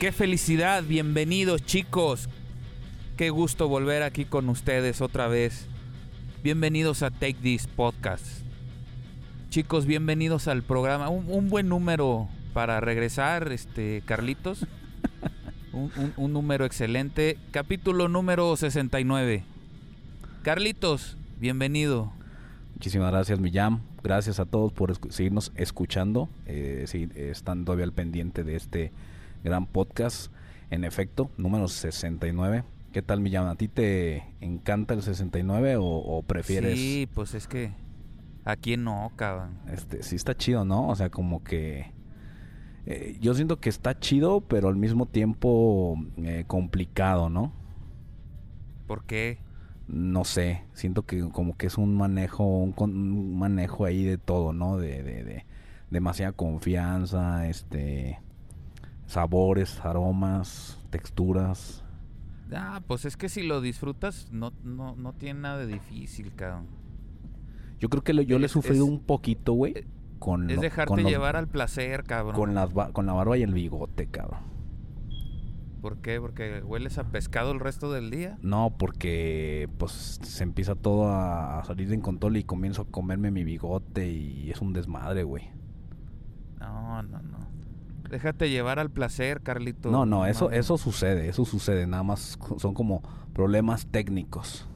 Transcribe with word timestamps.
Qué 0.00 0.12
felicidad, 0.12 0.82
bienvenidos 0.82 1.62
chicos. 1.64 2.28
Qué 3.16 3.30
gusto 3.30 3.68
volver 3.68 4.02
aquí 4.02 4.24
con 4.24 4.48
ustedes 4.48 5.02
otra 5.02 5.28
vez. 5.28 5.66
Bienvenidos 6.42 7.02
a 7.02 7.10
Take 7.10 7.34
This 7.34 7.66
Podcast. 7.66 8.24
Chicos, 9.50 9.84
bienvenidos 9.84 10.48
al 10.48 10.62
programa. 10.62 11.10
Un, 11.10 11.26
un 11.28 11.50
buen 11.50 11.68
número 11.68 12.28
para 12.54 12.80
regresar, 12.80 13.52
este 13.52 14.02
Carlitos. 14.06 14.66
Un, 15.72 15.92
un- 15.96 16.12
un 16.16 16.32
número 16.32 16.64
excelente. 16.64 17.38
Capítulo 17.52 18.08
número 18.08 18.56
69. 18.56 19.44
Carlitos, 20.42 21.16
bienvenido. 21.38 22.12
Muchísimas 22.74 23.12
gracias, 23.12 23.38
Millán. 23.38 23.80
Gracias 24.02 24.40
a 24.40 24.46
todos 24.46 24.72
por 24.72 24.96
seguirnos 25.12 25.52
escuchando, 25.54 26.28
eh, 26.46 26.86
eh, 26.92 27.28
están 27.30 27.64
todavía 27.64 27.84
al 27.84 27.92
pendiente 27.92 28.42
de 28.42 28.56
este 28.56 28.90
gran 29.44 29.66
podcast. 29.66 30.32
En 30.70 30.84
efecto, 30.84 31.30
número 31.36 31.66
69. 31.68 32.64
¿Qué 32.92 33.02
tal, 33.02 33.20
Millán? 33.20 33.46
¿A 33.48 33.54
ti 33.56 33.68
te 33.68 34.24
encanta 34.40 34.94
el 34.94 35.02
69 35.02 35.76
o, 35.76 35.84
o 35.84 36.22
prefieres? 36.22 36.78
Sí, 36.78 37.08
pues 37.14 37.34
es 37.34 37.46
que. 37.46 37.72
¿A 38.44 38.56
quién 38.56 38.84
no, 38.84 39.12
cabrón? 39.16 39.58
Este, 39.72 40.02
sí 40.02 40.16
está 40.16 40.34
chido, 40.36 40.64
¿no? 40.64 40.88
O 40.88 40.94
sea, 40.96 41.10
como 41.10 41.44
que... 41.44 41.92
eh, 42.86 43.16
yo 43.20 43.34
siento 43.34 43.60
que 43.60 43.68
está 43.68 43.98
chido, 43.98 44.40
pero 44.40 44.68
al 44.68 44.76
mismo 44.76 45.06
tiempo 45.06 45.96
eh, 46.18 46.44
complicado, 46.46 47.28
¿no? 47.28 47.52
¿Por 48.86 49.04
qué? 49.04 49.38
no 49.92 50.24
sé, 50.24 50.62
siento 50.72 51.02
que 51.04 51.20
como 51.30 51.56
que 51.56 51.66
es 51.66 51.76
un 51.76 51.96
manejo, 51.96 52.44
un, 52.44 52.70
con- 52.70 52.94
un 52.96 53.36
manejo 53.36 53.84
ahí 53.84 54.04
de 54.04 54.18
todo, 54.18 54.52
¿no? 54.52 54.76
De, 54.78 55.02
de, 55.02 55.24
de 55.24 55.46
demasiada 55.90 56.30
confianza, 56.30 57.48
este, 57.48 58.20
sabores, 59.10 59.80
aromas, 59.84 60.78
texturas. 60.90 61.84
Ah, 62.54 62.80
pues 62.86 63.04
es 63.04 63.16
que 63.16 63.28
si 63.28 63.42
lo 63.42 63.60
disfrutas, 63.60 64.28
no, 64.32 64.52
no, 64.64 64.94
no 64.96 65.12
tiene 65.12 65.40
nada 65.40 65.58
de 65.58 65.66
difícil, 65.66 66.32
cabrón. 66.34 66.66
Yo 67.78 67.88
creo 67.88 68.02
que 68.02 68.12
lo- 68.12 68.22
yo 68.22 68.38
le 68.38 68.46
he 68.46 68.48
sufrido 68.48 68.84
es- 68.84 68.90
un 68.90 69.00
poquito, 69.00 69.52
güey, 69.54 69.84
con, 70.18 70.48
Es 70.50 70.56
lo- 70.56 70.62
dejarte 70.62 70.88
con 70.88 71.02
los- 71.02 71.10
llevar 71.10 71.36
al 71.36 71.48
placer, 71.48 72.04
cabrón. 72.04 72.34
con, 72.36 72.54
las 72.54 72.70
con 72.92 73.06
la 73.06 73.12
barba 73.12 73.36
y 73.38 73.42
el 73.42 73.52
bigote, 73.54 74.06
cabrón. 74.06 74.40
¿Por 75.80 75.96
qué? 76.02 76.20
Porque 76.20 76.60
hueles 76.62 76.98
a 76.98 77.04
pescado 77.04 77.52
el 77.52 77.58
resto 77.60 77.90
del 77.90 78.10
día. 78.10 78.36
No, 78.42 78.74
porque 78.78 79.66
pues 79.78 80.20
se 80.22 80.42
empieza 80.44 80.74
todo 80.74 81.08
a, 81.10 81.64
salir 81.64 81.90
en 81.92 82.02
control 82.02 82.36
y 82.36 82.44
comienzo 82.44 82.82
a 82.82 82.84
comerme 82.84 83.30
mi 83.30 83.44
bigote 83.44 84.10
y 84.12 84.50
es 84.50 84.60
un 84.60 84.74
desmadre, 84.74 85.22
güey. 85.24 85.48
No, 86.58 87.02
no, 87.02 87.22
no. 87.22 87.38
Déjate 88.10 88.50
llevar 88.50 88.78
al 88.78 88.90
placer, 88.90 89.40
Carlito. 89.40 89.90
No, 89.90 90.04
no, 90.04 90.26
eso, 90.26 90.50
eso 90.50 90.76
sucede, 90.76 91.28
eso 91.28 91.44
sucede, 91.44 91.86
nada 91.86 92.02
más 92.02 92.36
son 92.58 92.74
como 92.74 93.02
problemas 93.32 93.86
técnicos. 93.86 94.68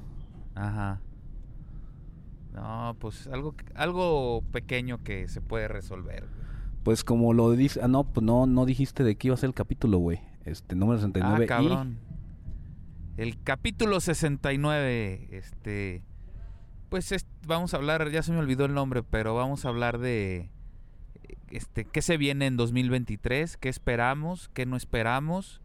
Ajá. 0.54 1.00
No, 2.54 2.96
pues 3.00 3.26
algo, 3.26 3.54
algo 3.74 4.42
pequeño 4.52 5.02
que 5.02 5.26
se 5.26 5.40
puede 5.40 5.66
resolver. 5.66 6.28
Pues 6.84 7.02
como 7.02 7.32
lo 7.32 7.50
dice, 7.52 7.80
ah, 7.82 7.88
no, 7.88 8.04
pues 8.04 8.24
no, 8.24 8.46
no 8.46 8.64
dijiste 8.66 9.02
de 9.02 9.16
qué 9.16 9.28
iba 9.28 9.34
a 9.34 9.38
ser 9.38 9.48
el 9.48 9.54
capítulo, 9.54 9.98
güey. 9.98 10.20
Este, 10.44 10.76
número 10.76 10.98
69 10.98 11.44
Ah, 11.44 11.48
cabrón. 11.48 11.98
El 13.16 13.40
capítulo 13.42 14.00
69, 14.00 15.28
este... 15.32 16.04
Pues 16.90 17.10
es- 17.10 17.26
vamos 17.46 17.74
a 17.74 17.78
hablar, 17.78 18.08
ya 18.10 18.22
se 18.22 18.30
me 18.32 18.38
olvidó 18.38 18.66
el 18.66 18.74
nombre, 18.74 19.02
pero 19.02 19.34
vamos 19.34 19.64
a 19.64 19.68
hablar 19.70 19.98
de... 19.98 20.50
Este, 21.54 21.84
¿Qué 21.84 22.02
se 22.02 22.16
viene 22.16 22.46
en 22.46 22.56
2023? 22.56 23.56
¿Qué 23.56 23.68
esperamos? 23.68 24.50
¿Qué 24.54 24.66
no 24.66 24.76
esperamos? 24.76 25.60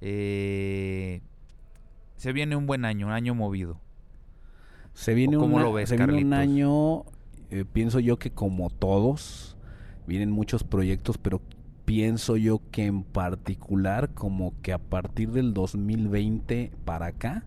Eh, 0.00 1.20
se 2.16 2.32
viene 2.32 2.56
un 2.56 2.66
buen 2.66 2.86
año, 2.86 3.08
un 3.08 3.12
año 3.12 3.34
movido. 3.34 3.78
se 4.94 5.12
viene, 5.14 5.36
¿O 5.36 5.40
cómo 5.40 5.56
una- 5.56 5.64
lo 5.64 5.72
ves, 5.74 5.88
se 5.90 5.96
viene 5.96 6.22
un 6.24 6.32
año, 6.34 7.04
eh, 7.50 7.64
pienso 7.70 7.98
yo 8.00 8.18
que 8.18 8.30
como 8.30 8.68
todos, 8.70 9.56
vienen 10.06 10.30
muchos 10.30 10.64
proyectos, 10.64 11.16
pero 11.18 11.40
pienso 11.84 12.36
yo 12.38 12.60
que 12.70 12.84
en 12.86 13.02
particular 13.02 14.14
como 14.14 14.52
que 14.62 14.72
a 14.72 14.78
partir 14.78 15.30
del 15.32 15.52
2020 15.54 16.72
para 16.84 17.06
acá, 17.06 17.44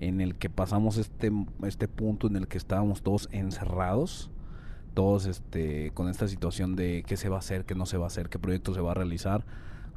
en 0.00 0.20
el 0.22 0.34
que 0.34 0.48
pasamos 0.50 0.96
este, 0.98 1.30
este 1.66 1.88
punto 1.88 2.26
en 2.26 2.36
el 2.36 2.48
que 2.48 2.56
estábamos 2.58 3.02
todos 3.02 3.28
encerrados, 3.32 4.30
todos 4.94 5.26
este 5.26 5.90
con 5.94 6.08
esta 6.08 6.28
situación 6.28 6.76
de 6.76 7.04
qué 7.06 7.16
se 7.16 7.28
va 7.28 7.36
a 7.36 7.38
hacer, 7.40 7.64
qué 7.64 7.74
no 7.74 7.86
se 7.86 7.96
va 7.96 8.04
a 8.04 8.06
hacer, 8.08 8.28
qué 8.28 8.38
proyecto 8.38 8.74
se 8.74 8.80
va 8.80 8.92
a 8.92 8.94
realizar, 8.94 9.44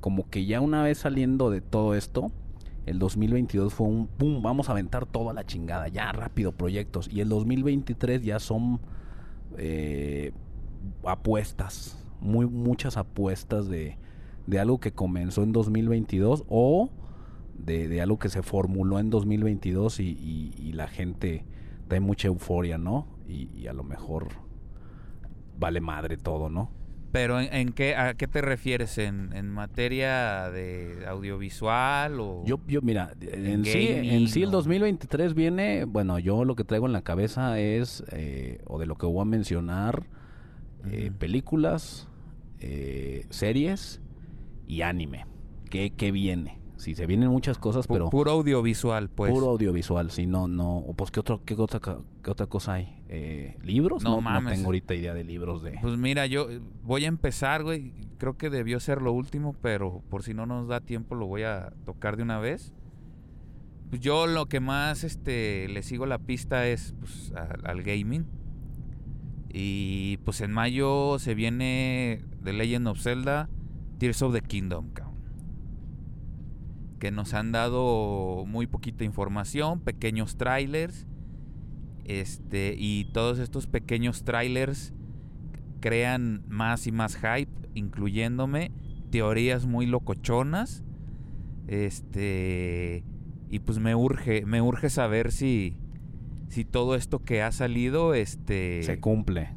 como 0.01 0.29
que 0.29 0.45
ya 0.45 0.61
una 0.61 0.83
vez 0.83 0.99
saliendo 0.99 1.49
de 1.49 1.61
todo 1.61 1.95
esto, 1.95 2.31
el 2.85 2.99
2022 2.99 3.73
fue 3.73 3.87
un 3.87 4.07
pum, 4.07 4.41
vamos 4.41 4.69
a 4.69 4.73
aventar 4.73 5.05
toda 5.05 5.33
la 5.33 5.45
chingada, 5.45 5.87
ya 5.87 6.11
rápido 6.11 6.51
proyectos 6.51 7.09
y 7.11 7.21
el 7.21 7.29
2023 7.29 8.21
ya 8.23 8.39
son 8.39 8.79
eh, 9.57 10.31
apuestas, 11.05 11.97
muy 12.19 12.45
muchas 12.45 12.97
apuestas 12.97 13.67
de, 13.67 13.97
de 14.47 14.59
algo 14.59 14.79
que 14.79 14.91
comenzó 14.91 15.43
en 15.43 15.51
2022 15.51 16.43
o 16.49 16.89
de, 17.57 17.87
de 17.87 18.01
algo 18.01 18.19
que 18.19 18.29
se 18.29 18.41
formuló 18.41 18.99
en 18.99 19.09
2022 19.09 19.99
y, 19.99 20.03
y- 20.09 20.53
y 20.57 20.73
la 20.73 20.87
gente 20.87 21.45
da 21.89 21.99
mucha 21.99 22.27
euforia, 22.27 22.77
¿no? 22.77 23.07
Y 23.27 23.67
a 23.67 23.73
lo 23.73 23.83
mejor 23.83 24.27
vale 25.63 25.79
madre 25.79 26.17
todo, 26.17 26.49
¿no? 26.49 26.69
Pero 27.13 27.39
¿en, 27.39 27.53
en 27.53 27.71
qué, 27.71 27.95
a 27.95 28.15
qué 28.15 28.27
te 28.27 28.41
refieres? 28.41 28.97
¿En, 28.97 29.31
en 29.33 29.49
materia 29.49 30.49
de 30.49 31.05
audiovisual 31.07 32.19
o...? 32.19 32.43
Yo, 32.45 32.59
yo 32.67 32.81
mira, 32.81 33.13
en 33.21 33.63
sí, 33.63 33.87
en 33.89 34.27
sí 34.27 34.43
el 34.43 34.51
¿no? 34.51 34.57
2023 34.57 35.33
viene, 35.35 35.85
bueno, 35.85 36.19
yo 36.19 36.43
lo 36.43 36.55
que 36.55 36.65
traigo 36.65 36.85
en 36.85 36.91
la 36.91 37.01
cabeza 37.03 37.59
es, 37.59 38.03
eh, 38.11 38.59
o 38.65 38.77
de 38.77 38.87
lo 38.87 38.95
que 38.95 39.05
voy 39.05 39.21
a 39.21 39.25
mencionar, 39.25 40.07
eh, 40.91 41.11
películas, 41.17 42.09
eh, 42.59 43.25
series 43.29 44.01
y 44.67 44.81
anime. 44.81 45.27
¿Qué, 45.69 45.91
qué 45.91 46.11
viene? 46.11 46.59
Sí, 46.75 46.95
se 46.95 47.05
vienen 47.05 47.29
muchas 47.29 47.57
cosas, 47.57 47.87
pero 47.87 48.09
puro 48.09 48.31
audiovisual, 48.31 49.09
pues. 49.09 49.31
puro 49.31 49.51
audiovisual, 49.51 50.11
sí, 50.11 50.25
no, 50.25 50.49
no, 50.49 50.83
pues 50.97 51.11
¿qué, 51.11 51.21
otro, 51.21 51.41
qué, 51.45 51.53
otra, 51.53 51.79
qué 52.23 52.31
otra 52.31 52.47
cosa 52.47 52.73
hay? 52.73 53.03
Eh, 53.09 53.57
¿Libros? 53.63 54.03
No 54.03 54.11
No, 54.11 54.15
no 54.15 54.21
mames. 54.21 54.53
tengo 54.53 54.67
ahorita 54.67 54.95
idea 54.95 55.13
de 55.13 55.23
libros 55.23 55.61
de... 55.61 55.77
Pues 55.81 55.97
mira, 55.97 56.25
yo 56.25 56.49
eh, 56.49 56.61
voy 56.83 57.05
a 57.05 57.07
empezar, 57.07 57.63
güey. 57.63 57.93
Creo 58.17 58.37
que 58.37 58.49
debió 58.49 58.79
ser 58.79 59.01
lo 59.01 59.11
último, 59.11 59.53
pero 59.61 60.01
por 60.09 60.23
si 60.23 60.33
no 60.33 60.45
nos 60.45 60.67
da 60.67 60.79
tiempo 60.79 61.15
lo 61.15 61.27
voy 61.27 61.43
a 61.43 61.73
tocar 61.85 62.15
de 62.17 62.23
una 62.23 62.39
vez. 62.39 62.73
Pues 63.89 64.01
yo 64.01 64.25
lo 64.25 64.47
que 64.47 64.59
más 64.59 65.03
este 65.03 65.67
le 65.67 65.83
sigo 65.83 66.05
la 66.05 66.17
pista 66.17 66.65
es 66.67 66.95
pues, 66.99 67.31
a- 67.35 67.69
al 67.69 67.83
gaming. 67.83 68.25
Y 69.53 70.17
pues 70.25 70.41
en 70.41 70.51
mayo 70.51 71.19
se 71.19 71.35
viene 71.35 72.23
The 72.43 72.53
Legend 72.53 72.87
of 72.87 72.99
Zelda 72.99 73.49
Tears 73.99 74.21
of 74.23 74.33
the 74.33 74.41
Kingdom, 74.41 74.89
cabrón. 74.93 75.13
Que 76.99 77.11
nos 77.11 77.33
han 77.33 77.51
dado 77.51 78.45
muy 78.47 78.65
poquita 78.65 79.03
información, 79.03 79.81
pequeños 79.81 80.37
trailers. 80.37 81.05
Este, 82.05 82.75
y 82.77 83.05
todos 83.13 83.39
estos 83.39 83.67
pequeños 83.67 84.23
trailers 84.23 84.93
crean 85.79 86.43
más 86.47 86.87
y 86.87 86.91
más 86.91 87.15
hype, 87.15 87.51
incluyéndome 87.73 88.71
teorías 89.09 89.65
muy 89.65 89.85
locochonas. 89.85 90.83
Este, 91.67 93.03
y 93.49 93.59
pues 93.59 93.79
me 93.79 93.95
urge, 93.95 94.45
me 94.45 94.61
urge 94.61 94.89
saber 94.89 95.31
si 95.31 95.77
si 96.53 96.65
todo 96.65 96.95
esto 96.95 97.19
que 97.19 97.41
ha 97.41 97.51
salido 97.51 98.13
este 98.13 98.83
Se 98.83 98.99
cumple. 98.99 99.49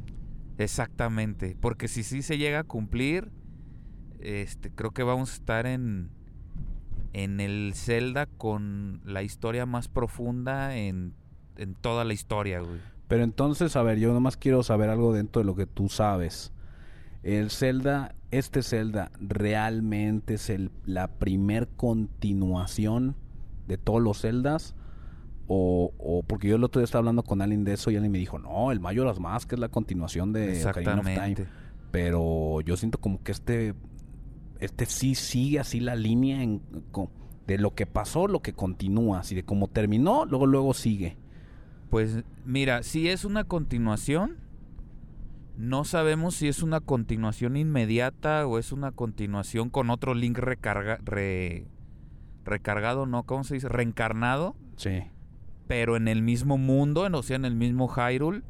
Exactamente, 0.57 1.55
porque 1.59 1.87
si 1.87 2.01
sí 2.01 2.23
se 2.23 2.39
llega 2.39 2.59
a 2.59 2.63
cumplir, 2.63 3.29
este, 4.19 4.71
creo 4.71 4.91
que 4.91 5.03
vamos 5.03 5.31
a 5.31 5.33
estar 5.35 5.67
en, 5.67 6.09
en 7.13 7.39
el 7.39 7.73
Zelda 7.75 8.25
con 8.25 9.01
la 9.05 9.21
historia 9.21 9.67
más 9.67 9.87
profunda 9.87 10.75
en, 10.75 11.13
en 11.57 11.75
toda 11.75 12.03
la 12.03 12.13
historia, 12.13 12.59
güey. 12.59 12.79
Pero 13.07 13.23
entonces, 13.23 13.75
a 13.75 13.83
ver, 13.83 13.99
yo 13.99 14.13
nomás 14.13 14.37
quiero 14.37 14.63
saber 14.63 14.89
algo 14.89 15.13
dentro 15.13 15.41
de 15.41 15.45
lo 15.45 15.55
que 15.55 15.65
tú 15.65 15.89
sabes. 15.89 16.51
El 17.23 17.51
Zelda, 17.51 18.15
este 18.31 18.63
Zelda, 18.63 19.11
realmente 19.19 20.35
es 20.35 20.49
el, 20.49 20.71
la 20.85 21.07
primer 21.07 21.67
continuación 21.69 23.15
de 23.67 23.77
todos 23.77 24.01
los 24.01 24.21
Zeldas. 24.21 24.75
O, 25.49 25.93
o 25.97 26.23
porque 26.23 26.49
yo 26.49 26.57
el 26.57 26.63
otro 26.65 26.81
día 26.81 26.85
estaba 26.85 26.99
hablando 26.99 27.23
con 27.23 27.41
alguien 27.41 27.63
de 27.63 27.73
eso 27.73 27.89
y 27.89 27.95
alguien 27.95 28.11
me 28.11 28.17
dijo, 28.17 28.37
no, 28.37 28.71
el 28.73 28.81
Majora's 28.81 29.19
Mask 29.19 29.53
es 29.53 29.59
la 29.59 29.69
continuación 29.69 30.33
de 30.33 30.61
Ocarina 30.61 30.95
of 30.95 31.05
Time. 31.05 31.31
Exactamente. 31.31 31.47
Pero 31.91 32.59
yo 32.61 32.75
siento 32.75 32.97
como 32.97 33.23
que 33.23 33.31
este, 33.31 33.73
este 34.59 34.85
sí 34.85 35.15
sigue 35.15 35.61
así 35.61 35.79
la 35.79 35.95
línea 35.95 36.43
en, 36.43 36.61
de 37.47 37.57
lo 37.57 37.73
que 37.73 37.85
pasó, 37.85 38.27
lo 38.27 38.41
que 38.41 38.51
continúa, 38.51 39.19
así 39.19 39.35
de 39.35 39.43
cómo 39.43 39.69
terminó, 39.69 40.25
luego 40.25 40.45
luego 40.45 40.73
sigue. 40.73 41.15
Pues 41.89 42.23
mira, 42.45 42.83
si 42.83 43.07
es 43.09 43.23
una 43.25 43.43
continuación, 43.45 44.37
no 45.57 45.83
sabemos 45.85 46.35
si 46.35 46.47
es 46.47 46.61
una 46.61 46.79
continuación 46.81 47.57
inmediata 47.57 48.45
o 48.45 48.59
es 48.59 48.71
una 48.71 48.91
continuación 48.91 49.69
con 49.69 49.89
otro 49.89 50.13
link 50.13 50.37
recarga, 50.37 50.99
re- 51.03 51.65
recargado, 52.45 53.05
¿no? 53.05 53.23
¿Cómo 53.23 53.43
se 53.43 53.55
dice? 53.55 53.69
Reencarnado, 53.69 54.55
Sí. 54.75 55.01
pero 55.67 55.95
en 55.95 56.07
el 56.07 56.21
mismo 56.21 56.57
mundo, 56.57 57.05
en, 57.05 57.15
o 57.15 57.23
sea, 57.23 57.35
en 57.37 57.45
el 57.45 57.55
mismo 57.55 57.87
Hyrule, 57.87 58.43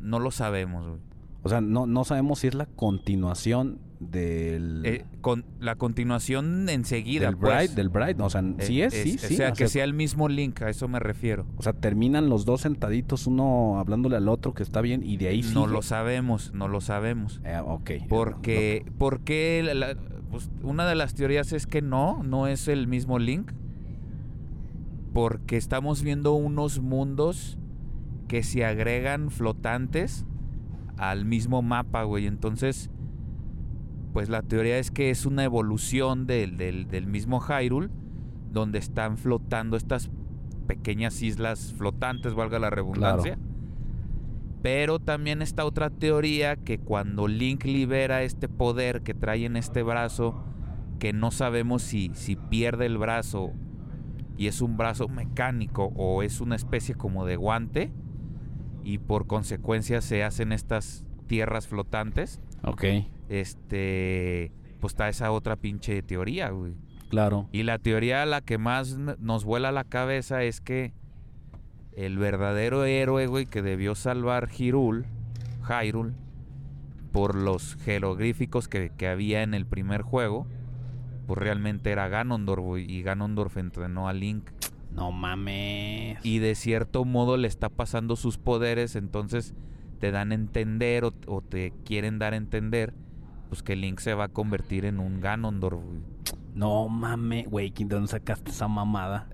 no 0.00 0.18
lo 0.18 0.30
sabemos, 0.30 0.86
güey. 0.86 1.00
O 1.42 1.48
sea, 1.48 1.60
no, 1.60 1.86
no 1.86 2.04
sabemos 2.04 2.38
si 2.38 2.46
es 2.48 2.54
la 2.54 2.66
continuación 2.66 3.78
del, 4.00 4.82
Eh, 4.84 5.04
con 5.20 5.44
la 5.60 5.76
continuación 5.76 6.68
enseguida, 6.68 7.26
del 7.26 7.36
pues. 7.36 7.54
Bride, 7.68 7.74
del 7.74 7.88
Bride. 7.88 8.16
O 8.22 8.28
sea, 8.28 8.42
sí 8.58 8.82
Eh, 8.82 8.86
es, 8.86 8.94
sí, 8.94 9.16
O 9.16 9.26
sí. 9.28 9.36
sea, 9.36 9.48
o 9.50 9.52
que 9.52 9.58
sea, 9.58 9.68
sea 9.68 9.84
el 9.84 9.94
mismo 9.94 10.28
link, 10.28 10.60
a 10.62 10.68
eso 10.68 10.88
me 10.88 10.98
refiero. 10.98 11.46
o 11.56 11.62
sea, 11.62 11.72
terminan 11.72 12.28
los 12.28 12.44
dos 12.44 12.62
sentaditos, 12.62 13.26
uno 13.26 13.78
hablándole 13.78 14.16
al 14.16 14.28
otro 14.28 14.52
que 14.52 14.62
está 14.62 14.80
bien 14.80 15.02
y 15.02 15.16
de 15.16 15.28
ahí 15.28 15.42
No 15.42 15.62
sigue. 15.64 15.72
lo 15.72 15.82
sabemos, 15.82 16.52
no 16.54 16.68
lo 16.68 16.80
sabemos. 16.80 17.40
Eh, 17.44 17.58
ok. 17.64 17.90
Porque, 18.08 18.84
porque 18.98 19.62
la- 19.64 19.74
la- 19.74 19.96
pues, 20.30 20.50
una 20.62 20.86
de 20.86 20.96
las 20.96 21.14
teorías 21.14 21.52
es 21.52 21.66
que 21.66 21.80
no, 21.80 22.22
no 22.24 22.46
es 22.48 22.68
el 22.68 22.88
mismo 22.88 23.18
link. 23.18 23.52
Porque 25.12 25.56
estamos 25.56 26.02
viendo 26.02 26.32
unos 26.34 26.80
mundos 26.80 27.56
que 28.26 28.42
se 28.42 28.64
agregan 28.64 29.30
flotantes 29.30 30.26
al 30.96 31.24
mismo 31.24 31.62
mapa, 31.62 32.02
güey. 32.02 32.26
Entonces, 32.26 32.90
pues 34.14 34.28
la 34.28 34.42
teoría 34.42 34.78
es 34.78 34.92
que 34.92 35.10
es 35.10 35.26
una 35.26 35.42
evolución 35.42 36.28
del, 36.28 36.56
del, 36.56 36.86
del 36.86 37.08
mismo 37.08 37.40
Hyrule, 37.40 37.90
donde 38.52 38.78
están 38.78 39.18
flotando 39.18 39.76
estas 39.76 40.08
pequeñas 40.68 41.20
islas 41.20 41.74
flotantes, 41.76 42.32
valga 42.32 42.60
la 42.60 42.70
redundancia. 42.70 43.36
Pero 44.62 45.00
también 45.00 45.42
está 45.42 45.64
otra 45.64 45.90
teoría 45.90 46.54
que 46.54 46.78
cuando 46.78 47.26
Link 47.26 47.64
libera 47.64 48.22
este 48.22 48.48
poder 48.48 49.02
que 49.02 49.14
trae 49.14 49.46
en 49.46 49.56
este 49.56 49.82
brazo, 49.82 50.44
que 51.00 51.12
no 51.12 51.32
sabemos 51.32 51.82
si, 51.82 52.12
si 52.14 52.36
pierde 52.36 52.86
el 52.86 52.98
brazo 52.98 53.50
y 54.38 54.46
es 54.46 54.62
un 54.62 54.76
brazo 54.76 55.08
mecánico 55.08 55.92
o 55.96 56.22
es 56.22 56.40
una 56.40 56.54
especie 56.54 56.94
como 56.94 57.26
de 57.26 57.34
guante 57.34 57.92
y 58.84 58.98
por 58.98 59.26
consecuencia 59.26 60.00
se 60.00 60.22
hacen 60.22 60.52
estas 60.52 61.04
tierras 61.26 61.66
flotantes, 61.66 62.40
Ok, 62.62 62.84
este, 63.28 64.52
pues 64.80 64.92
está 64.92 65.08
esa 65.08 65.30
otra 65.32 65.56
pinche 65.56 66.02
teoría, 66.02 66.50
güey. 66.50 66.74
claro. 67.08 67.48
Y 67.52 67.62
la 67.62 67.78
teoría 67.78 68.22
a 68.22 68.26
la 68.26 68.40
que 68.40 68.58
más 68.58 68.98
nos 68.98 69.44
vuela 69.44 69.72
la 69.72 69.84
cabeza 69.84 70.42
es 70.42 70.60
que 70.60 70.92
el 71.92 72.18
verdadero 72.18 72.84
héroe, 72.84 73.26
güey, 73.26 73.46
que 73.46 73.62
debió 73.62 73.94
salvar 73.94 74.48
Hyrule, 74.50 75.06
Hyrule, 75.68 76.12
por 77.12 77.36
los 77.36 77.76
jeroglíficos 77.76 78.66
que, 78.68 78.90
que 78.90 79.06
había 79.06 79.42
en 79.42 79.54
el 79.54 79.66
primer 79.66 80.02
juego, 80.02 80.48
pues 81.26 81.38
realmente 81.38 81.92
era 81.92 82.08
Ganondorf, 82.08 82.62
güey, 82.64 82.90
y 82.90 83.02
Ganondorf 83.02 83.56
entrenó 83.56 84.08
a 84.08 84.12
Link. 84.12 84.50
No 84.92 85.12
mames. 85.12 86.18
Y 86.24 86.40
de 86.40 86.54
cierto 86.54 87.04
modo 87.04 87.36
le 87.36 87.48
está 87.48 87.68
pasando 87.68 88.16
sus 88.16 88.38
poderes, 88.38 88.96
entonces 88.96 89.54
te 90.00 90.10
dan 90.10 90.32
a 90.32 90.34
entender 90.34 91.04
o, 91.04 91.14
o 91.26 91.40
te 91.40 91.72
quieren 91.84 92.18
dar 92.18 92.32
a 92.32 92.36
entender, 92.36 92.92
pues 93.54 93.62
que 93.62 93.76
Link 93.76 94.00
se 94.00 94.14
va 94.14 94.24
a 94.24 94.28
convertir 94.30 94.84
en 94.84 94.98
un 94.98 95.20
Ganondorf, 95.20 95.80
güey. 95.80 96.00
No 96.56 96.88
mames, 96.88 97.48
güey, 97.48 97.70
¿de 97.70 97.84
dónde 97.84 98.08
sacaste 98.08 98.50
esa 98.50 98.66
mamada? 98.66 99.28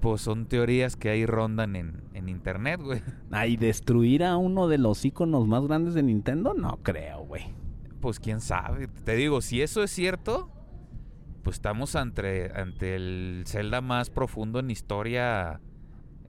Pues 0.00 0.22
son 0.22 0.46
teorías 0.46 0.96
que 0.96 1.10
ahí 1.10 1.26
rondan 1.26 1.76
en, 1.76 2.02
en 2.14 2.30
internet, 2.30 2.80
güey. 2.82 3.02
Ay, 3.30 3.58
destruir 3.58 4.24
a 4.24 4.38
uno 4.38 4.68
de 4.68 4.78
los 4.78 5.04
iconos 5.04 5.46
más 5.46 5.66
grandes 5.66 5.92
de 5.92 6.02
Nintendo? 6.02 6.54
No 6.54 6.78
creo, 6.82 7.26
güey. 7.26 7.42
Pues 8.00 8.18
quién 8.20 8.40
sabe. 8.40 8.88
Te 9.04 9.16
digo, 9.16 9.42
si 9.42 9.60
eso 9.60 9.82
es 9.82 9.90
cierto, 9.90 10.50
pues 11.42 11.56
estamos 11.56 11.94
ante, 11.94 12.50
ante 12.58 12.96
el 12.96 13.44
Zelda 13.46 13.82
más 13.82 14.08
profundo 14.08 14.60
en 14.60 14.70
historia 14.70 15.60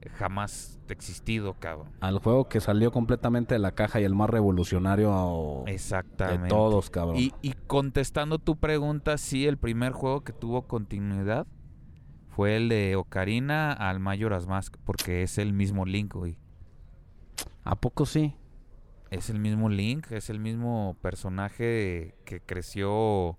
jamás 0.08 0.80
existido, 0.88 1.54
cabrón. 1.58 1.88
Al 2.00 2.18
juego 2.20 2.48
que 2.48 2.60
salió 2.60 2.90
completamente 2.90 3.54
de 3.54 3.58
la 3.58 3.72
caja 3.72 4.00
y 4.00 4.04
el 4.04 4.14
más 4.14 4.30
revolucionario 4.30 5.64
Exactamente. 5.66 6.44
de 6.44 6.48
todos, 6.48 6.88
cabrón. 6.90 7.16
Y, 7.16 7.32
y 7.42 7.52
contestando 7.66 8.38
tu 8.38 8.56
pregunta, 8.56 9.18
sí, 9.18 9.46
el 9.46 9.58
primer 9.58 9.92
juego 9.92 10.22
que 10.22 10.32
tuvo 10.32 10.62
continuidad 10.62 11.46
fue 12.28 12.56
el 12.56 12.68
de 12.68 12.96
Ocarina 12.96 13.72
al 13.72 14.00
Majora's 14.00 14.46
Mask, 14.46 14.76
porque 14.84 15.22
es 15.22 15.36
el 15.38 15.52
mismo 15.52 15.84
Link, 15.84 16.14
güey. 16.14 16.38
¿A 17.64 17.76
poco 17.76 18.06
sí? 18.06 18.34
Es 19.10 19.28
el 19.28 19.38
mismo 19.40 19.68
Link, 19.68 20.10
es 20.12 20.30
el 20.30 20.38
mismo 20.40 20.96
personaje 21.02 22.14
que 22.24 22.40
creció 22.40 23.36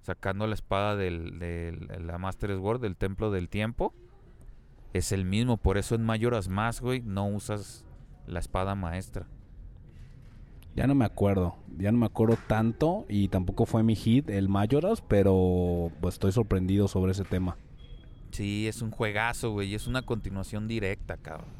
sacando 0.00 0.46
la 0.46 0.54
espada 0.54 0.96
del, 0.96 1.38
del- 1.38 1.86
de 1.86 2.00
la 2.00 2.18
Master 2.18 2.50
Sword 2.56 2.80
del 2.80 2.96
Templo 2.96 3.30
del 3.30 3.48
Tiempo. 3.48 3.94
Es 4.94 5.12
el 5.12 5.24
mismo, 5.24 5.56
por 5.56 5.76
eso 5.76 5.96
en 5.96 6.04
Majora's 6.04 6.48
Mask, 6.48 6.82
güey, 6.82 7.02
no 7.02 7.26
usas 7.26 7.84
la 8.26 8.38
espada 8.38 8.74
maestra. 8.74 9.26
Ya 10.76 10.86
no 10.86 10.94
me 10.94 11.04
acuerdo. 11.04 11.56
Ya 11.76 11.92
no 11.92 11.98
me 11.98 12.06
acuerdo 12.06 12.38
tanto 12.46 13.04
y 13.08 13.28
tampoco 13.28 13.66
fue 13.66 13.82
mi 13.82 13.96
hit 13.96 14.30
el 14.30 14.48
Majora's, 14.48 15.02
pero 15.02 15.90
pues 16.00 16.14
estoy 16.14 16.30
sorprendido 16.32 16.88
sobre 16.88 17.12
ese 17.12 17.24
tema. 17.24 17.56
Sí, 18.30 18.66
es 18.66 18.82
un 18.82 18.92
juegazo, 18.92 19.50
güey, 19.50 19.68
y 19.70 19.74
es 19.74 19.86
una 19.86 20.02
continuación 20.02 20.66
directa, 20.66 21.16
cabrón. 21.16 21.50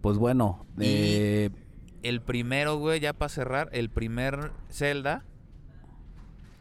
Pues 0.00 0.16
bueno, 0.16 0.66
eh, 0.78 1.50
El 2.02 2.20
primero, 2.20 2.76
güey, 2.76 3.00
ya 3.00 3.12
para 3.12 3.28
cerrar, 3.28 3.68
el 3.72 3.90
primer 3.90 4.52
Zelda, 4.70 5.24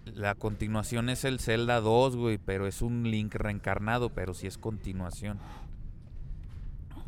la 0.06 0.36
continuación 0.36 1.10
es 1.10 1.26
el 1.26 1.40
Zelda 1.40 1.80
2, 1.80 2.16
güey, 2.16 2.38
pero 2.38 2.66
es 2.66 2.82
un 2.82 3.10
Link 3.12 3.36
reencarnado, 3.36 4.10
pero 4.10 4.34
sí 4.34 4.48
es 4.48 4.58
continuación. 4.58 5.40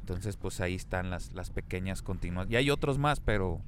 Entonces, 0.10 0.38
pues 0.38 0.60
ahí 0.62 0.75
están 0.75 1.10
las, 1.10 1.34
las 1.34 1.50
pequeñas 1.50 2.01
continuaciones. 2.01 2.54
Y 2.54 2.58
hay 2.58 2.70
otros 2.72 2.98
más, 2.98 3.20
pero 3.20 3.62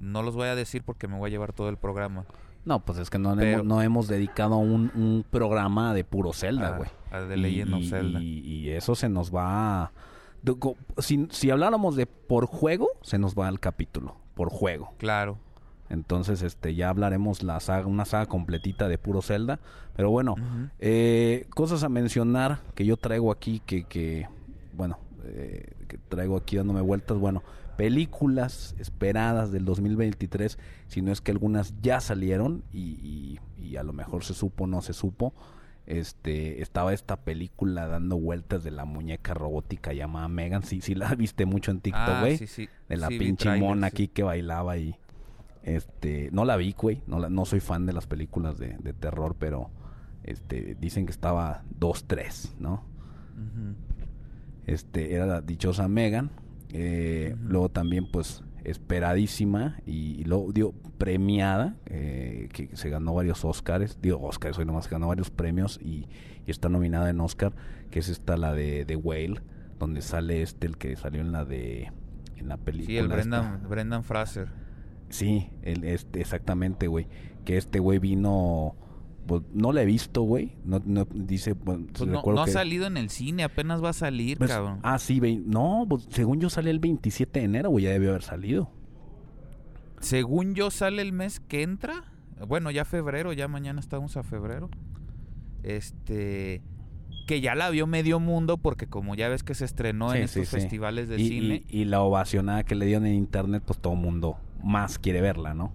no 0.00 0.22
los 0.22 0.34
voy 0.34 0.48
a 0.48 0.54
decir 0.54 0.82
porque 0.84 1.08
me 1.08 1.16
voy 1.18 1.28
a 1.28 1.30
llevar 1.30 1.52
todo 1.52 1.68
el 1.68 1.76
programa. 1.76 2.24
no, 2.64 2.80
pues 2.84 2.98
es 2.98 3.08
que 3.10 3.18
no, 3.18 3.34
Pero- 3.34 3.50
hemos, 3.60 3.64
no 3.66 3.82
hemos 3.82 4.08
dedicado 4.08 4.56
un, 4.58 4.90
un 4.94 5.24
programa 5.30 5.94
de 5.94 6.04
puro 6.04 6.32
Zelda, 6.32 6.74
a- 6.74 6.76
güey. 6.76 6.90
a 7.10 7.26
The 7.26 7.36
Legend 7.36 7.74
of 7.74 7.80
y, 7.80 7.88
Zelda. 7.88 8.20
y- 8.20 8.38
y 8.40 8.70
eso 8.70 8.94
se 8.94 9.08
nos 9.08 9.34
va... 9.34 9.90
de- 10.42 10.54
Si, 10.98 11.26
si 11.30 11.50
habláramos 11.50 11.96
de 11.96 12.04
por 12.06 12.44
juego, 12.46 12.88
se 13.02 13.18
nos 13.18 13.34
va 13.34 13.48
el 13.48 13.58
capítulo. 13.58 14.16
Por 14.34 14.50
juego. 14.50 14.92
Claro. 14.98 15.38
Entonces, 15.88 16.42
este, 16.42 16.74
ya 16.74 16.90
hablaremos 16.90 17.42
la 17.42 17.58
saga, 17.60 17.86
una 17.86 18.04
saga 18.04 18.26
completita 18.26 18.86
de 18.88 18.98
puro 18.98 19.22
Zelda. 19.22 19.58
Pero 19.96 20.10
bueno, 20.10 20.34
eh, 20.78 21.46
cosas 21.54 21.82
a 21.82 21.88
mencionar 21.88 22.60
que 22.74 22.84
yo 22.84 22.98
traigo 22.98 23.32
aquí 23.32 23.60
que, 23.64 23.84
que 23.84 24.28
bueno, 24.74 24.98
eh, 25.30 25.72
que 25.88 25.98
traigo 25.98 26.36
aquí 26.36 26.56
dándome 26.56 26.80
vueltas. 26.80 27.18
Bueno, 27.18 27.42
películas 27.76 28.74
esperadas 28.78 29.52
del 29.52 29.64
2023, 29.64 30.58
si 30.88 31.02
no 31.02 31.12
es 31.12 31.20
que 31.20 31.30
algunas 31.32 31.74
ya 31.82 32.00
salieron 32.00 32.62
y, 32.72 32.80
y- 33.02 33.40
y 33.62 33.76
a 33.76 33.82
lo 33.82 33.92
mejor 33.92 34.24
se 34.24 34.34
supo 34.34 34.66
no 34.66 34.82
se 34.82 34.92
supo. 34.92 35.34
Este, 35.86 36.60
estaba 36.60 36.92
esta 36.92 37.16
película 37.16 37.86
dando 37.86 38.18
vueltas 38.18 38.62
de 38.62 38.70
la 38.70 38.84
muñeca 38.84 39.32
robótica 39.32 39.92
llamada 39.94 40.28
Megan. 40.28 40.62
Sí, 40.62 40.80
sí 40.82 40.94
la 40.94 41.14
viste 41.16 41.46
mucho 41.46 41.70
en 41.70 41.80
TikTok, 41.80 42.02
Ah, 42.08 42.20
güey. 42.20 42.36
sí, 42.36 42.46
sí. 42.46 42.68
de 42.88 42.96
la 42.98 43.08
Sí, 43.08 43.18
pinche 43.18 43.56
mona 43.58 43.86
aquí 43.86 44.08
que 44.08 44.22
bailaba 44.22 44.76
y 44.76 44.96
este, 45.62 46.28
no 46.32 46.44
la 46.44 46.56
vi, 46.56 46.74
güey. 46.78 47.02
No, 47.06 47.18
la- 47.18 47.30
no 47.30 47.44
soy 47.46 47.60
fan 47.60 47.86
de 47.86 47.92
las 47.94 48.06
películas 48.06 48.58
de, 48.58 48.76
de 48.78 48.92
terror, 48.92 49.36
pero 49.38 49.70
este, 50.24 50.76
dicen 50.78 51.06
que 51.06 51.12
estaba 51.12 51.62
2-3, 51.80 52.50
¿no? 52.58 52.84
Este 54.72 55.14
era 55.14 55.26
la 55.26 55.40
dichosa 55.40 55.88
Megan 55.88 56.30
eh, 56.70 57.34
luego 57.42 57.68
también 57.68 58.10
pues 58.10 58.42
esperadísima 58.64 59.78
y, 59.86 60.20
y 60.20 60.24
luego 60.24 60.52
dio 60.52 60.72
premiada 60.98 61.76
eh, 61.86 62.48
que 62.52 62.76
se 62.76 62.90
ganó 62.90 63.14
varios 63.14 63.44
Oscars 63.44 63.98
digo 64.00 64.20
Oscars 64.20 64.58
hoy 64.58 64.66
nomás 64.66 64.88
ganó 64.88 65.08
varios 65.08 65.30
premios 65.30 65.78
y, 65.82 66.06
y 66.46 66.50
está 66.50 66.68
nominada 66.68 67.08
en 67.10 67.20
Oscar 67.20 67.52
que 67.90 68.00
es 68.00 68.08
esta 68.08 68.36
la 68.36 68.52
de 68.52 68.84
The 68.84 68.96
Whale 68.96 69.40
donde 69.78 70.02
sale 70.02 70.42
este 70.42 70.66
el 70.66 70.76
que 70.76 70.96
salió 70.96 71.20
en 71.20 71.32
la 71.32 71.44
de 71.44 71.92
en 72.40 72.48
la 72.48 72.56
película 72.56 72.86
Sí, 72.86 72.96
el 72.96 73.04
esta. 73.04 73.14
Brendan, 73.16 73.68
Brendan 73.68 74.04
Fraser. 74.04 74.48
Sí, 75.08 75.50
el, 75.62 75.84
este, 75.84 76.20
exactamente, 76.20 76.86
güey. 76.86 77.06
Que 77.44 77.56
este 77.56 77.78
güey 77.78 77.98
vino. 77.98 78.76
Pues, 79.28 79.42
no 79.54 79.70
la 79.72 79.82
he 79.82 79.86
visto, 79.86 80.22
güey. 80.22 80.56
No, 80.64 80.82
no- 80.84 81.06
dice. 81.14 81.52
bueno, 81.52 81.86
Pues 81.96 82.08
no, 82.10 82.40
ha 82.42 82.46
que- 82.46 82.50
salido 82.50 82.86
en 82.88 82.96
el 82.96 83.10
cine, 83.10 83.44
apenas 83.44 83.82
va 83.84 83.90
a 83.90 83.92
salir, 83.92 84.38
pues, 84.38 84.50
cabrón. 84.50 84.80
ah, 84.82 84.98
sí, 84.98 85.20
no, 85.46 85.86
pues, 85.88 86.08
según 86.10 86.40
yo 86.40 86.50
sale 86.50 86.70
el 86.70 86.80
27 86.80 87.38
de 87.38 87.44
enero, 87.44 87.70
güey, 87.70 87.84
ya 87.84 87.90
debió 87.90 88.08
haber 88.10 88.22
salido. 88.24 88.70
Según 90.00 90.54
yo 90.54 90.70
sale 90.72 91.02
el 91.02 91.12
mes 91.12 91.38
que 91.38 91.62
entra. 91.62 92.04
Bueno, 92.46 92.70
ya 92.70 92.84
febrero, 92.84 93.32
ya 93.32 93.46
mañana 93.48 93.78
estamos 93.80 94.16
a 94.16 94.22
febrero. 94.22 94.70
Este 95.62 96.62
que 97.26 97.40
ya 97.42 97.54
la 97.54 97.68
vio 97.68 97.86
medio 97.86 98.20
mundo 98.20 98.56
porque 98.56 98.86
como 98.86 99.14
ya 99.14 99.28
ves 99.28 99.42
que 99.42 99.54
se 99.54 99.66
estrenó 99.66 100.14
en 100.14 100.28
Sí, 100.28 100.40
estos 100.40 100.48
sí. 100.48 100.60
festivales 100.62 101.08
de 101.10 101.20
Y, 101.20 101.28
cine. 101.28 101.64
y- 101.68 101.80
y 101.80 101.84
la 101.84 102.00
ovacionada 102.00 102.64
que 102.64 102.74
le 102.74 102.86
dieron 102.86 103.04
en 103.04 103.14
internet, 103.14 103.62
pues 103.66 103.78
todo 103.78 103.94
mundo 103.96 104.38
más 104.64 104.98
quiere 104.98 105.20
verla, 105.20 105.52
¿no? 105.52 105.72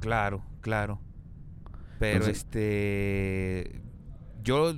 Claro, 0.00 0.40
claro. 0.62 0.98
Pero 1.98 2.24
Entonces- 2.26 2.38
este 2.38 3.80
yo 4.42 4.74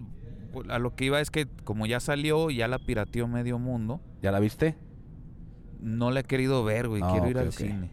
pues, 0.53 0.69
a 0.69 0.79
lo 0.79 0.95
que 0.95 1.05
iba 1.05 1.21
es 1.21 1.31
que 1.31 1.47
como 1.65 1.87
ya 1.87 2.01
salió, 2.01 2.51
ya 2.51 2.67
la 2.69 2.79
pirateó 2.79 3.29
medio 3.29 3.59
mundo, 3.59 4.01
¿Ya 4.23 4.33
la 4.33 4.41
viste? 4.41 4.77
no 5.81 6.11
la 6.11 6.21
he 6.21 6.25
querido 6.25 6.65
ver, 6.65 6.89
güey, 6.89 7.03
Ah, 7.05 7.11
quiero 7.13 7.31
ir 7.31 7.39
al 7.39 7.53
cine. 7.53 7.91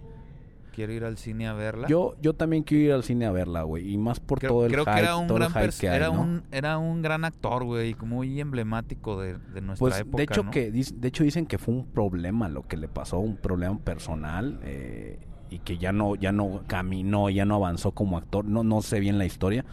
Quiero 0.74 0.93
ir 0.93 1.05
al 1.05 1.17
cine 1.17 1.48
a 1.48 1.53
verla. 1.53 1.88
Yo, 1.88 2.15
yo 2.22 2.36
también 2.36 2.62
quiero 2.62 2.84
ir 2.84 2.91
al 2.91 3.03
cine 3.03 3.25
a 3.25 3.31
verla, 3.31 3.63
güey. 3.63 3.91
Y 3.91 3.98
más 3.98 4.19
por 4.19 4.38
creo, 4.38 4.51
todo 4.51 4.65
el 4.67 4.72
creo 4.72 4.84
hype, 4.86 4.93
que 4.96 5.00
era 5.01 5.15
un 5.17 5.27
gran 5.27 5.50
hype 5.50 5.60
pers- 5.62 5.79
que 5.79 5.89
hay, 5.89 5.96
era 5.96 6.10
¿no? 6.10 6.22
un 6.22 6.43
era 6.51 6.77
un 6.77 7.01
gran 7.01 7.25
actor, 7.25 7.63
güey, 7.63 7.96
y 8.00 8.05
muy 8.05 8.39
emblemático 8.39 9.19
de, 9.19 9.39
de 9.39 9.62
nuestra 9.62 9.79
Pues 9.79 10.00
época, 10.01 10.17
de 10.17 10.24
hecho 10.24 10.43
¿no? 10.43 10.51
que 10.51 10.72
de 10.72 11.07
hecho 11.07 11.24
dicen 11.24 11.48
que 11.48 11.57
fue 11.57 11.74
un 11.74 11.88
problema 11.88 12.48
lo 12.48 12.67
que 12.67 12.77
le 12.77 12.88
pasó, 12.88 13.17
un 13.19 13.38
problema 13.38 13.79
personal 13.79 14.60
eh, 14.63 15.17
y 15.49 15.59
que 15.59 15.77
ya 15.77 15.91
no 15.91 16.15
ya 16.15 16.31
no 16.31 16.61
caminó, 16.67 17.29
ya 17.29 17.45
no 17.45 17.55
avanzó 17.55 17.91
como 17.91 18.17
actor. 18.17 18.45
No 18.45 18.63
no 18.63 18.81
sé 18.81 18.99
bien 18.99 19.17
la 19.17 19.25
historia, 19.25 19.65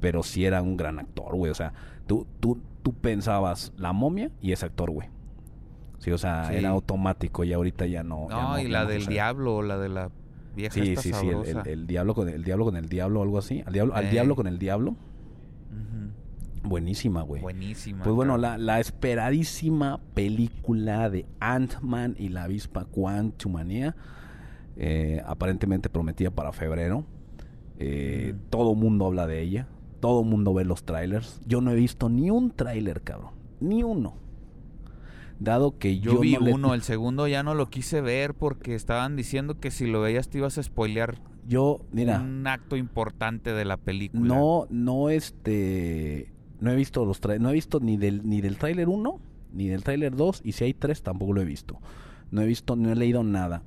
pero 0.00 0.22
sí 0.22 0.44
era 0.44 0.62
un 0.62 0.76
gran 0.76 0.98
actor, 0.98 1.34
güey. 1.36 1.50
O 1.50 1.54
sea, 1.54 1.72
tú 2.06 2.26
tú 2.40 2.60
tú 2.82 2.92
pensabas 2.94 3.72
la 3.76 3.92
momia 3.92 4.30
y 4.40 4.52
ese 4.52 4.66
actor, 4.66 4.90
güey. 4.90 5.08
Sí, 5.98 6.10
o 6.12 6.18
sea, 6.18 6.46
Sí. 6.48 6.54
era 6.54 6.70
automático 6.70 7.42
y 7.44 7.52
ahorita 7.52 7.86
ya 7.86 8.02
no. 8.04 8.28
ya 8.30 8.42
No, 8.42 8.58
y 8.60 8.68
la 8.68 8.82
no 8.84 8.88
del 8.88 9.00
sucede. 9.00 9.14
diablo, 9.14 9.62
la 9.62 9.78
de 9.78 9.88
la 9.88 10.10
vieja 10.54 10.74
Sí, 10.74 10.80
esta 10.90 11.02
sí, 11.02 11.12
sí, 11.12 11.26
el, 11.28 11.44
sabrosa. 11.44 11.60
el- 11.62 11.68
el 11.80 11.86
diablo 11.88 12.14
con 12.14 12.28
el 12.28 12.44
diablo 12.44 12.64
con 12.64 12.76
el 12.76 12.88
diablo, 12.88 13.22
algo 13.22 13.38
así. 13.38 13.62
Al 13.66 13.72
diablo, 13.72 13.94
al 13.94 14.06
Eh. 14.06 14.10
diablo 14.10 14.36
con 14.36 14.46
el 14.46 14.58
diablo. 14.58 14.94
Buenísima, 16.64 17.22
güey. 17.22 17.40
Buenísima. 17.40 18.02
Pues 18.04 18.14
bueno, 18.14 18.36
la, 18.36 18.58
la 18.58 18.80
esperadísima 18.80 20.00
película 20.14 21.08
de 21.08 21.24
Ant-Man 21.40 22.16
y 22.18 22.28
la 22.30 22.44
avispa 22.44 22.84
Quantumania, 22.84 23.94
eh, 24.78 25.20
aparentemente 25.26 25.90
prometida 25.90 26.30
para 26.30 26.52
febrero. 26.52 27.04
Eh, 27.78 28.32
Ujú. 28.34 28.42
Todo 28.50 28.74
mundo 28.74 29.06
habla 29.06 29.26
de 29.26 29.42
ella, 29.42 29.66
todo 30.00 30.22
mundo 30.24 30.54
ve 30.54 30.64
los 30.64 30.84
trailers. 30.84 31.40
Yo 31.46 31.60
no 31.60 31.70
he 31.72 31.74
visto 31.74 32.08
ni 32.08 32.30
un 32.30 32.50
trailer, 32.50 33.02
cabrón, 33.02 33.32
ni 33.60 33.82
uno. 33.82 34.14
Dado 35.40 35.78
que 35.78 36.00
yo, 36.00 36.14
Yo, 36.14 36.20
vi 36.20 36.32
no 36.34 36.40
le- 36.40 36.52
uno, 36.54 36.74
el 36.74 36.82
segundo 36.82 37.28
ya 37.28 37.42
no 37.42 37.54
lo 37.54 37.66
quise 37.70 38.00
ver 38.00 38.34
porque 38.34 38.74
estaban 38.74 39.14
diciendo 39.16 39.58
que 39.60 39.70
si 39.70 39.86
lo 39.86 40.00
veías 40.00 40.28
te 40.28 40.38
ibas 40.38 40.58
a 40.58 40.62
spoilear 40.62 41.18
yo, 41.46 41.80
mira, 41.92 42.20
un 42.20 42.46
acto 42.46 42.76
importante 42.76 43.52
de 43.54 43.64
la 43.64 43.76
película. 43.78 44.22
no, 44.34 44.66
no, 44.68 45.08
este, 45.08 46.30
no 46.60 46.70
he 46.70 46.76
visto 46.76 47.06
los 47.06 47.20
trailers, 47.20 47.42
no 47.42 47.50
he 47.50 47.54
visto 47.54 47.80
ni 47.80 47.96
del, 47.96 48.28
ni 48.28 48.40
del 48.42 48.58
trailer 48.58 48.88
1, 48.88 49.20
ni 49.54 49.68
del 49.68 49.82
trailer 49.82 50.14
2, 50.14 50.42
y 50.44 50.52
si 50.52 50.64
hay 50.64 50.74
3 50.74 51.02
tampoco 51.02 51.32
lo 51.32 51.40
he 51.40 51.46
visto. 51.46 51.78
No 52.30 52.42
he 52.42 52.46
visto, 52.46 52.76
no 52.76 52.92
he 52.92 52.96
leído 52.96 53.22
nada. 53.22 53.62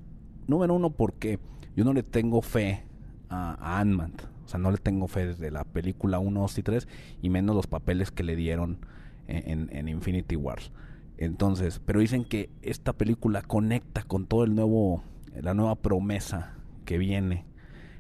Número 0.52 0.74
uno, 0.76 0.90
porque 0.92 1.40
yo 1.76 1.84
no 1.84 1.94
le 1.94 2.04
tengo 2.04 2.42
fe 2.42 2.84
a, 3.30 3.54
a 3.60 3.80
Ant-Man. 3.80 4.14
O 4.46 4.48
sea, 4.48 4.60
no 4.60 4.70
le 4.70 4.78
tengo 4.78 5.08
fe 5.08 5.26
desde 5.26 5.50
la 5.50 5.64
película 5.64 6.20
1, 6.20 6.40
2 6.42 6.58
y 6.58 6.64
3, 6.64 6.88
y 7.22 7.30
menos 7.30 7.56
los 7.56 7.68
papeles 7.68 8.12
que 8.12 8.24
le 8.24 8.36
dieron 8.36 8.80
en, 9.28 9.50
en- 9.70 9.76
en 9.76 9.88
Infinity 9.88 10.36
Wars. 10.36 10.72
Entonces, 11.18 11.80
pero 11.86 12.00
dicen 12.02 12.26
que 12.26 12.50
esta 12.62 12.94
película 12.94 13.42
conecta 13.44 14.04
con 14.04 14.26
todo 14.26 14.44
el 14.44 14.54
nuevo, 14.56 15.04
la 15.42 15.54
nueva 15.54 15.76
promesa 15.76 16.56
que 16.86 16.98
viene. 16.98 17.46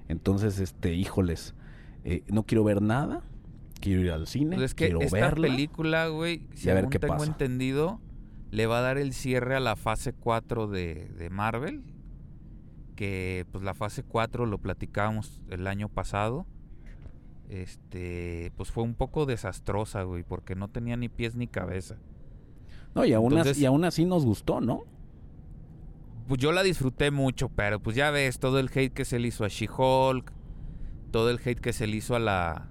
Entonces, 0.10 0.60
este, 0.60 0.93
híjoles, 0.96 1.53
eh, 2.03 2.24
no 2.27 2.43
quiero 2.43 2.63
ver 2.63 2.81
nada, 2.81 3.22
quiero 3.79 4.01
ir 4.01 4.12
al 4.12 4.27
cine, 4.27 4.58
Pues 4.58 4.72
es 4.72 4.75
que 4.75 4.86
quiero 4.86 5.01
esta 5.01 5.15
verla. 5.17 5.48
película, 5.48 6.08
güey, 6.08 6.48
y 6.62 6.70
a 6.70 6.74
ver 6.74 6.81
según 6.84 6.89
qué 6.89 7.00
tengo 7.00 7.13
pasa. 7.13 7.27
entendido, 7.31 8.01
le 8.50 8.65
va 8.65 8.79
a 8.79 8.81
dar 8.81 8.98
el 8.98 9.13
cierre 9.13 9.55
a 9.55 9.60
la 9.62 9.75
fase 9.77 10.12
4 10.13 10.67
de, 10.67 11.08
de 11.17 11.29
Marvel. 11.29 11.84
Que 13.01 13.48
pues 13.51 13.63
la 13.63 13.74
fase 13.74 14.03
4 14.03 14.46
lo 14.46 14.60
platicábamos 14.60 15.41
el 15.50 15.65
año 15.65 15.89
pasado. 15.89 16.46
Este, 17.50 18.51
pues 18.58 18.70
fue 18.70 18.84
un 18.84 18.93
poco 18.93 19.25
desastrosa, 19.25 20.03
güey, 20.03 20.22
porque 20.22 20.53
no 20.53 20.67
tenía 20.67 20.98
ni 20.98 21.10
pies 21.10 21.34
ni 21.36 21.48
cabeza. 21.48 21.98
No, 22.93 23.03
y 23.03 23.13
aún, 23.13 23.31
Entonces- 23.31 23.53
así, 23.53 23.63
y 23.63 23.65
aún 23.65 23.86
así 23.86 24.05
nos 24.05 24.24
gustó, 24.24 24.62
¿no? 24.62 24.84
Pues 26.27 26.39
yo 26.39 26.51
la 26.51 26.62
disfruté 26.62 27.10
mucho, 27.10 27.50
pero 27.50 27.79
pues 27.81 27.96
ya 27.96 28.12
ves, 28.12 28.38
todo 28.38 28.60
el 28.60 28.70
hate 28.72 28.93
que 28.93 29.03
se 29.03 29.17
le 29.17 29.29
hizo 29.29 29.46
a 29.46 29.48
She-Hulk, 29.48 30.31
todo 31.10 31.31
el 31.31 31.39
hate 31.43 31.60
que 31.60 31.74
se 31.74 31.88
le 31.88 31.98
hizo 31.98 32.15
a 32.15 32.20
la 32.20 32.67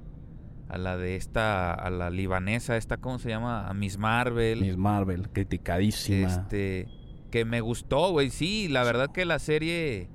a 0.69 0.79
la 0.79 0.97
de 0.97 1.17
esta 1.17 1.75
a 1.75 1.91
la 1.91 2.09
libanesa, 2.09 2.77
esta 2.77 2.99
cómo 2.99 3.19
se 3.19 3.31
llama, 3.31 3.67
a 3.69 3.75
Miss 3.75 3.99
Marvel. 3.99 4.61
Miss 4.61 4.77
Marvel, 4.77 5.29
criticadísima. 5.31 6.29
Este, 6.29 6.87
que 7.33 7.45
me 7.45 7.61
gustó, 7.61 8.13
güey. 8.13 8.31
Sí, 8.31 8.69
la 8.69 8.85
verdad 8.85 9.11
que 9.11 9.25
la 9.25 9.41
serie. 9.41 10.09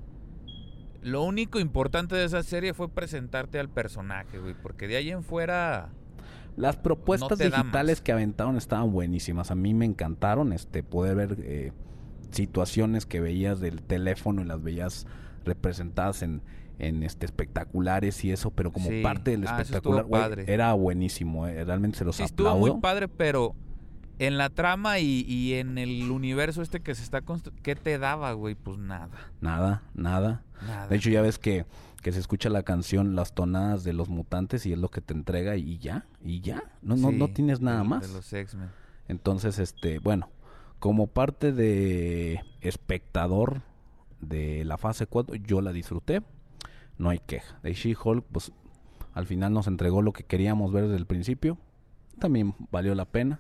Lo 1.05 1.23
único 1.23 1.59
importante 1.59 2.15
de 2.15 2.25
esa 2.25 2.41
serie 2.41 2.73
fue 2.73 2.89
presentarte 2.89 3.59
al 3.59 3.69
personaje, 3.69 4.39
güey. 4.39 4.55
Porque 4.61 4.87
de 4.87 4.97
ahí 4.97 5.11
en 5.11 5.23
fuera. 5.23 5.89
Las 6.57 6.77
propuestas 6.77 7.37
digitales 7.37 8.01
que 8.01 8.11
aventaron 8.11 8.57
estaban 8.57 8.91
buenísimas. 8.91 9.51
A 9.51 9.55
mí 9.55 9.73
me 9.73 9.85
encantaron 9.85 10.51
este 10.51 10.81
poder 10.83 11.15
ver 11.15 11.37
eh, 11.41 11.71
situaciones 12.31 13.05
que 13.05 13.19
veías 13.21 13.59
del 13.59 13.81
teléfono 13.81 14.41
y 14.41 14.45
las 14.45 14.61
veías 14.63 15.05
representadas 15.45 16.21
en, 16.23 16.41
en 16.79 17.03
este 17.03 17.25
espectaculares 17.25 18.23
y 18.25 18.31
eso, 18.31 18.51
pero 18.51 18.71
como 18.71 18.89
Sí. 18.89 19.01
parte 19.03 19.31
del 19.31 19.47
Ah, 19.47 19.61
eso 19.61 19.75
estuvo 19.75 19.95
espectacular, 19.97 20.05
güey, 20.07 20.21
padre. 20.21 20.53
era 20.53 20.73
buenísimo. 20.73 21.47
eh, 21.47 21.63
Realmente 21.65 21.97
se 21.99 22.05
los 22.05 22.15
Sí, 22.15 22.23
estuvo 22.23 22.47
aplaudo. 22.49 22.73
muy 22.73 22.81
padre, 22.81 23.07
pero. 23.07 23.53
En 24.19 24.37
la 24.37 24.49
trama 24.49 24.99
y, 24.99 25.21
y 25.27 25.55
en 25.55 25.77
el 25.77 26.09
universo 26.09 26.61
este 26.61 26.79
que 26.81 26.95
se 26.95 27.03
está 27.03 27.21
construyendo. 27.21 27.61
¿Qué 27.63 27.75
te 27.75 27.97
daba, 27.97 28.31
güey? 28.33 28.55
Pues 28.55 28.77
nada. 28.77 29.09
Nada, 29.41 29.83
nada. 29.93 30.43
Nada. 30.65 30.87
De 30.87 30.95
hecho, 30.95 31.09
ya 31.09 31.21
ves 31.21 31.37
que, 31.37 31.65
que 32.01 32.11
se 32.13 32.19
escucha 32.19 32.49
la 32.49 32.63
canción 32.63 33.15
Las 33.15 33.35
tonadas 33.35 33.83
de 33.83 33.91
los 33.93 34.07
mutantes 34.07 34.65
y 34.65 34.71
es 34.73 34.79
lo 34.79 34.89
que 34.89 35.01
te 35.01 35.13
entrega 35.13 35.57
y 35.57 35.77
ya, 35.79 36.05
y 36.23 36.39
ya. 36.39 36.63
No, 36.81 36.95
no, 36.95 37.11
no 37.11 37.27
tienes 37.27 37.59
nada 37.59 37.79
de- 37.83 37.87
más. 37.89 38.07
De 38.07 38.13
los 38.13 38.31
X-Men. 38.31 38.69
Entonces, 39.09 39.59
este, 39.59 39.99
bueno, 39.99 40.29
como 40.79 41.07
parte 41.07 41.51
de 41.51 42.41
espectador 42.61 43.61
de 44.21 44.63
la 44.65 44.77
fase 44.77 45.07
4, 45.07 45.35
yo 45.35 45.61
la 45.61 45.71
disfruté. 45.73 46.21
No 46.97 47.09
hay 47.09 47.19
queja. 47.19 47.59
De 47.63 47.73
She-Hulk, 47.73 48.23
pues 48.31 48.51
al 49.13 49.25
final 49.27 49.51
nos 49.53 49.67
entregó 49.67 50.01
lo 50.01 50.13
que 50.13 50.23
queríamos 50.23 50.71
ver 50.71 50.83
desde 50.85 50.97
el 50.97 51.05
principio. 51.05 51.57
También 52.19 52.55
valió 52.71 52.95
la 52.95 53.05
pena. 53.05 53.39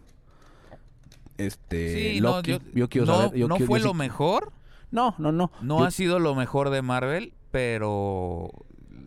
Este, 1.37 2.13
Sí, 2.13 2.21
no, 2.21 2.37
Loki, 2.37 2.51
yo- 2.51 2.59
yo, 2.73 2.89
quiero 2.89 3.07
no, 3.07 3.17
saber. 3.17 3.37
yo 3.39 3.47
no 3.47 3.55
quiero- 3.57 3.67
fue 3.67 3.79
yo 3.79 3.85
lo 3.87 3.91
sí- 3.91 3.97
mejor. 3.97 4.53
No, 4.91 5.15
no, 5.17 5.31
no. 5.31 5.51
No 5.61 5.79
yo, 5.79 5.85
ha 5.85 5.91
sido 5.91 6.19
lo 6.19 6.35
mejor 6.35 6.69
de 6.69 6.81
Marvel, 6.81 7.33
pero 7.51 8.51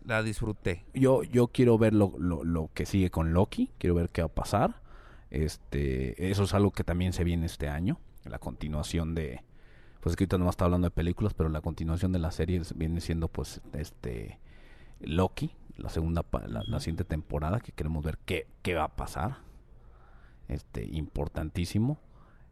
la 0.05 0.21
disfruté. 0.23 0.85
yo, 0.93 1.23
yo 1.23 1.47
quiero 1.47 1.77
ver 1.77 1.93
lo, 1.93 2.13
lo, 2.19 2.43
lo 2.43 2.69
que 2.73 2.85
sigue 2.85 3.09
con 3.09 3.33
Loki. 3.33 3.71
Quiero 3.77 3.95
ver 3.95 4.09
qué 4.09 4.21
va 4.21 4.27
a 4.27 4.33
pasar. 4.33 4.81
Este, 5.31 6.29
eso 6.31 6.43
es 6.43 6.53
algo 6.53 6.71
que 6.71 6.83
también 6.83 7.13
se 7.13 7.23
viene 7.23 7.45
este 7.45 7.69
año. 7.69 7.99
La 8.25 8.39
continuación 8.39 9.15
de, 9.15 9.43
pues 10.01 10.11
es 10.13 10.15
que 10.17 10.23
ahorita 10.23 10.37
nomás 10.37 10.53
está 10.53 10.65
hablando 10.65 10.85
de 10.87 10.91
películas, 10.91 11.33
pero 11.33 11.49
la 11.49 11.61
continuación 11.61 12.11
de 12.11 12.19
la 12.19 12.31
serie 12.31 12.61
viene 12.75 13.01
siendo 13.01 13.27
pues 13.27 13.61
este 13.73 14.39
Loki, 14.99 15.55
la 15.77 15.89
segunda 15.89 16.25
la 16.47 16.79
siguiente 16.79 17.05
temporada 17.05 17.59
que 17.61 17.71
queremos 17.71 18.03
ver 18.03 18.17
qué, 18.25 18.47
qué 18.61 18.75
va 18.75 18.83
a 18.85 18.95
pasar. 18.95 19.37
Este, 20.47 20.83
importantísimo. 20.83 21.99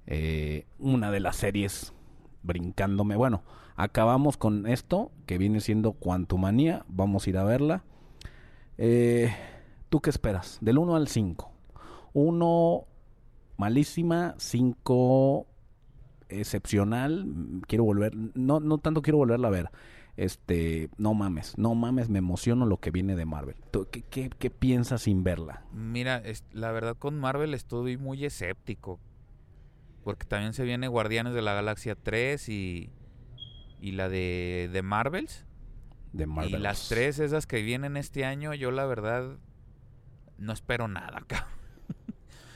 Eh, 0.08 0.66
una 0.80 1.12
de 1.12 1.20
las 1.20 1.36
series 1.36 1.94
brincándome. 2.42 3.16
Bueno, 3.16 3.44
acabamos 3.76 4.38
con 4.38 4.66
esto 4.66 5.12
que 5.26 5.38
viene 5.38 5.60
siendo 5.60 5.94
Quantumania. 5.94 6.86
Vamos 6.88 7.28
a 7.28 7.30
ir 7.30 7.38
a 7.38 7.44
verla. 7.44 7.84
Eh, 8.78 9.34
¿Tú 9.90 10.02
qué 10.02 10.10
esperas? 10.10 10.58
Del 10.62 10.78
1 10.78 10.96
al 10.96 11.08
5. 11.08 11.52
1 12.14 12.86
malísima, 13.58 14.36
5 14.38 15.46
excepcional. 16.30 17.26
Quiero 17.68 17.84
volver, 17.84 18.16
no, 18.16 18.60
no 18.60 18.78
tanto 18.78 19.02
quiero 19.02 19.18
volverla 19.18 19.50
a 19.50 19.52
ver. 19.52 19.72
Este, 20.16 20.90
no 20.98 21.14
mames, 21.14 21.56
no 21.60 21.76
mames, 21.76 22.10
me 22.10 22.18
emociono 22.18 22.66
lo 22.66 22.78
que 22.78 22.90
viene 22.90 23.16
de 23.16 23.26
Marvel. 23.26 23.56
¿Tú 23.70 23.88
¿Qué, 23.92 24.02
qué, 24.02 24.32
qué 24.32 24.50
piensas 24.50 25.04
sin 25.04 25.24
verla? 25.24 25.64
Mira, 25.74 26.24
la 26.54 26.72
verdad 26.72 26.98
con 26.98 27.20
Marvel 27.20 27.54
estoy 27.54 27.98
muy 27.98 28.26
escéptico. 28.26 29.00
Porque 30.08 30.26
también 30.26 30.54
se 30.54 30.64
viene 30.64 30.88
Guardianes 30.88 31.34
de 31.34 31.42
la 31.42 31.54
Galaxia 31.54 31.94
3 32.02 32.48
y, 32.48 32.90
y 33.82 33.92
la 33.92 34.08
de, 34.08 34.70
de 34.72 34.82
Marvels. 34.82 35.44
De 36.14 36.26
Marvel. 36.26 36.56
Y 36.56 36.58
las 36.64 36.88
tres 36.88 37.20
esas 37.20 37.46
que 37.46 37.62
vienen 37.62 37.98
este 37.98 38.24
año, 38.24 38.54
yo 38.54 38.72
la 38.72 38.86
verdad 38.86 39.36
no 40.38 40.54
espero 40.54 40.88
nada, 40.88 41.22
cabrón. 41.28 41.50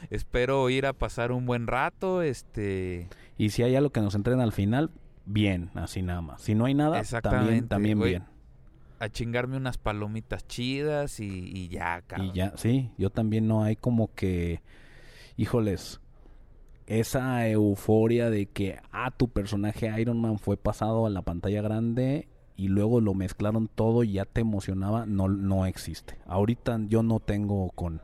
espero 0.10 0.70
ir 0.70 0.86
a 0.86 0.94
pasar 0.94 1.34
un 1.34 1.46
buen 1.46 1.68
rato, 1.68 2.22
este... 2.22 3.10
Y 3.38 3.50
si 3.50 3.64
hay 3.64 3.76
algo 3.76 3.90
que 3.90 4.00
nos 4.00 4.16
entrena 4.16 4.44
al 4.44 4.54
final, 4.54 4.90
bien, 5.26 5.72
así 5.76 6.02
nada 6.02 6.22
más. 6.22 6.42
Si 6.42 6.56
no 6.56 6.64
hay 6.64 6.74
nada, 6.74 7.04
también, 7.22 7.68
también 7.68 8.00
bien. 8.00 8.24
A 9.00 9.10
chingarme 9.10 9.58
unas 9.58 9.78
palomitas 9.78 10.48
chidas 10.48 11.20
y, 11.20 11.52
y 11.54 11.68
ya, 11.68 12.02
cabrón. 12.08 12.28
Y 12.28 12.32
ya, 12.32 12.54
sí, 12.56 12.92
yo 12.98 13.10
también 13.10 13.46
no 13.50 13.62
hay 13.62 13.76
como 13.76 14.16
que, 14.16 14.62
híjoles, 15.36 16.00
esa 17.00 17.48
euforia 17.48 18.30
de 18.30 18.48
que, 18.48 18.80
ah, 18.92 19.12
tu 19.12 19.30
personaje 19.30 19.90
Iron 20.02 20.20
Man 20.20 20.40
fue 20.40 20.58
pasado 20.58 21.06
a 21.06 21.10
la 21.10 21.22
pantalla 21.22 21.62
grande 21.62 22.28
y 22.58 22.68
luego 22.68 23.00
lo 23.00 23.14
mezclaron 23.14 23.70
todo 23.70 24.04
y 24.04 24.14
ya 24.14 24.26
te 24.26 24.42
emocionaba, 24.42 25.06
no, 25.06 25.30
no 25.30 25.66
existe. 25.66 26.18
Ahorita 26.26 26.78
yo 26.88 27.02
no 27.02 27.22
tengo 27.22 27.70
con, 27.76 28.02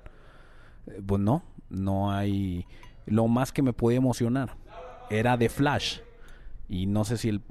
eh, 0.88 1.02
pues 1.06 1.22
no, 1.22 1.44
no 1.70 2.14
hay, 2.14 2.66
lo 3.06 3.28
más 3.28 3.52
que 3.52 3.62
me 3.62 3.74
podía 3.74 3.98
emocionar 3.98 4.56
era 5.10 5.36
de 5.36 5.50
Flash 5.50 6.00
y 6.70 6.86
no 6.86 7.04
sé 7.04 7.18
si 7.18 7.28
el, 7.28 7.42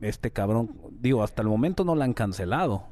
este 0.00 0.30
cabrón, 0.30 0.78
digo, 0.92 1.22
hasta 1.22 1.42
el 1.42 1.48
momento 1.48 1.84
no 1.84 1.94
la 1.94 2.06
han 2.06 2.14
cancelado. 2.14 2.84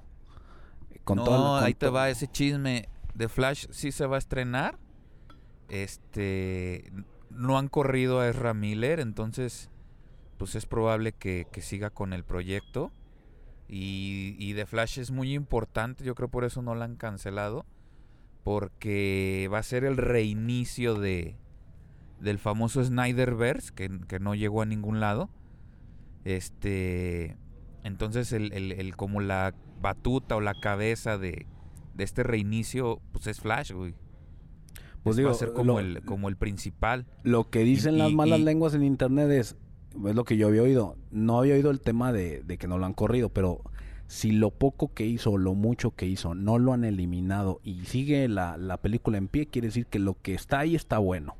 Con 1.04 1.16
no, 1.16 1.56
ahí 1.56 1.72
te 1.72 1.88
va 1.88 2.10
ese 2.10 2.28
chisme. 2.28 2.88
The 3.16 3.28
Flash 3.28 3.66
sí 3.70 3.92
se 3.92 4.06
va 4.06 4.16
a 4.16 4.18
estrenar. 4.18 4.78
Este. 5.68 6.90
No 7.30 7.58
han 7.58 7.68
corrido 7.68 8.20
a 8.20 8.28
Ezra 8.28 8.54
Miller, 8.54 9.00
entonces. 9.00 9.70
Pues 10.38 10.54
es 10.56 10.66
probable 10.66 11.12
que, 11.12 11.46
que 11.52 11.62
siga 11.62 11.90
con 11.90 12.12
el 12.12 12.24
proyecto. 12.24 12.92
Y, 13.68 14.36
y 14.38 14.54
The 14.54 14.66
Flash 14.66 14.98
es 14.98 15.10
muy 15.10 15.32
importante, 15.34 16.04
yo 16.04 16.14
creo 16.14 16.28
por 16.28 16.44
eso 16.44 16.60
no 16.62 16.74
la 16.74 16.84
han 16.84 16.96
cancelado. 16.96 17.64
Porque 18.42 19.48
va 19.52 19.58
a 19.58 19.62
ser 19.62 19.84
el 19.84 19.96
reinicio 19.96 20.94
de 20.96 21.36
del 22.20 22.38
famoso 22.38 22.82
Snyderverse, 22.84 23.72
que, 23.74 23.90
que 24.08 24.18
no 24.18 24.34
llegó 24.34 24.62
a 24.62 24.66
ningún 24.66 25.00
lado. 25.00 25.30
Este. 26.24 27.36
Entonces, 27.82 28.32
el, 28.32 28.52
el- 28.52 28.96
como 28.96 29.20
la 29.20 29.54
batuta 29.80 30.36
o 30.36 30.40
la 30.40 30.54
cabeza 30.54 31.18
de, 31.18 31.46
de 31.94 32.04
este 32.04 32.22
reinicio, 32.22 33.00
pues 33.12 33.26
es 33.26 33.40
Flash, 33.40 33.72
güey. 33.72 33.94
Pues 35.04 35.16
digo, 35.16 35.28
va 35.28 35.34
a 35.34 35.38
ser 35.38 35.52
como, 35.52 35.74
lo- 35.74 35.78
el, 35.80 36.02
como 36.02 36.28
el 36.28 36.36
principal. 36.36 37.06
Lo 37.22 37.48
que 37.50 37.60
dicen 37.60 37.94
Y- 37.94 37.98
las 37.98 38.12
malas 38.12 38.40
y- 38.40 38.42
lenguas 38.42 38.74
en 38.74 38.82
internet 38.82 39.30
es, 39.30 39.56
es 40.06 40.14
lo 40.14 40.24
que 40.24 40.36
yo 40.36 40.48
había 40.48 40.62
oído. 40.62 40.96
No 41.12 41.38
había 41.38 41.54
oído 41.54 41.70
el 41.70 41.80
tema 41.80 42.12
de, 42.12 42.42
de 42.42 42.58
que 42.58 42.66
no 42.66 42.78
lo 42.78 42.86
han 42.86 42.94
corrido, 42.94 43.28
pero 43.28 43.62
si 44.06 44.32
lo 44.32 44.50
poco 44.50 44.92
que 44.92 45.06
hizo 45.06 45.36
lo 45.38 45.54
mucho 45.54 45.92
que 45.92 46.06
hizo 46.06 46.34
no 46.34 46.58
lo 46.58 46.72
han 46.72 46.84
eliminado 46.84 47.60
y 47.62 47.84
sigue 47.84 48.28
la, 48.28 48.56
la 48.56 48.76
película 48.78 49.16
en 49.18 49.28
pie, 49.28 49.46
quiere 49.46 49.68
decir 49.68 49.86
que 49.86 49.98
lo 49.98 50.14
que 50.20 50.34
está 50.34 50.58
ahí 50.60 50.74
está 50.74 50.98
bueno. 50.98 51.36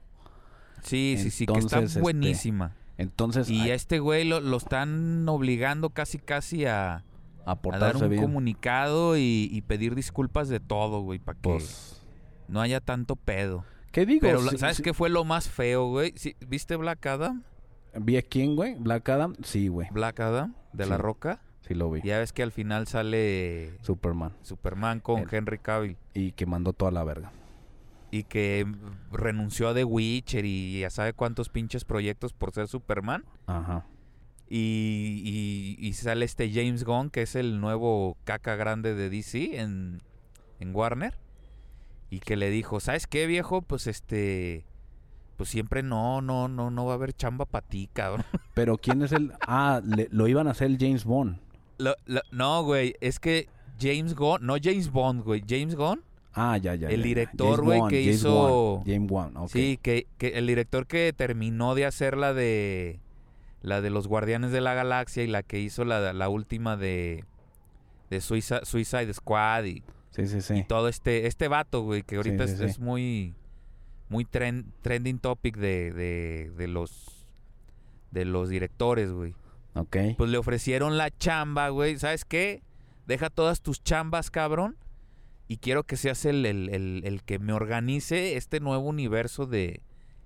Sí, 0.82 1.16
sí, 1.18 1.30
sí, 1.30 1.46
que 1.46 1.58
está 1.58 1.80
este, 1.80 2.00
buenísima. 2.00 2.74
Entonces, 2.98 3.48
Y 3.50 3.60
a, 3.60 3.64
a 3.64 3.74
este 3.74 3.98
güey 3.98 4.24
lo, 4.28 4.40
lo 4.40 4.56
están 4.58 5.26
obligando 5.28 5.90
casi, 5.90 6.18
casi 6.18 6.66
a, 6.66 7.04
a 7.46 7.58
a 7.72 7.78
dar 7.78 7.96
un 7.96 8.08
bien. 8.10 8.22
comunicado 8.22 9.16
y, 9.16 9.48
y 9.50 9.62
pedir 9.62 9.94
disculpas 9.94 10.48
de 10.48 10.60
todo, 10.60 11.00
güey, 11.00 11.18
para 11.18 11.36
que 11.36 11.42
Pues, 11.48 12.03
no 12.48 12.60
haya 12.60 12.80
tanto 12.80 13.16
pedo. 13.16 13.64
¿Qué 13.92 14.06
digo? 14.06 14.20
Pero, 14.22 14.40
Sí, 14.40 14.58
¿sabes 14.58 14.76
sí. 14.78 14.82
qué 14.82 14.92
fue 14.94 15.08
lo 15.08 15.24
más 15.24 15.48
feo, 15.48 15.88
güey? 15.88 16.12
Sí, 16.16 16.34
¿Viste 16.46 16.76
Black 16.76 17.04
Adam? 17.06 17.44
¿Vi 18.00 18.16
a 18.16 18.22
quién, 18.22 18.56
güey? 18.56 18.74
¿Black 18.76 19.08
Adam? 19.08 19.36
Sí, 19.44 19.68
güey. 19.68 19.88
Black 19.92 20.18
Adam, 20.20 20.54
de 20.72 20.86
La. 20.86 20.98
Roca. 20.98 21.40
Sí 21.60 21.74
lo 21.74 21.90
vi. 21.90 22.00
Ya 22.02 22.18
ves 22.18 22.32
que 22.32 22.42
al 22.42 22.50
final 22.52 22.86
sale 22.88 23.78
Superman. 23.82 24.32
Superman 24.42 25.00
con 25.00 25.20
El- 25.20 25.28
Henry 25.34 25.58
Cavill. 25.58 25.96
Y 26.12 26.32
que 26.32 26.44
mandó 26.44 26.72
toda 26.72 26.90
la 26.90 27.04
verga. 27.04 27.32
Y 28.10 28.24
que 28.24 28.66
renunció 29.12 29.68
a 29.68 29.74
The 29.74 29.84
Witcher 29.84 30.44
y 30.44 30.80
ya 30.80 30.90
sabe 30.90 31.14
cuántos 31.14 31.48
pinches 31.48 31.84
proyectos 31.84 32.32
por 32.32 32.52
ser 32.52 32.68
Superman. 32.68 33.24
Ajá. 33.46 33.86
Y, 34.48 35.22
y- 35.80 35.86
y 35.86 35.92
sale 35.94 36.24
este 36.24 36.50
James 36.52 36.84
Gunn, 36.84 37.10
que 37.10 37.22
es 37.22 37.34
el 37.34 37.60
nuevo 37.60 38.16
caca 38.24 38.56
grande 38.56 38.94
de 38.94 39.08
DC 39.08 39.58
en, 39.60 40.02
en 40.60 40.74
Warner. 40.74 41.16
Y 42.10 42.20
que 42.20 42.36
le 42.36 42.50
dijo, 42.50 42.80
¿sabes 42.80 43.06
qué, 43.06 43.26
viejo? 43.26 43.62
Pues 43.62 43.86
este... 43.86 44.64
Pues 45.36 45.48
siempre 45.50 45.82
no, 45.82 46.20
no, 46.22 46.46
no, 46.46 46.70
no 46.70 46.84
va 46.86 46.92
a 46.92 46.94
haber 46.94 47.12
chamba 47.12 47.44
para 47.44 47.66
ti, 47.66 47.88
cabrón. 47.92 48.24
Pero 48.54 48.78
¿quién 48.78 49.02
es 49.02 49.10
el...? 49.12 49.32
Ah, 49.40 49.80
le- 49.84 50.08
lo 50.12 50.28
iban 50.28 50.46
a 50.46 50.52
hacer 50.52 50.68
el 50.68 50.78
James 50.78 51.04
Bond. 51.04 51.38
Lo- 51.78 51.96
lo- 52.06 52.20
no, 52.30 52.62
güey, 52.62 52.94
es 53.00 53.18
que 53.18 53.48
James 53.80 54.14
Gunn, 54.14 54.46
no 54.46 54.54
James 54.62 54.92
Bond, 54.92 55.24
güey, 55.24 55.42
James 55.48 55.74
Gunn 55.74 56.02
Ah, 56.36 56.56
ya, 56.56 56.74
ya. 56.76 56.88
El 56.88 57.00
ya, 57.00 57.04
director, 57.04 57.62
güey, 57.64 57.80
que 57.88 58.02
James 58.04 58.16
hizo- 58.20 58.74
Wan, 58.76 58.84
James 58.86 59.10
Wan, 59.10 59.36
ok. 59.36 59.48
Sí, 59.50 59.78
que, 59.82 60.06
que 60.18 60.28
el 60.38 60.46
director 60.46 60.86
que 60.86 61.12
terminó 61.16 61.74
de 61.74 61.86
hacer 61.86 62.16
la 62.16 62.32
de 62.32 63.00
la 63.62 63.80
de 63.80 63.90
los 63.90 64.06
Guardianes 64.08 64.52
de 64.52 64.60
la 64.60 64.74
Galaxia 64.74 65.22
y 65.24 65.26
la 65.26 65.42
que 65.42 65.58
hizo 65.58 65.84
la, 65.84 66.12
la 66.12 66.28
última 66.28 66.76
de 66.76 67.24
de 68.10 68.20
Suiza- 68.20 68.64
Suicide 68.64 69.12
Squad 69.14 69.64
y, 69.64 69.82
Sí, 70.14 70.26
sí, 70.28 70.36
y 70.38 70.40
sí. 70.42 70.64
todo 70.68 70.88
este 70.88 71.26
este 71.26 71.48
vato, 71.48 71.82
güey, 71.82 72.02
que 72.02 72.16
ahorita 72.16 72.46
sí, 72.46 72.52
es, 72.54 72.58
sí. 72.58 72.64
es 72.64 72.78
muy 72.78 73.34
muy 74.08 74.24
tren- 74.24 74.66
trending 74.82 75.18
topic 75.18 75.56
de, 75.56 75.92
de, 75.92 76.52
de 76.56 76.68
los 76.68 77.26
de 78.10 78.24
los 78.24 78.48
directores, 78.48 79.10
güey. 79.10 79.34
Ok. 79.74 79.96
Pues 80.16 80.30
le 80.30 80.38
ofrecieron 80.38 80.96
la 80.96 81.10
chamba, 81.10 81.68
güey. 81.70 81.98
¿Sabes 81.98 82.24
qué? 82.24 82.62
Deja 83.06 83.28
todas 83.28 83.60
tus 83.60 83.82
chambas, 83.82 84.30
cabrón. 84.30 84.76
Y 85.48 85.56
quiero 85.56 85.82
que 85.82 85.96
seas 85.96 86.24
el, 86.26 86.46
el- 86.46 86.68
el- 86.70 87.02
el 87.04 87.22
que 87.24 87.38
me 87.40 87.52
organice 87.52 88.36
este 88.36 88.60
nuevo 88.60 88.88
universo 88.88 89.46
de, 89.46 89.82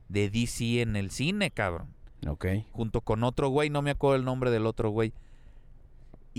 de 0.09 0.29
DC 0.29 0.83
en 0.83 0.97
el 0.97 1.11
cine, 1.11 1.51
cabrón. 1.51 1.89
Ok. 2.27 2.47
Junto 2.73 3.01
con 3.01 3.25
otro 3.25 3.49
güey, 3.49 3.71
no 3.71 3.81
me 3.81 3.91
acuerdo 3.93 4.17
el 4.17 4.25
nombre 4.25 4.51
del 4.51 4.67
otro 4.67 4.91
güey. 4.91 5.15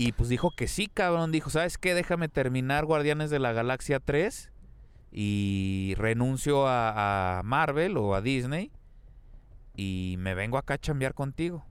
Y 0.00 0.12
pues 0.12 0.28
dijo 0.30 0.50
que 0.50 0.66
sí, 0.66 0.86
cabrón. 0.86 1.30
Dijo, 1.30 1.50
¿sabes 1.50 1.76
qué? 1.76 1.92
Déjame 1.94 2.28
terminar 2.28 2.86
Guardianes 2.86 3.28
de 3.30 3.38
la 3.38 3.52
Galaxia 3.52 4.00
3. 4.00 4.50
Y 5.12 5.94
renuncio 5.98 6.66
a, 6.66 7.38
a 7.38 7.42
Marvel 7.42 7.96
o 7.98 8.14
a 8.14 8.22
Disney. 8.22 8.70
Y 9.76 10.14
me 10.18 10.34
vengo 10.34 10.56
acá 10.56 10.74
a 10.74 10.78
chambear 10.78 11.12
contigo. 11.12 11.66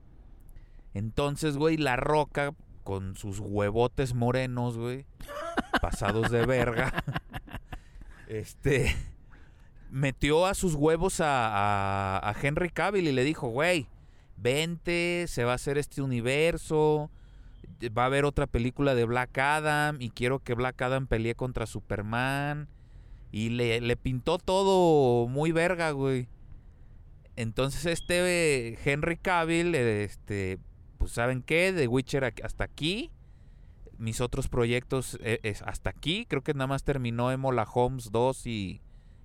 Entonces, 0.93 1.57
güey, 1.57 1.77
La 1.77 1.95
Roca, 1.95 2.53
con 2.83 3.15
sus 3.15 3.39
huevotes 3.39 4.13
morenos, 4.13 4.77
güey, 4.77 5.05
pasados 5.81 6.29
de 6.31 6.45
verga, 6.45 7.03
este, 8.27 8.95
metió 9.91 10.45
a 10.47 10.53
sus 10.55 10.73
huevos 10.75 11.19
a, 11.21 11.47
a- 12.17 12.29
a 12.29 12.35
Henry 12.41 12.69
Cavill 12.69 13.07
y 13.07 13.11
le 13.11 13.23
dijo, 13.23 13.49
güey, 13.49 13.87
vente, 14.37 15.25
se 15.27 15.43
va 15.43 15.51
a 15.51 15.55
hacer 15.55 15.77
este 15.77 16.01
universo, 16.01 17.11
va 17.97 18.03
a 18.03 18.05
haber 18.07 18.25
otra 18.25 18.47
película 18.47 18.95
de 18.95 19.05
Black 19.05 19.37
Adam 19.37 20.01
y 20.01 20.09
quiero 20.09 20.39
que 20.39 20.53
Black 20.53 20.81
Adam 20.81 21.07
pelee 21.07 21.35
contra 21.35 21.65
Superman. 21.65 22.67
Y 23.31 23.49
le, 23.49 23.79
le 23.79 23.95
pintó 23.95 24.37
todo 24.39 25.27
muy 25.27 25.51
verga, 25.51 25.91
güey. 25.91 26.27
Entonces 27.35 27.85
este 27.85 28.77
Henry 28.83 29.15
Cavill, 29.15 29.73
este, 29.73 30.59
pues 30.97 31.13
saben 31.13 31.41
qué, 31.41 31.71
The 31.71 31.87
Witcher 31.87 32.33
hasta 32.43 32.65
aquí. 32.65 33.11
Mis 33.97 34.19
otros 34.19 34.47
proyectos 34.47 35.17
eh, 35.21 35.39
es 35.43 35.61
hasta 35.61 35.89
aquí. 35.89 36.25
Creo 36.27 36.41
que 36.41 36.53
nada 36.53 36.67
más 36.67 36.83
terminó 36.83 37.31
Emola 37.31 37.67
Holmes 37.71 38.11
2 38.11 38.47
y, 38.47 38.81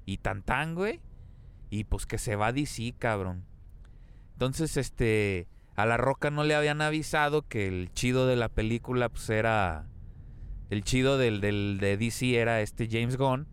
y 0.06 0.18
Tantan, 0.18 0.74
güey. 0.74 1.00
Y 1.70 1.84
pues 1.84 2.06
que 2.06 2.18
se 2.18 2.36
va 2.36 2.48
a 2.48 2.52
DC, 2.52 2.94
cabrón. 2.98 3.44
Entonces, 4.34 4.76
este, 4.76 5.48
a 5.76 5.86
La 5.86 5.96
Roca 5.96 6.30
no 6.30 6.44
le 6.44 6.54
habían 6.54 6.80
avisado 6.82 7.42
que 7.42 7.66
el 7.68 7.92
chido 7.92 8.26
de 8.26 8.36
la 8.36 8.48
película 8.48 9.08
pues 9.08 9.28
era... 9.30 9.86
El 10.70 10.82
chido 10.82 11.18
del, 11.18 11.40
del 11.40 11.78
de 11.80 11.96
DC 11.96 12.36
era 12.36 12.60
este 12.60 12.88
James 12.90 13.16
Gunn. 13.16 13.46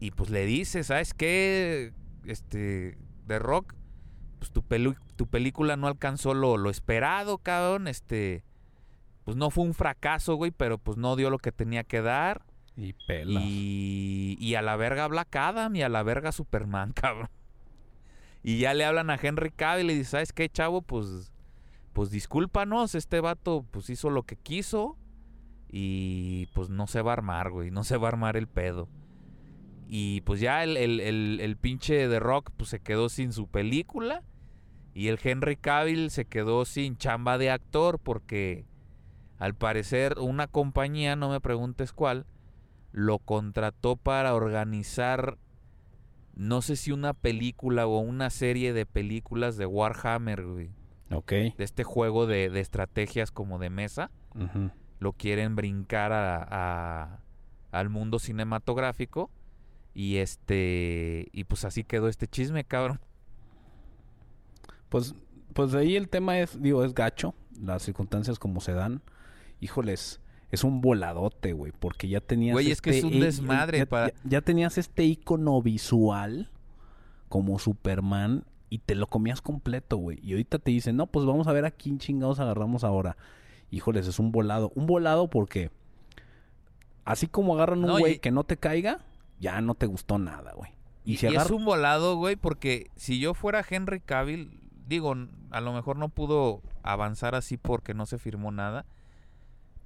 Y 0.00 0.10
pues 0.10 0.30
le 0.30 0.44
dice, 0.44 0.84
¿sabes 0.84 1.14
qué? 1.14 1.92
Este, 2.26 2.98
The 3.26 3.38
Rock, 3.38 3.74
pues 4.38 4.50
tu, 4.50 4.62
pelu- 4.62 4.98
tu 5.16 5.26
película 5.26 5.76
no 5.76 5.86
alcanzó 5.86 6.34
lo, 6.34 6.56
lo 6.58 6.68
esperado, 6.70 7.38
cabrón. 7.38 7.88
Este, 7.88 8.44
pues 9.24 9.36
no 9.36 9.50
fue 9.50 9.64
un 9.64 9.74
fracaso, 9.74 10.34
güey, 10.34 10.50
pero 10.50 10.78
pues 10.78 10.98
no 10.98 11.16
dio 11.16 11.30
lo 11.30 11.38
que 11.38 11.52
tenía 11.52 11.82
que 11.84 12.02
dar. 12.02 12.44
Y 12.76 12.92
pelas. 13.06 13.42
Y, 13.46 14.36
y 14.38 14.54
a 14.56 14.62
la 14.62 14.76
verga 14.76 15.06
Black 15.08 15.34
Adam 15.36 15.74
y 15.76 15.82
a 15.82 15.88
la 15.88 16.02
verga 16.02 16.30
Superman, 16.32 16.92
cabrón. 16.94 17.30
Y 18.44 18.58
ya 18.58 18.74
le 18.74 18.84
hablan 18.84 19.08
a 19.08 19.18
Henry 19.20 19.50
Cavill 19.50 19.90
y 19.90 19.94
dice, 19.94 20.10
¿sabes 20.10 20.34
qué, 20.34 20.50
chavo? 20.50 20.82
Pues, 20.82 21.32
pues 21.94 22.10
discúlpanos, 22.10 22.94
este 22.94 23.20
vato 23.20 23.64
pues 23.70 23.88
hizo 23.88 24.10
lo 24.10 24.24
que 24.24 24.36
quiso 24.36 24.98
y 25.70 26.46
pues 26.54 26.68
no 26.68 26.86
se 26.86 27.00
va 27.00 27.12
a 27.12 27.14
armar, 27.14 27.50
güey, 27.50 27.70
no 27.70 27.84
se 27.84 27.96
va 27.96 28.08
a 28.08 28.12
armar 28.12 28.36
el 28.36 28.46
pedo. 28.46 28.90
Y 29.88 30.20
pues 30.20 30.40
ya 30.40 30.62
el, 30.62 30.76
el, 30.76 31.00
el, 31.00 31.38
el 31.40 31.56
pinche 31.56 32.06
de 32.06 32.20
Rock 32.20 32.50
pues 32.56 32.68
se 32.68 32.80
quedó 32.80 33.08
sin 33.08 33.32
su 33.32 33.46
película 33.48 34.22
y 34.92 35.08
el 35.08 35.18
Henry 35.22 35.56
Cavill 35.56 36.10
se 36.10 36.26
quedó 36.26 36.66
sin 36.66 36.98
chamba 36.98 37.38
de 37.38 37.50
actor 37.50 37.98
porque 37.98 38.66
al 39.38 39.54
parecer 39.54 40.18
una 40.18 40.48
compañía, 40.48 41.16
no 41.16 41.30
me 41.30 41.40
preguntes 41.40 41.92
cuál, 41.92 42.26
lo 42.92 43.18
contrató 43.20 43.96
para 43.96 44.34
organizar 44.34 45.38
no 46.36 46.62
sé 46.62 46.76
si 46.76 46.92
una 46.92 47.12
película 47.14 47.86
o 47.86 47.98
una 47.98 48.30
serie 48.30 48.72
de 48.72 48.86
películas 48.86 49.56
de 49.56 49.66
Warhammer, 49.66 50.44
güey. 50.46 50.70
Ok. 51.10 51.30
De 51.30 51.54
este 51.58 51.84
juego 51.84 52.26
de, 52.26 52.50
de 52.50 52.60
estrategias 52.60 53.30
como 53.30 53.58
de 53.58 53.70
mesa. 53.70 54.10
Lo 54.98 55.12
quieren 55.12 55.54
brincar 55.54 56.12
a, 56.12 56.42
a- 56.50 57.20
al 57.72 57.88
mundo 57.90 58.18
cinematográfico. 58.18 59.30
Y 59.94 60.16
este. 60.16 61.28
Y 61.32 61.44
pues 61.44 61.64
así 61.64 61.84
quedó 61.84 62.08
este 62.08 62.26
chisme, 62.26 62.64
cabrón. 62.64 63.00
Pues, 64.88 65.14
pues 65.52 65.74
ahí 65.74 65.96
el 65.96 66.08
tema 66.08 66.38
es, 66.38 66.60
digo, 66.60 66.84
es 66.84 66.94
gacho. 66.94 67.34
Las 67.60 67.82
circunstancias 67.82 68.38
como 68.38 68.60
se 68.60 68.72
dan. 68.72 69.02
Híjoles, 69.60 70.20
es 70.54 70.64
un 70.64 70.80
voladote, 70.80 71.52
güey. 71.52 71.72
Porque 71.78 72.08
ya 72.08 72.20
tenías. 72.20 72.54
Güey, 72.54 72.70
es 72.70 72.80
que 72.80 72.98
es 72.98 73.04
un 73.04 73.20
desmadre 73.20 73.78
Ya, 73.78 73.86
para- 73.86 74.08
ya- 74.08 74.14
ya 74.24 74.40
tenías 74.40 74.78
este 74.78 75.04
icono 75.04 75.60
visual 75.62 76.50
como 77.28 77.58
Superman. 77.58 78.44
Y 78.70 78.78
te 78.78 78.96
lo 78.96 79.06
comías 79.06 79.40
completo, 79.40 79.98
güey. 79.98 80.18
Y 80.22 80.32
ahorita 80.32 80.58
te 80.58 80.72
dicen, 80.72 80.96
no, 80.96 81.06
pues 81.06 81.24
vamos 81.26 81.46
a 81.46 81.52
ver 81.52 81.64
a 81.64 81.70
quién 81.70 81.98
chingados 81.98 82.40
agarramos 82.40 82.82
ahora. 82.82 83.16
Híjoles, 83.70 84.08
es 84.08 84.18
un 84.18 84.32
volado. 84.32 84.72
Un 84.74 84.86
volado 84.86 85.28
porque. 85.30 85.70
Así 87.04 87.26
como 87.28 87.54
agarran 87.54 87.80
un 87.80 87.86
No, 87.86 87.98
güey 87.98 88.14
y- 88.14 88.18
que 88.18 88.30
no 88.30 88.44
te 88.44 88.56
caiga, 88.56 89.00
ya 89.38 89.60
no 89.60 89.74
te 89.74 89.86
gustó 89.86 90.18
nada, 90.18 90.52
güey. 90.54 90.70
Y, 91.04 91.12
Y, 91.12 91.16
si 91.18 91.26
y 91.26 91.28
agarra- 91.30 91.44
es 91.44 91.50
un 91.50 91.64
volado, 91.64 92.16
güey, 92.16 92.34
porque 92.36 92.90
si 92.96 93.20
yo 93.20 93.34
fuera 93.34 93.64
Henry 93.68 94.00
Cavill, 94.00 94.58
digo, 94.88 95.14
a 95.50 95.60
lo 95.60 95.72
mejor 95.72 95.96
no 95.98 96.08
pudo 96.08 96.62
avanzar 96.82 97.34
así 97.34 97.56
porque 97.58 97.92
no 97.94 98.06
se 98.06 98.18
firmó 98.18 98.50
nada. 98.52 98.86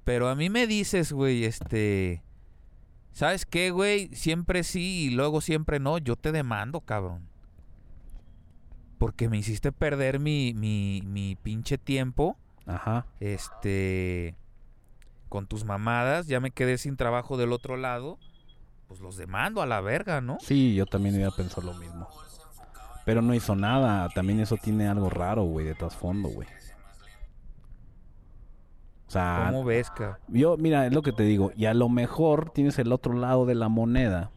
Pero 0.09 0.27
a 0.27 0.33
mí 0.33 0.49
me 0.49 0.65
dices, 0.65 1.13
güey, 1.13 1.43
este. 1.43 2.23
¿Sabes 3.11 3.45
qué, 3.45 3.69
güey? 3.69 4.09
Siempre 4.15 4.63
sí 4.63 5.03
y 5.03 5.09
luego 5.11 5.39
siempre 5.39 5.79
no. 5.79 5.99
Yo 5.99 6.15
te 6.15 6.31
demando, 6.31 6.81
cabrón. 6.81 7.29
Porque 8.97 9.29
me 9.29 9.37
hiciste 9.37 9.71
perder 9.71 10.19
mi, 10.19 10.55
mi, 10.55 11.03
mi 11.05 11.35
pinche 11.35 11.77
tiempo. 11.77 12.37
Ajá. 12.65 13.05
Este. 13.19 14.35
Con 15.29 15.45
tus 15.45 15.63
mamadas. 15.63 16.25
Ya 16.25 16.39
me 16.39 16.49
quedé 16.49 16.79
sin 16.79 16.97
trabajo 16.97 17.37
del 17.37 17.53
otro 17.53 17.77
lado. 17.77 18.17
Pues 18.87 19.01
los 19.01 19.15
demando 19.15 19.61
a 19.61 19.67
la 19.67 19.79
verga, 19.79 20.21
¿no? 20.21 20.39
Sí, 20.41 20.73
yo 20.73 20.87
también 20.87 21.19
iba 21.19 21.27
a 21.27 21.35
pensar 21.35 21.63
lo 21.63 21.75
mismo. 21.75 22.09
Pero 23.05 23.21
no 23.21 23.35
hizo 23.35 23.55
nada. 23.55 24.09
También 24.09 24.39
eso 24.39 24.57
tiene 24.57 24.87
algo 24.87 25.11
raro, 25.11 25.43
güey, 25.43 25.67
de 25.67 25.75
trasfondo, 25.75 26.29
güey. 26.29 26.47
O 29.09 29.11
sea, 29.11 29.47
¿Cómo 29.49 29.63
ves, 29.63 29.89
cabrón? 29.89 30.17
yo, 30.27 30.55
mira, 30.57 30.85
es 30.85 30.93
lo 30.93 31.01
que 31.01 31.11
te 31.11 31.23
digo. 31.23 31.51
Y 31.55 31.65
a 31.65 31.73
lo 31.73 31.89
mejor 31.89 32.51
tienes 32.51 32.77
el 32.77 32.91
otro 32.91 33.13
lado 33.13 33.47
de 33.47 33.55
la 33.55 33.67
moneda, 33.67 34.29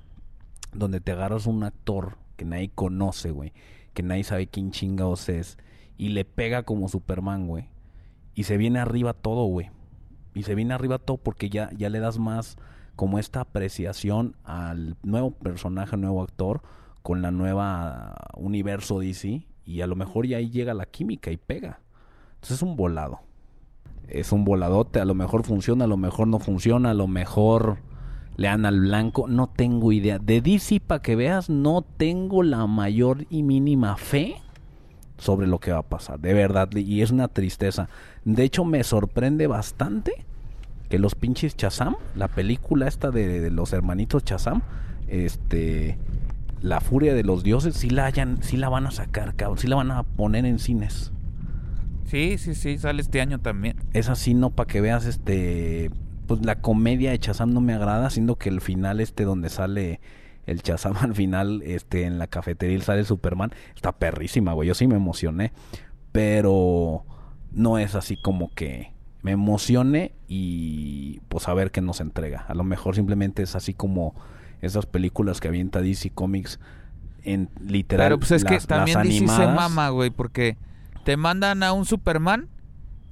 donde 0.72 0.98
te 1.02 1.12
agarras 1.12 1.46
un 1.46 1.62
actor 1.62 2.16
que 2.36 2.46
nadie 2.46 2.70
conoce, 2.74 3.32
güey. 3.32 3.52
Que 3.92 4.02
nadie 4.02 4.24
sabe 4.24 4.46
quién 4.46 4.70
chingados 4.70 5.28
es. 5.28 5.58
Y 5.98 6.08
le 6.08 6.24
pega 6.24 6.62
como 6.62 6.88
Superman, 6.88 7.48
güey. 7.48 7.68
Y 8.34 8.44
se 8.44 8.56
viene 8.56 8.78
arriba 8.78 9.12
todo, 9.12 9.44
güey. 9.44 9.68
Y 10.32 10.44
se 10.44 10.54
viene 10.54 10.72
arriba 10.72 10.98
todo 10.98 11.18
porque 11.18 11.50
ya, 11.50 11.68
ya 11.76 11.90
le 11.90 12.00
das 12.00 12.18
más 12.18 12.56
como 12.96 13.18
esta 13.18 13.42
apreciación 13.42 14.36
al 14.42 14.96
nuevo 15.02 15.32
personaje, 15.32 15.98
nuevo 15.98 16.22
actor, 16.22 16.62
con 17.02 17.20
la 17.20 17.30
nueva 17.30 18.16
universo 18.38 19.00
DC. 19.00 19.46
Y 19.66 19.82
a 19.82 19.86
lo 19.86 19.96
mejor 19.96 20.26
ya 20.26 20.38
ahí 20.38 20.48
llega 20.48 20.72
la 20.72 20.86
química 20.86 21.30
y 21.30 21.36
pega. 21.36 21.80
Entonces 22.36 22.56
es 22.56 22.62
un 22.62 22.74
volado. 22.74 23.20
Es 24.12 24.32
un 24.32 24.44
voladote. 24.44 25.00
A 25.00 25.04
lo 25.04 25.14
mejor 25.14 25.44
funciona, 25.44 25.84
a 25.84 25.88
lo 25.88 25.96
mejor 25.96 26.28
no 26.28 26.38
funciona, 26.38 26.90
a 26.90 26.94
lo 26.94 27.06
mejor 27.06 27.78
le 28.36 28.48
dan 28.48 28.66
al 28.66 28.80
blanco. 28.80 29.26
No 29.26 29.48
tengo 29.48 29.92
idea. 29.92 30.18
De 30.18 30.40
DC, 30.40 30.80
para 30.80 31.02
que 31.02 31.16
veas, 31.16 31.48
no 31.48 31.82
tengo 31.82 32.42
la 32.42 32.66
mayor 32.66 33.24
y 33.30 33.42
mínima 33.42 33.96
fe 33.96 34.36
sobre 35.18 35.46
lo 35.46 35.60
que 35.60 35.72
va 35.72 35.78
a 35.78 35.88
pasar. 35.88 36.20
De 36.20 36.34
verdad. 36.34 36.70
Y 36.74 37.00
es 37.00 37.10
una 37.10 37.28
tristeza. 37.28 37.88
De 38.24 38.42
hecho, 38.44 38.64
me 38.64 38.84
sorprende 38.84 39.46
bastante 39.46 40.26
que 40.92 40.98
los 40.98 41.14
pinches 41.14 41.56
Chazam, 41.56 41.96
la 42.14 42.28
película 42.28 42.86
esta 42.86 43.10
de, 43.10 43.50
los 43.50 43.72
hermanitos 43.72 44.24
Chazam, 44.24 44.60
este, 45.08 45.96
la 46.60 46.80
furia 46.80 47.14
de 47.14 47.24
los 47.24 47.42
dioses, 47.42 47.76
sí 47.76 47.88
la 47.88 48.04
hayan, 48.04 48.42
sí 48.42 48.58
la 48.58 48.68
van 48.68 48.86
a 48.86 48.90
sacar, 48.90 49.34
cabrón, 49.34 49.56
sí 49.56 49.68
la 49.68 49.76
van 49.76 49.90
a 49.90 50.02
poner 50.02 50.44
en 50.44 50.58
cines. 50.58 51.10
Sí, 52.12 52.36
sí, 52.36 52.54
sí, 52.54 52.76
sale 52.76 53.00
este 53.00 53.22
año 53.22 53.38
también. 53.38 53.78
Es 53.94 54.10
así, 54.10 54.34
no 54.34 54.50
para 54.50 54.66
que 54.66 54.82
veas, 54.82 55.06
este, 55.06 55.90
pues 56.26 56.44
la 56.44 56.60
comedia 56.60 57.10
de 57.10 57.18
Chazam 57.18 57.54
no 57.54 57.62
me 57.62 57.72
agrada, 57.72 58.10
siendo 58.10 58.36
que 58.36 58.50
el 58.50 58.60
final 58.60 59.00
este 59.00 59.24
donde 59.24 59.48
sale 59.48 59.98
el 60.44 60.60
Chazam 60.60 60.94
al 61.00 61.14
final, 61.14 61.62
este, 61.64 62.04
en 62.04 62.18
la 62.18 62.26
cafetería 62.26 62.78
sale 62.82 63.04
Superman, 63.04 63.52
está 63.74 63.92
perrísima, 63.92 64.52
güey, 64.52 64.68
yo 64.68 64.74
sí 64.74 64.86
me 64.86 64.96
emocioné, 64.96 65.54
pero 66.12 67.06
no 67.50 67.78
es 67.78 67.94
así 67.94 68.18
como 68.20 68.52
que 68.54 68.92
me 69.22 69.30
emocione 69.30 70.12
y 70.28 71.20
pues 71.30 71.48
a 71.48 71.54
ver 71.54 71.70
qué 71.70 71.80
nos 71.80 72.02
entrega. 72.02 72.44
A 72.46 72.52
lo 72.52 72.62
mejor 72.62 72.94
simplemente 72.94 73.42
es 73.42 73.56
así 73.56 73.72
como 73.72 74.14
esas 74.60 74.84
películas 74.84 75.40
que 75.40 75.48
avienta 75.48 75.80
DC 75.80 76.10
Comics 76.10 76.60
en 77.24 77.48
literal. 77.66 78.04
Pero 78.04 78.18
pues 78.18 78.32
es 78.32 78.44
que 78.44 78.58
también 78.58 79.00
DC 79.02 79.26
se 79.28 79.46
mama, 79.46 79.88
güey, 79.88 80.10
porque 80.10 80.58
te 81.04 81.16
mandan 81.16 81.62
a 81.62 81.72
un 81.72 81.84
Superman 81.84 82.48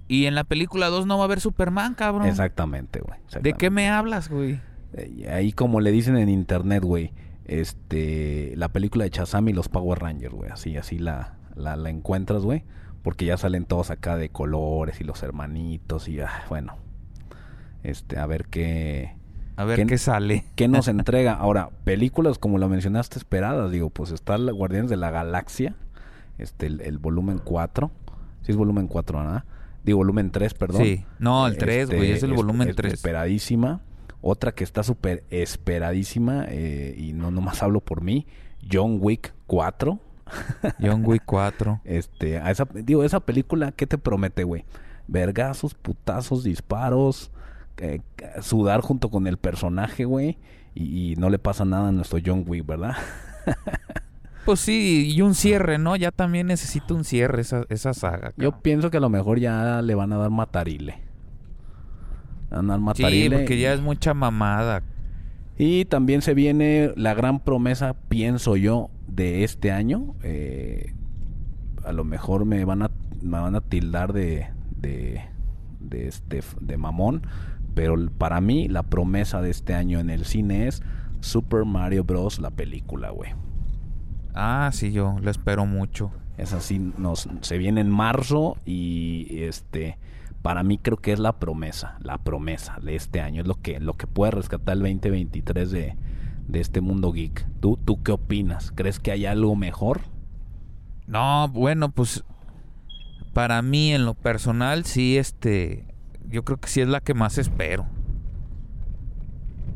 y 0.09 0.27
en 0.27 0.35
la 0.35 0.45
película 0.45 0.89
2 0.89 1.07
no 1.07 1.17
va 1.19 1.25
a 1.25 1.27
haber 1.27 1.41
Superman, 1.41 1.95
cabrón. 1.95 2.27
Exactamente, 2.27 3.01
güey. 3.01 3.19
¿De 3.43 3.53
qué 3.53 3.71
me 3.71 3.89
hablas, 3.89 4.29
güey? 4.29 4.61
Eh, 4.95 5.29
Ahí 5.33 5.53
como 5.53 5.81
le 5.81 5.93
dicen 5.93 6.17
en 6.17 6.29
internet, 6.29 6.83
güey, 6.85 7.13
este, 7.45 8.55
la 8.57 8.69
película 8.71 9.05
de 9.05 9.11
Shazam 9.11 9.49
y 9.49 9.53
los 9.53 9.69
Power 9.69 9.99
Rangers, 10.01 10.35
güey, 10.35 10.51
así, 10.51 10.77
así 10.77 10.99
la, 10.99 11.35
la, 11.55 11.77
la 11.77 11.91
encuentras, 11.91 12.43
güey, 12.43 12.65
porque 13.03 13.25
ya 13.25 13.37
salen 13.37 13.65
todos 13.67 13.91
acá 13.91 14.17
de 14.17 14.29
colores 14.31 15.01
y 15.01 15.05
los 15.05 15.23
hermanitos 15.23 16.09
y, 16.09 16.21
ah, 16.21 16.45
bueno, 16.49 16.77
este, 17.83 18.19
a 18.19 18.27
ver 18.27 18.47
qué, 18.47 19.15
A 19.57 19.65
ver 19.65 19.77
¿Qué- 19.81 19.87
qué, 19.87 19.99
sale. 19.99 20.45
qué 20.57 20.69
nos 20.69 20.89
entrega. 20.89 21.35
Ahora, 21.35 21.71
películas 21.85 22.39
como 22.39 22.59
la 22.59 22.69
mencionaste 22.69 23.19
esperadas, 23.19 23.71
digo, 23.71 23.91
pues 23.91 24.11
está 24.11 24.37
Guardianes 24.37 24.91
de 24.91 24.97
la 24.97 25.11
Galaxia, 25.11 25.75
este, 26.41 26.67
el, 26.67 26.81
el 26.81 26.99
volumen 26.99 27.39
4, 27.43 27.91
sí 28.43 28.53
es 28.53 28.57
volumen 28.57 28.87
4, 28.89 29.19
¿verdad? 29.19 29.45
Digo, 29.85 29.99
volumen 29.99 30.31
3, 30.31 30.55
perdón. 30.55 30.83
Sí. 30.83 31.05
No, 31.19 31.47
el 31.47 31.57
3, 31.57 31.85
Este, 31.85 31.97
güey, 31.97 32.13
es 32.13 32.23
el 32.23 32.33
volumen 32.35 32.69
es- 32.69 32.77
3. 32.77 32.93
Esperadísima. 32.93 33.81
Otra 34.23 34.53
que 34.53 34.65
está 34.65 34.83
súper 34.83 35.25
esperadísima, 35.31 36.45
eh, 36.49 36.95
y 36.99 37.15
no 37.15 37.31
nomás 37.31 37.63
hablo 37.63 37.81
por 37.81 38.03
mí, 38.03 38.27
John 38.71 38.99
Wick 39.01 39.33
4. 39.47 39.99
John 40.81 41.03
Wick 41.07 41.23
4. 41.25 41.81
Este, 41.85 42.39
a 42.39 42.51
esa, 42.51 42.67
digo, 42.73 43.03
esa 43.03 43.21
película, 43.21 43.73
¿qué 43.73 43.87
te 43.87 43.97
promete, 43.97 44.45
güey? 44.45 44.65
Vergazos, 45.09 45.75
putazos, 45.75 46.45
disparos, 46.45 47.31
eh, 47.79 48.03
sudar 48.43 48.83
junto 48.83 49.09
con 49.11 49.27
el 49.27 49.39
personaje, 49.39 50.05
güey, 50.05 50.37
y, 50.75 51.13
y 51.13 51.17
no 51.17 51.31
le 51.31 51.39
pasa 51.39 51.65
nada 51.65 51.89
a 51.89 51.93
nuestro 51.93 52.19
John 52.25 52.45
Wick, 52.47 52.67
¿verdad? 52.67 52.97
Pues 54.45 54.61
sí, 54.61 55.13
y 55.15 55.21
un 55.23 55.35
cierre, 55.35 55.79
¿no? 55.79 55.97
Ya 55.97 56.11
también 56.11 56.47
necesita 56.49 56.95
un 56.95 57.05
cierre 57.05 57.43
esa, 57.43 57.65
esa 57.69 57.93
saga. 57.95 58.33
Yo 58.37 58.61
pienso 58.63 58.91
que 58.91 58.97
a 58.97 59.01
lo 59.01 59.09
mejor 59.11 59.39
ya 59.39 59.83
le 59.83 59.95
van 59.95 60.13
a 60.13 60.17
dar 60.19 60.31
matarile. 60.31 60.99
Le 62.51 62.57
Van 62.57 62.67
a 62.71 62.73
dar 62.75 62.79
Sí, 62.79 62.85
matarile. 62.85 63.37
porque 63.39 63.61
ya 63.61 63.73
es 63.73 63.81
mucha 63.81 64.15
mamada. 64.15 64.83
Y 65.59 65.85
también 65.85 66.23
se 66.23 66.33
viene 66.35 66.93
la 66.97 67.13
gran 67.15 67.41
promesa, 67.41 67.95
pienso 68.09 68.57
yo, 68.57 68.91
de 69.07 69.45
este 69.45 69.73
año. 69.73 70.15
eh, 70.23 70.95
a 71.85 71.93
lo 71.93 72.05
mejor 72.05 72.45
me 72.45 72.65
van 72.65 72.83
a, 72.83 72.91
me 73.23 73.39
van 73.41 73.55
a 73.57 73.61
tildar 73.63 74.13
de, 74.13 74.49
de, 74.77 75.23
de, 75.81 76.09
este, 76.09 76.41
de 76.61 76.77
mamón, 76.77 77.23
pero 77.75 77.95
para 78.19 78.41
mí 78.43 78.69
la 78.69 78.83
promesa 78.83 79.41
de 79.41 79.51
este 79.51 79.75
año 79.75 79.99
en 79.99 80.11
el 80.11 80.25
cine 80.27 80.67
es 80.67 80.83
Super 81.21 81.65
Mario 81.65 82.05
Bros. 82.05 82.39
la 82.39 82.51
película, 82.51 83.11
güey. 83.11 83.31
Ah, 84.35 84.71
sí, 84.73 84.93
yo 84.93 85.17
lo 85.21 85.31
espero 85.31 85.67
mucho. 85.67 86.11
Es 86.37 86.53
así, 86.53 86.79
nos, 86.79 87.29
se 87.43 87.59
viene 87.59 87.81
en 87.81 87.91
marzo 87.91 88.57
y 88.65 89.43
este 89.43 89.99
para 90.43 90.63
mí 90.63 90.79
creo 90.79 90.97
que 90.97 91.13
es 91.13 91.19
la 91.19 91.39
promesa, 91.39 91.99
la 92.01 92.19
promesa 92.19 92.79
de 92.83 92.97
este 92.97 93.21
año, 93.21 93.43
es 93.43 93.47
lo 93.47 93.61
que, 93.61 93.79
lo 93.79 93.95
que 93.95 94.07
puede 94.07 94.33
rescatar 94.33 94.75
el 94.77 94.81
2023 94.81 95.71
de, 95.71 95.97
de 96.49 96.61
este 96.61 96.81
mundo 96.81 97.13
geek. 97.13 97.47
¿Tú, 97.61 97.79
¿Tú 97.85 98.03
qué 98.03 98.13
opinas? 98.13 98.73
¿Crees 98.75 98.99
que 98.99 99.13
hay 99.13 99.27
algo 99.27 99.55
mejor? 99.55 100.01
No, 101.07 101.49
bueno, 101.49 101.91
pues 101.91 102.25
para 103.33 103.61
mí 103.63 103.93
en 103.93 104.05
lo 104.05 104.15
personal 104.15 104.85
sí, 104.85 105.19
este, 105.19 105.85
yo 106.29 106.45
creo 106.45 106.59
que 106.59 106.69
sí 106.69 106.81
es 106.81 106.89
la 106.89 107.01
que 107.01 107.15
más 107.15 107.37
espero. 107.37 107.87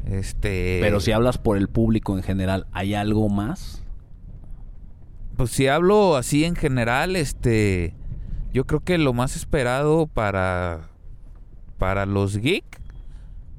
Este. 0.06 0.78
Pero 0.82 1.00
si 1.00 1.12
hablas 1.12 1.38
por 1.38 1.56
el 1.56 1.68
público 1.68 2.16
en 2.16 2.22
general, 2.22 2.66
¿hay 2.72 2.94
algo 2.94 3.28
más? 3.28 3.83
Pues 5.36 5.50
si 5.50 5.66
hablo 5.66 6.16
así 6.16 6.44
en 6.44 6.54
general, 6.54 7.16
este, 7.16 7.94
yo 8.52 8.66
creo 8.66 8.80
que 8.80 8.98
lo 8.98 9.12
más 9.12 9.36
esperado 9.36 10.06
para 10.06 10.90
para 11.78 12.06
los 12.06 12.38
geek, 12.38 12.64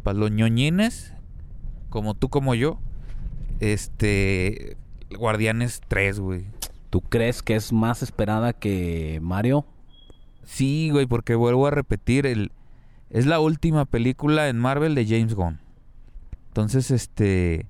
para 0.04 0.18
los 0.18 0.32
ñoñines, 0.32 1.14
como 1.90 2.14
tú 2.14 2.30
como 2.30 2.56
yo, 2.56 2.80
este, 3.60 4.78
Guardianes 5.18 5.82
3, 5.88 6.20
güey. 6.20 6.46
¿Tú 6.90 7.02
crees 7.02 7.44
que 7.44 7.56
es 7.56 7.74
más 7.74 8.02
esperada 8.04 8.54
que 8.54 9.20
Mario? 9.22 9.66
Sí, 10.44 10.90
güey, 10.92 11.06
porque 11.06 11.36
vuelvo 11.36 11.68
a 11.68 11.72
repetir, 11.72 12.26
el, 12.26 12.52
es 13.10 13.26
la 13.26 13.40
última 13.40 13.86
película 13.86 14.48
en 14.50 14.58
Marvel 14.58 14.96
de 14.96 15.06
James 15.06 15.36
Gunn. 15.36 15.60
Entonces, 16.48 16.92
este, 16.92 17.68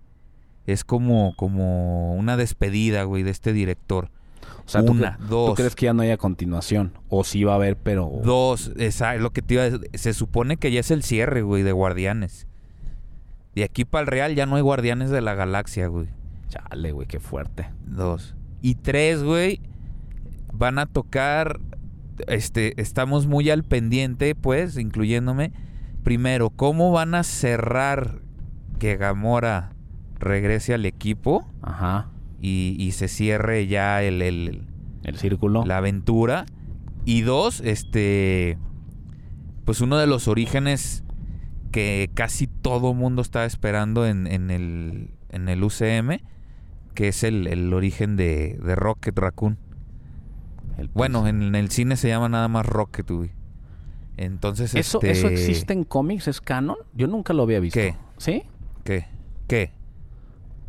es 0.65 0.83
como, 0.83 1.35
como 1.35 2.15
una 2.15 2.37
despedida, 2.37 3.03
güey, 3.03 3.23
de 3.23 3.31
este 3.31 3.53
director. 3.53 4.09
O 4.65 4.69
sea, 4.69 4.81
una, 4.81 5.17
¿tú, 5.17 5.25
dos. 5.27 5.49
¿Tú 5.51 5.55
crees 5.55 5.75
que 5.75 5.85
ya 5.85 5.93
no 5.93 6.01
haya 6.01 6.17
continuación? 6.17 6.93
O 7.09 7.23
sí 7.23 7.43
va 7.43 7.53
a 7.53 7.55
haber, 7.55 7.77
pero... 7.77 8.11
Dos, 8.23 8.71
esa, 8.77 9.13
lo 9.15 9.31
que 9.31 9.43
te 9.43 9.55
iba 9.55 9.63
a 9.63 9.69
decir. 9.69 9.89
Se 9.93 10.13
supone 10.13 10.57
que 10.57 10.71
ya 10.71 10.79
es 10.79 10.89
el 10.89 11.03
cierre, 11.03 11.43
güey, 11.43 11.61
de 11.61 11.71
Guardianes. 11.71 12.47
De 13.53 13.63
aquí 13.63 13.85
para 13.85 14.01
el 14.01 14.07
Real 14.07 14.35
ya 14.35 14.47
no 14.47 14.55
hay 14.55 14.63
Guardianes 14.63 15.11
de 15.11 15.21
la 15.21 15.35
Galaxia, 15.35 15.87
güey. 15.87 16.07
Chale, 16.49 16.91
güey, 16.91 17.07
qué 17.07 17.19
fuerte. 17.19 17.69
Dos. 17.85 18.35
Y 18.61 18.75
tres, 18.75 19.23
güey, 19.23 19.61
van 20.51 20.79
a 20.79 20.87
tocar... 20.87 21.59
Este, 22.27 22.81
estamos 22.81 23.27
muy 23.27 23.49
al 23.49 23.63
pendiente, 23.63 24.35
pues, 24.35 24.77
incluyéndome. 24.77 25.51
Primero, 26.03 26.49
¿cómo 26.49 26.91
van 26.91 27.13
a 27.13 27.23
cerrar 27.23 28.21
que 28.79 28.95
Gamora 28.95 29.74
regrese 30.19 30.73
al 30.73 30.85
equipo? 30.85 31.47
Ajá 31.61 32.09
y, 32.47 32.91
se 32.91 33.07
cierre 33.07 33.67
ya 33.67 34.03
el, 34.03 34.21
el, 34.21 34.61
el 35.03 35.17
círculo. 35.17 35.65
La 35.65 35.77
aventura. 35.77 36.45
Y 37.05 37.21
dos, 37.21 37.61
este. 37.61 38.57
Pues 39.65 39.81
uno 39.81 39.97
de 39.97 40.05
los 40.05 40.27
orígenes 40.27 41.03
que 41.71 42.09
casi 42.13 42.47
todo 42.47 42.93
mundo 42.93 43.21
está 43.21 43.45
esperando 43.45 44.05
en, 44.05 44.27
en, 44.27 44.51
el, 44.51 45.11
en 45.29 45.49
el 45.49 45.63
UCM, 45.63 46.19
que 46.93 47.07
es 47.07 47.23
el, 47.23 47.47
el 47.47 47.73
origen 47.73 48.15
de, 48.15 48.59
de, 48.63 48.75
Rocket 48.75 49.17
Raccoon. 49.17 49.57
bueno, 50.93 51.27
en, 51.27 51.55
el 51.55 51.69
cine 51.71 51.97
se 51.97 52.07
llama 52.07 52.29
nada 52.29 52.47
más 52.47 52.65
Rocket, 52.65 53.09
güey. 53.09 53.31
Entonces, 54.17 54.75
¿Eso, 54.75 54.99
este... 54.99 55.11
¿Eso 55.11 55.27
existe 55.27 55.73
en 55.73 55.83
cómics? 55.83 56.27
¿Es 56.27 56.39
canon? 56.39 56.77
Yo 56.93 57.07
nunca 57.07 57.33
lo 57.33 57.43
había 57.43 57.59
visto. 57.59 57.79
¿Qué? 57.79 57.95
¿Sí? 58.17 58.43
¿Qué? 58.83 59.07
¿Qué? 59.47 59.73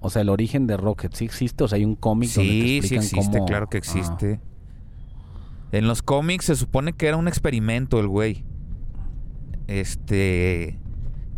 O 0.07 0.11
sea, 0.11 0.23
el 0.23 0.29
origen 0.29 0.69
de 0.69 0.77
Rocket, 0.77 1.13
¿sí 1.15 1.25
existe? 1.25 1.65
O 1.65 1.69
sea, 1.69 1.77
hay 1.77 1.85
un 1.85 1.97
cómic 1.97 2.31
donde 2.31 2.49
te 2.49 2.77
explican 2.77 3.03
sí 3.03 3.17
existe, 3.17 3.45
claro 3.45 3.69
que 3.69 3.77
existe. 3.77 4.41
En 5.73 5.89
los 5.89 6.01
cómics 6.01 6.45
se 6.45 6.55
supone 6.55 6.93
que 6.93 7.09
era 7.09 7.17
un 7.17 7.27
experimento 7.27 7.99
el 7.99 8.07
güey. 8.07 8.45
Este... 9.67 10.79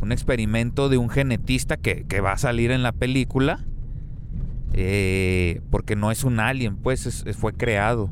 Un 0.02 0.12
experimento 0.12 0.90
de 0.90 0.98
un 0.98 1.09
genetista 1.09 1.78
que, 1.78 2.04
va 2.20 2.33
a 2.33 2.38
salir 2.38 2.70
en 2.70 2.83
la 2.83 2.92
película. 2.92 3.64
Eh, 4.74 5.62
porque 5.70 5.96
no 5.96 6.11
es 6.11 6.22
un 6.24 6.38
alien, 6.38 6.76
pues 6.76 7.24
fue 7.38 7.54
creado. 7.54 8.11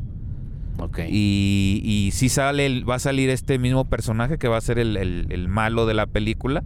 Ok. 0.79 1.01
Y, 1.07 1.83
y 1.85 2.13
sí 2.13 2.31
sale, 2.31 2.83
va 2.83 2.95
a 2.95 2.99
salir 2.99 3.29
este 3.29 3.59
mismo 3.59 3.85
personaje 3.85 4.39
que 4.39 4.49
va 4.49 4.57
a 4.57 4.63
ser 4.63 4.79
el, 4.79 5.49
malo 5.49 5.85
de 5.85 5.93
la 5.93 6.07
película. 6.07 6.65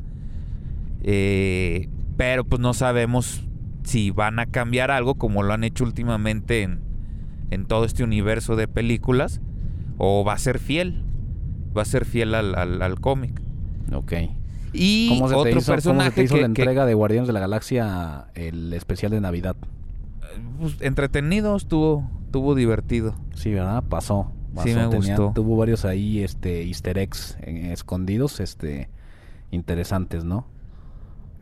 Eh, 1.03 1.89
pero 2.17 2.45
pues 2.45 2.61
no 2.61 2.73
sabemos 2.73 3.50
si 3.83 4.11
van 4.11 4.39
a 4.39 4.47
cambiar 4.47 4.91
algo 4.91 5.17
como 5.17 5.43
lo 5.43 5.53
han 5.53 5.65
hecho 5.65 5.85
últimamente 5.85 6.63
en, 6.63 6.81
en 7.51 7.67
todo 7.67 7.85
este 7.85 8.05
universo 8.05 8.57
de 8.57 8.69
películas 8.69 9.41
o 9.99 10.25
va 10.25 10.35
a 10.35 10.39
ser 10.39 10.59
fiel 10.59 11.05
va 11.77 11.83
a 11.83 11.85
ser 11.85 12.05
fiel 12.05 12.35
al, 12.35 12.55
al, 12.55 13.01
cómic. 13.01 13.41
Ok. 13.93 14.13
Y 14.73 15.21
otro 15.23 15.61
personaje 15.61 16.11
¿cómo 16.13 16.25
hizo 16.25 16.37
la 16.37 16.47
entrega 16.47 16.87
de 16.87 16.95
Guardianes 16.95 17.27
de 17.27 17.33
la 17.33 17.41
Galaxia 17.41 18.29
el 18.35 18.73
especial 18.73 19.11
de 19.11 19.21
Navidad 19.21 19.57
pues, 20.61 20.77
entretenido 20.81 21.57
estuvo 21.57 22.09
estuvo 22.27 22.55
divertido. 22.55 23.17
Sí 23.35 23.53
verdad 23.53 23.83
pasó, 23.89 24.33
sí 24.63 24.73
me 24.75 24.87
gustó. 24.87 25.33
tuvo 25.35 25.57
varios 25.57 25.85
ahí 25.85 26.23
este 26.23 26.63
Easter 26.63 26.99
eggs 26.99 27.37
escondidos 27.43 28.39
este 28.39 28.89
interesantes 29.51 30.23
no 30.25 30.47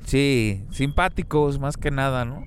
Sí, 0.09 0.62
simpáticos 0.71 1.59
más 1.59 1.77
que 1.77 1.90
nada, 1.90 2.25
¿no? 2.25 2.47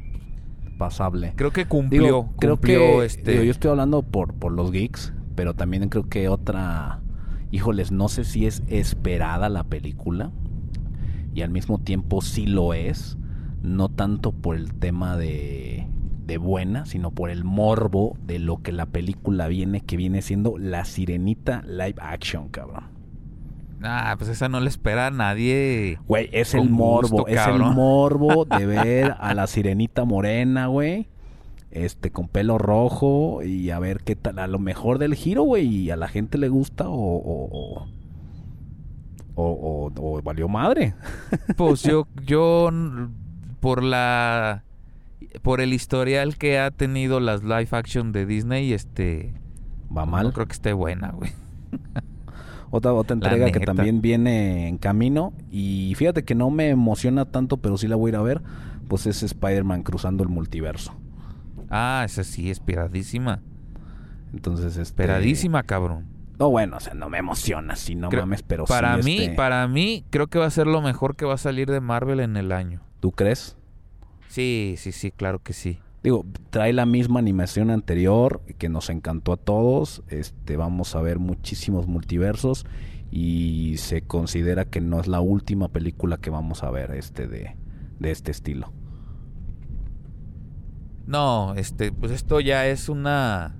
Pasable. 0.80 1.34
Creo 1.36 1.52
que 1.52 1.68
cumplió. 1.68 2.32
creo 2.40 2.60
que 2.60 3.06
este... 3.06 3.46
yo 3.46 3.52
estoy 3.52 3.70
hablando 3.70 4.02
por, 4.02 4.34
por 4.34 4.52
los 4.52 4.72
geeks, 4.72 5.14
pero 5.36 5.54
también 5.54 5.88
creo 5.90 6.10
que 6.10 6.28
otra... 6.28 7.02
Híjoles, 7.52 7.92
no 7.92 8.10
sé 8.10 8.24
si 8.24 8.48
es 8.48 8.64
esperada 8.68 9.48
la 9.48 9.64
película 9.64 10.32
y 11.36 11.44
al 11.44 11.52
mismo 11.52 11.78
tiempo 11.78 12.24
sí 12.24 12.48
lo 12.48 12.74
es, 12.74 13.20
no 13.62 13.90
tanto 13.90 14.32
por 14.32 14.56
el 14.56 14.74
tema 14.74 15.16
de, 15.16 15.86
de 16.26 16.40
buena, 16.40 16.88
sino 16.88 17.12
por 17.12 17.30
el 17.30 17.44
morbo 17.44 18.18
de 18.26 18.40
lo 18.40 18.64
que 18.64 18.72
la 18.72 18.88
película 18.88 19.48
viene, 19.48 19.82
que 19.82 19.98
viene 19.98 20.24
siendo 20.24 20.58
La 20.58 20.84
Sirenita 20.84 21.62
Live 21.68 21.98
Action, 22.00 22.50
cabrón. 22.50 23.01
Ah, 23.84 24.16
pues 24.18 24.30
esa 24.30 24.50
no 24.50 24.60
le 24.60 24.70
espera 24.70 25.08
a 25.08 25.12
nadie. 25.12 26.00
Güey, 26.08 26.30
es 26.32 26.54
el 26.54 26.70
morbo, 26.70 27.28
es 27.28 27.46
el 27.48 27.60
morbo 27.74 28.46
de 28.46 28.66
ver 28.66 29.16
a 29.20 29.34
la 29.34 29.48
sirenita 29.48 30.06
morena, 30.06 30.68
güey. 30.68 31.08
Este, 31.72 32.12
con 32.12 32.28
pelo 32.28 32.58
rojo 32.58 33.42
y 33.44 33.70
a 33.70 33.80
ver 33.80 34.02
qué 34.04 34.18
tal, 34.18 34.40
a 34.40 34.48
lo 34.48 34.60
mejor 34.60 35.00
del 35.00 35.16
giro, 35.16 35.44
güey, 35.44 35.68
y 35.68 35.90
a 35.90 35.96
la 35.96 36.10
gente 36.10 36.38
le 36.38 36.50
gusta 36.50 36.90
o, 36.90 36.94
o, 36.94 37.88
o, 39.36 39.92
o 39.96 40.22
valió 40.22 40.48
madre. 40.50 40.96
Pues 41.56 41.82
yo, 41.84 42.08
yo, 42.26 42.70
por 43.62 43.84
la, 43.84 44.64
por 45.42 45.62
el 45.62 45.74
historial 45.74 46.38
que 46.38 46.60
ha 46.60 46.72
tenido 46.72 47.20
las 47.22 47.44
live 47.44 47.70
action 47.72 48.12
de 48.12 48.26
Disney, 48.26 48.74
este... 48.74 49.34
Va 49.96 50.06
mal. 50.06 50.28
No 50.28 50.34
creo 50.34 50.48
que 50.48 50.54
esté 50.54 50.74
buena, 50.74 51.12
güey. 51.12 51.32
Otra, 52.72 52.94
otra 52.94 53.14
entrega 53.14 53.52
que 53.52 53.60
también 53.60 54.02
viene 54.02 54.68
en 54.68 54.78
camino. 54.78 55.34
Y 55.52 55.94
fíjate 55.96 56.24
que 56.24 56.34
no 56.34 56.50
me 56.50 56.70
emociona 56.70 57.26
tanto, 57.26 57.58
pero 57.58 57.78
sí 57.78 57.88
la 57.88 57.98
voy 57.98 58.10
a 58.10 58.14
ir 58.14 58.16
a 58.16 58.22
ver. 58.22 58.42
Pues 58.88 59.06
es 59.06 59.22
Spider-Man 59.22 59.84
cruzando 59.84 60.24
el 60.24 60.30
multiverso. 60.30 60.96
Ah, 61.70 62.04
esa 62.06 62.24
sí, 62.24 62.50
esperadísima. 62.50 63.42
Entonces, 64.34 64.78
este... 64.78 64.82
Esperadísima, 64.82 65.64
cabrón. 65.64 66.08
No, 66.40 66.50
bueno, 66.50 66.78
o 66.78 66.80
sea, 66.80 66.96
no 66.96 67.08
me 67.08 67.20
emociona, 67.20 67.76
si 67.76 67.94
no 67.94 68.10
mames, 68.10 68.42
pero 68.42 68.66
para 68.66 68.98
mí, 68.98 69.18
este 69.20 69.36
para 69.36 69.68
mí, 69.68 70.04
creo 70.10 70.26
que 70.26 70.40
va 70.40 70.48
a 70.48 70.50
ser 70.50 70.66
lo 70.66 70.82
mejor 70.82 71.16
que 71.16 71.26
va 71.26 71.36
a 71.36 71.38
salir 71.38 71.70
de 71.70 71.82
Marvel 71.82 72.20
en 72.20 72.36
el 72.36 72.52
año. 72.52 72.82
¿Tú 73.00 73.12
crees? 73.12 73.58
Sí, 74.28 74.74
sí, 74.78 74.92
sí, 74.92 75.12
claro 75.12 75.38
que 75.38 75.54
sí. 75.54 75.78
Digo, 76.04 76.26
trae 76.50 76.74
la 76.74 76.86
misma 76.86 77.20
animación 77.20 77.70
anterior 77.70 78.42
que 78.58 78.70
nos 78.70 78.90
encantó 78.90 79.34
a 79.34 79.38
todos. 79.38 80.04
Este, 80.08 80.58
vamos 80.58 80.96
a 80.96 81.02
ver 81.02 81.20
muchísimos 81.20 81.88
multiversos 81.88 82.66
y 83.12 83.76
se 83.78 84.02
considera 84.02 84.66
que 84.66 84.82
no 84.82 85.00
es 85.00 85.08
la 85.08 85.20
última 85.22 85.68
película 85.68 86.18
que 86.18 86.30
vamos 86.30 86.64
a 86.64 86.72
ver 86.72 86.92
este 86.92 87.28
de, 87.28 87.56
de 88.00 88.12
este 88.12 88.32
estilo. 88.32 88.72
No, 91.06 91.54
este, 91.56 91.92
pues 91.92 92.12
esto 92.12 92.40
ya 92.40 92.68
es 92.68 92.90
una 92.90 93.58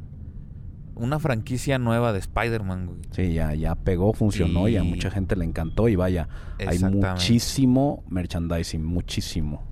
una 0.96 1.20
franquicia 1.20 1.80
nueva 1.80 2.14
de 2.14 2.20
Spider-Man, 2.20 2.98
Sí, 3.12 3.34
ya, 3.34 3.54
ya 3.56 3.76
pegó, 3.76 4.14
funcionó 4.14 4.68
y... 4.68 4.78
a 4.78 4.84
mucha 4.84 5.10
gente 5.10 5.36
le 5.36 5.46
encantó 5.46 5.90
y 5.90 5.96
vaya, 5.96 6.28
hay 6.60 6.80
muchísimo 6.80 8.04
merchandising, 8.08 8.86
muchísimo. 8.86 9.64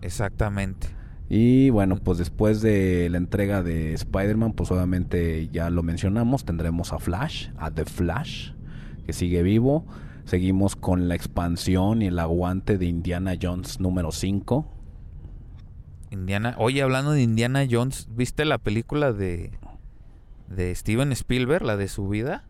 Exactamente. 0.00 0.88
Y 1.28 1.70
bueno, 1.70 1.96
pues 1.96 2.18
después 2.18 2.60
de 2.60 3.08
la 3.10 3.16
entrega 3.18 3.62
de 3.62 3.94
Spider-Man, 3.94 4.52
pues 4.52 4.70
obviamente 4.70 5.48
ya 5.52 5.70
lo 5.70 5.82
mencionamos, 5.82 6.44
tendremos 6.44 6.92
a 6.92 6.98
Flash, 6.98 7.48
a 7.56 7.70
The 7.70 7.84
Flash, 7.86 8.52
que 9.06 9.12
sigue 9.12 9.42
vivo. 9.42 9.86
Seguimos 10.26 10.76
con 10.76 11.08
la 11.08 11.14
expansión 11.14 12.02
y 12.02 12.06
el 12.06 12.18
aguante 12.18 12.78
de 12.78 12.86
Indiana 12.86 13.34
Jones 13.40 13.80
número 13.80 14.12
5. 14.12 14.66
Indiana, 16.10 16.54
oye, 16.58 16.82
hablando 16.82 17.12
de 17.12 17.22
Indiana 17.22 17.64
Jones, 17.68 18.08
¿viste 18.14 18.44
la 18.44 18.58
película 18.58 19.12
de 19.12 19.52
de 20.48 20.74
Steven 20.74 21.10
Spielberg, 21.12 21.64
la 21.64 21.76
de 21.76 21.88
su 21.88 22.06
vida? 22.08 22.44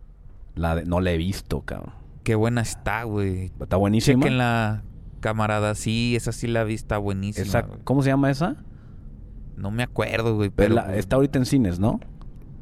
La 0.57 0.75
de- 0.75 0.85
no 0.85 1.01
la 1.01 1.13
he 1.13 1.17
visto, 1.17 1.63
cabrón. 1.63 1.95
Qué 2.25 2.35
buena 2.35 2.61
está, 2.61 3.05
güey. 3.05 3.53
Está 3.61 3.77
buenísima. 3.77 4.83
Camarada, 5.25 5.75
sí, 5.75 6.15
esa 6.17 6.33
sí 6.33 6.47
la 6.47 6.65
vi, 6.65 6.75
está 6.75 6.99
buenísima. 6.99 7.47
Esa-. 7.47 7.67
¿Cómo 7.85 8.03
se 8.03 8.11
llama 8.11 8.31
esa? 8.31 8.57
No 9.57 9.71
me 9.71 9.83
acuerdo, 9.83 10.37
güey, 10.37 10.51
Pero 10.51 10.75
pero 10.75 10.87
la- 10.87 10.97
está 10.97 11.17
ahorita 11.17 11.39
en 11.39 11.47
cines, 11.47 11.81
¿no? 11.81 11.99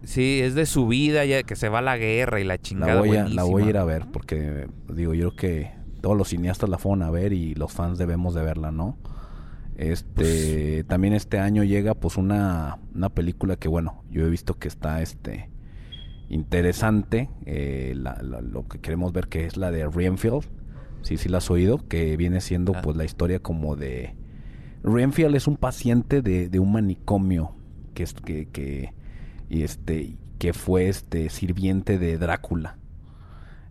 sí, 0.04 0.40
es 0.42 0.54
de 0.54 0.66
su 0.66 0.86
vida, 0.86 1.24
ya 1.24 1.42
que 1.42 1.56
se 1.56 1.68
va 1.68 1.78
a 1.80 1.82
la 1.82 1.96
guerra 1.96 2.40
y 2.40 2.44
la 2.44 2.58
chingada 2.58 2.94
La 2.94 3.00
voy, 3.00 3.16
a, 3.16 3.28
la 3.28 3.42
voy 3.44 3.64
a 3.64 3.68
ir 3.70 3.76
a 3.78 3.84
ver 3.84 4.06
porque, 4.12 4.66
digo, 4.92 5.12
yo 5.14 5.34
creo 5.34 5.36
que 5.36 5.70
todos 6.00 6.16
los 6.16 6.28
cineastas 6.28 6.68
la 6.70 6.78
fueron 6.78 7.02
a 7.02 7.10
ver 7.10 7.32
y 7.32 7.54
los 7.54 7.72
fans 7.72 7.98
debemos 7.98 8.34
de 8.34 8.42
verla, 8.42 8.70
¿no? 8.70 8.96
Este, 9.76 10.84
también 10.84 11.14
este 11.14 11.38
año 11.38 11.64
llega 11.64 11.94
pues 11.94 12.16
una, 12.16 12.78
una 12.94 13.08
película 13.08 13.56
que, 13.56 13.68
bueno, 13.68 14.04
yo 14.10 14.24
he 14.26 14.30
visto 14.30 14.54
que 14.58 14.68
está, 14.68 15.02
este, 15.02 15.50
interesante, 16.28 17.28
eh, 17.46 17.94
la- 17.96 18.18
la- 18.22 18.40
lo 18.40 18.66
que 18.68 18.80
queremos 18.80 19.12
ver 19.12 19.28
que 19.28 19.46
es 19.46 19.56
la 19.56 19.70
de 19.70 19.86
Renfield, 19.88 20.44
sí, 21.02 21.16
sí 21.16 21.28
la 21.28 21.38
has 21.38 21.50
oído, 21.50 21.86
que 21.88 22.16
viene 22.16 22.40
siendo 22.40 22.72
Ah. 22.76 22.80
pues 22.82 22.96
la 22.96 23.04
historia 23.04 23.40
como 23.40 23.76
de... 23.76 24.14
Renfield 24.84 25.36
es 25.36 25.46
un 25.46 25.56
paciente 25.56 26.22
de, 26.22 26.48
de 26.48 26.58
un 26.58 26.72
manicomio 26.72 27.54
que, 27.94 28.02
es, 28.02 28.14
que, 28.14 28.46
que, 28.48 28.92
y 29.48 29.62
este, 29.62 30.16
que 30.38 30.52
fue 30.52 30.88
este 30.88 31.28
sirviente 31.30 31.98
de 31.98 32.18
Drácula. 32.18 32.78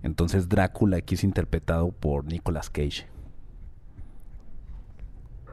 Entonces 0.03 0.47
Drácula 0.47 0.97
aquí 0.97 1.15
es 1.15 1.23
interpretado 1.25 1.91
por 1.91 2.25
Nicolas 2.25 2.69
Cage. 2.69 3.07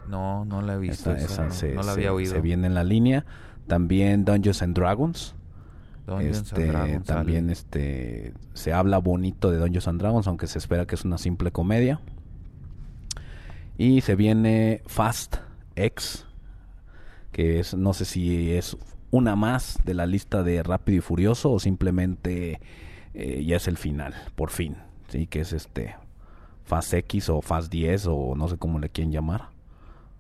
No, 0.09 0.45
no 0.45 0.63
la 0.63 0.75
he 0.75 0.79
visto. 0.79 1.11
Esa- 1.13 1.25
esa, 1.25 1.33
esa 1.35 1.45
no, 1.47 1.51
se, 1.53 1.69
no 1.75 1.83
la 1.83 1.83
se- 1.85 1.91
había 1.91 2.13
oído. 2.13 2.33
se 2.33 2.41
viene 2.41 2.67
en 2.67 2.75
la 2.75 2.85
línea. 2.85 3.27
También 3.67 4.25
Dungeons 4.25 4.63
and 4.63 4.75
Dragons. 4.75 5.35
Este, 6.21 6.67
Dragons 6.67 7.05
también 7.05 7.45
sale. 7.45 7.53
este 7.53 8.35
se 8.55 8.73
habla 8.73 8.99
bonito 8.99 9.51
de 9.51 9.59
Dungeons 9.59 9.89
and 9.89 10.01
Dragons, 10.01 10.27
aunque 10.27 10.47
se 10.47 10.59
espera 10.59 10.87
que 10.87 10.95
es 10.95 11.05
una 11.05 11.19
simple 11.19 11.53
comedia. 11.53 12.01
Y 13.77 14.01
se 14.01 14.17
viene 14.17 14.83
Fast 14.87 15.37
X, 15.77 16.27
que 17.31 17.61
es 17.61 17.75
no 17.75 17.93
sé 17.93 18.05
si 18.05 18.53
es 18.53 18.77
una 19.11 19.37
más 19.37 19.79
de 19.85 19.95
la 19.95 20.07
lista 20.07 20.43
de 20.43 20.63
Rápido 20.63 20.99
y 20.99 21.01
Furioso 21.01 21.53
o 21.53 21.59
simplemente 21.59 22.61
eh, 23.15 23.45
ya 23.45 23.57
es 23.57 23.69
el 23.69 23.77
final, 23.77 24.15
por 24.35 24.51
fin, 24.51 24.77
sí, 25.09 25.27
que 25.27 25.41
es 25.41 25.53
este 25.53 25.95
Fast 26.65 26.93
X 26.95 27.29
o 27.29 27.41
Fast 27.41 27.71
10 27.71 28.07
o 28.07 28.35
no 28.37 28.49
sé 28.49 28.59
cómo 28.59 28.79
le 28.79 28.91
quieren 28.91 29.13
llamar. 29.13 29.49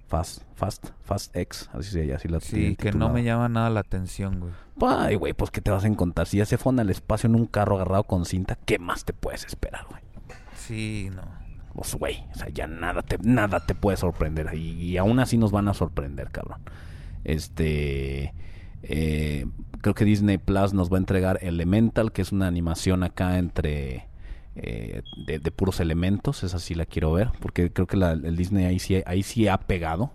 Fast, 0.07 0.43
Fast, 0.55 0.89
Fast 1.03 1.37
X, 1.37 1.69
así 1.75 1.91
se 1.91 2.15
así 2.15 2.29
la 2.29 2.41
Sí, 2.41 2.77
que 2.77 2.93
no 2.93 3.11
me 3.11 3.25
llama 3.25 3.51
nada 3.51 3.69
la 3.69 3.81
atención, 3.81 4.41
güey. 4.41 4.53
Ay, 4.81 5.17
güey, 5.17 5.33
pues 5.33 5.51
¿qué 5.51 5.61
te 5.61 5.71
vas 5.71 5.85
a 5.85 5.89
encontrar? 5.89 6.27
Si 6.27 6.39
ya 6.39 6.47
se 6.47 6.59
fue 6.59 6.73
al 6.79 6.91
espacio 6.91 7.29
en 7.29 7.35
un 7.35 7.47
carro 7.47 7.77
agarrado 7.77 8.05
con 8.05 8.25
cinta, 8.25 8.57
¿qué 8.65 8.79
más 8.79 9.05
te 9.05 9.13
puedes 9.13 9.45
esperar, 9.45 9.87
güey? 9.91 10.03
Sí, 10.57 11.11
no. 11.15 11.23
Pues, 11.75 11.95
güey, 11.95 12.25
o 12.33 12.35
sea, 12.35 12.49
ya 12.49 12.67
nada 12.67 13.03
te, 13.03 13.19
nada 13.23 13.61
te 13.65 13.75
puede 13.75 13.97
sorprender. 13.97 14.51
Y, 14.55 14.73
y 14.73 14.97
aún 14.97 15.21
así 15.21 15.39
nos 15.39 15.53
van 15.53 15.69
a 15.69 15.75
sorprender, 15.75 16.31
cabrón. 16.31 16.61
Este... 17.25 18.35
eh, 18.83 19.47
creo 19.81 19.95
que 19.95 20.05
Disney 20.05 20.39
Plus 20.39 20.73
nos 20.75 20.91
va 20.93 20.97
a 20.97 21.01
entregar 21.01 21.39
Elemental, 21.43 22.13
que 22.13 22.23
es 22.23 22.33
una 22.33 22.47
animación 22.47 23.03
acá 23.03 23.39
entre... 23.39 24.09
eh, 24.57 25.03
de, 25.27 25.39
de 25.39 25.51
puros 25.53 25.81
elementos, 25.81 26.43
esa 26.43 26.59
sí 26.59 26.75
la 26.75 26.87
quiero 26.87 27.13
ver, 27.13 27.31
porque 27.41 27.73
creo 27.73 27.87
que 27.87 27.97
la- 27.97 28.13
el 28.13 28.37
Disney 28.37 28.65
ahí 28.65 28.79
sí, 28.79 29.03
ahí 29.07 29.23
sí 29.23 29.47
ha 29.49 29.59
pegado, 29.59 30.13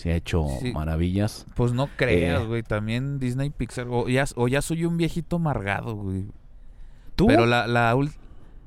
sí 0.00 0.08
ha 0.10 0.16
hecho 0.16 0.46
Sí. 0.60 0.72
maravillas. 0.72 1.46
Pues 1.54 1.72
no 1.72 1.88
creas, 1.96 2.42
Eh. 2.42 2.46
güey. 2.46 2.62
También 2.62 3.18
Disney 3.18 3.50
Pixar. 3.50 3.86
O 3.90 4.08
ya, 4.08 4.24
o 4.36 4.48
ya 4.48 4.62
soy 4.62 4.84
un 4.84 4.96
viejito 4.96 5.36
amargado, 5.36 5.94
güey. 5.96 6.26
¿Tú? 7.16 7.26
Pero 7.26 7.46
la, 7.46 7.66
la, 7.66 7.94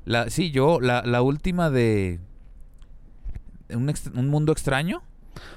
la 0.04 0.30
sí, 0.30 0.50
yo, 0.50 0.80
la, 0.80 1.02
la 1.02 1.22
última 1.22 1.70
de 1.70 2.20
un, 3.74 3.88
ex- 3.88 4.10
un 4.14 4.28
mundo 4.28 4.52
extraño 4.52 5.02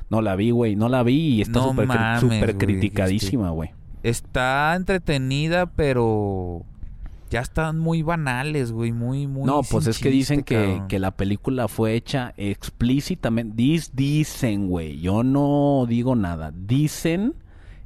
No 0.10 0.22
la 0.22 0.36
vi, 0.36 0.50
güey. 0.52 0.76
No 0.76 0.90
la 0.90 1.04
vi 1.04 1.36
y 1.36 1.42
está 1.42 1.60
No 1.60 1.76
súper 2.20 2.58
criticadísima, 2.58 3.52
güey. 3.52 3.72
está 4.04 4.74
entretenida, 4.76 5.68
pero 5.68 6.64
ya 7.30 7.42
están 7.42 7.80
muy 7.80 8.02
banales, 8.02 8.72
güey, 8.72 8.92
muy, 8.92 9.28
muy. 9.28 9.46
No, 9.46 9.62
pues 9.64 9.88
es 9.88 10.00
que 10.00 10.10
dicen 10.10 10.44
que, 10.44 10.82
que 10.88 11.00
la 11.00 11.12
película 11.12 11.68
fue 11.68 11.96
hecha 11.96 12.34
explícitamente. 12.38 13.56
Dis, 13.56 13.96
dicen, 13.96 14.68
güey. 14.68 15.00
Yo 15.00 15.24
no 15.24 15.86
digo 15.88 16.16
nada. 16.16 16.52
Dicen. 16.56 17.36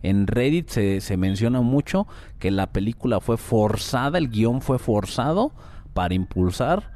En 0.04 0.26
Reddit 0.26 0.68
se, 0.70 1.00
se 1.00 1.16
menciona 1.16 1.62
mucho 1.62 2.08
que 2.40 2.50
la 2.50 2.72
película 2.72 3.20
fue 3.20 3.38
forzada, 3.38 4.18
el 4.18 4.30
guion 4.30 4.62
fue 4.62 4.80
forzado 4.80 5.52
para 5.94 6.16
impulsar, 6.16 6.92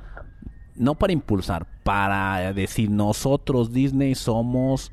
no 0.75 0.95
para 0.95 1.13
impulsar, 1.13 1.67
para 1.84 2.51
decir 2.53 2.89
nosotros 2.89 3.71
Disney 3.71 4.15
somos 4.15 4.91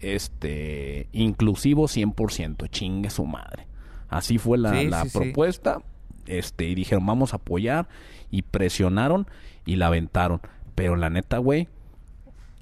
este 0.00 1.08
inclusivos 1.12 1.96
100%, 1.96 2.68
chingue 2.70 3.10
su 3.10 3.24
madre. 3.24 3.68
Así 4.08 4.38
fue 4.38 4.58
la, 4.58 4.72
Sí, 4.72 4.86
la 4.88 5.04
sí, 5.04 5.10
sí. 5.10 5.32
Este, 6.28 6.66
y 6.68 6.74
dijeron, 6.74 7.06
vamos 7.06 7.32
a 7.32 7.36
apoyar 7.36 7.88
y 8.30 8.42
presionaron 8.42 9.26
y 9.64 9.76
la 9.76 9.86
aventaron. 9.88 10.40
Pero 10.74 10.94
la 10.96 11.10
neta, 11.10 11.38
güey, 11.38 11.68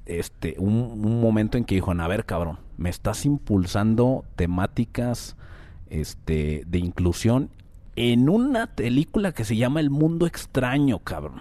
este, 0.06 0.54
un, 0.58 0.74
un 1.04 1.20
momento 1.20 1.58
en 1.58 1.64
que 1.64 1.74
dijo, 1.74 1.90
a 1.92 2.08
ver, 2.08 2.24
cabrón, 2.24 2.58
me 2.78 2.90
estás 2.90 3.24
impulsando 3.26 4.24
temáticas 4.36 5.36
este, 5.90 6.62
de 6.66 6.78
inclusión 6.78 7.50
en 7.96 8.28
una 8.28 8.68
película 8.68 9.32
que 9.32 9.44
se 9.44 9.56
llama 9.56 9.80
El 9.80 9.90
Mundo 9.90 10.26
Extraño, 10.26 10.98
cabrón. 11.00 11.40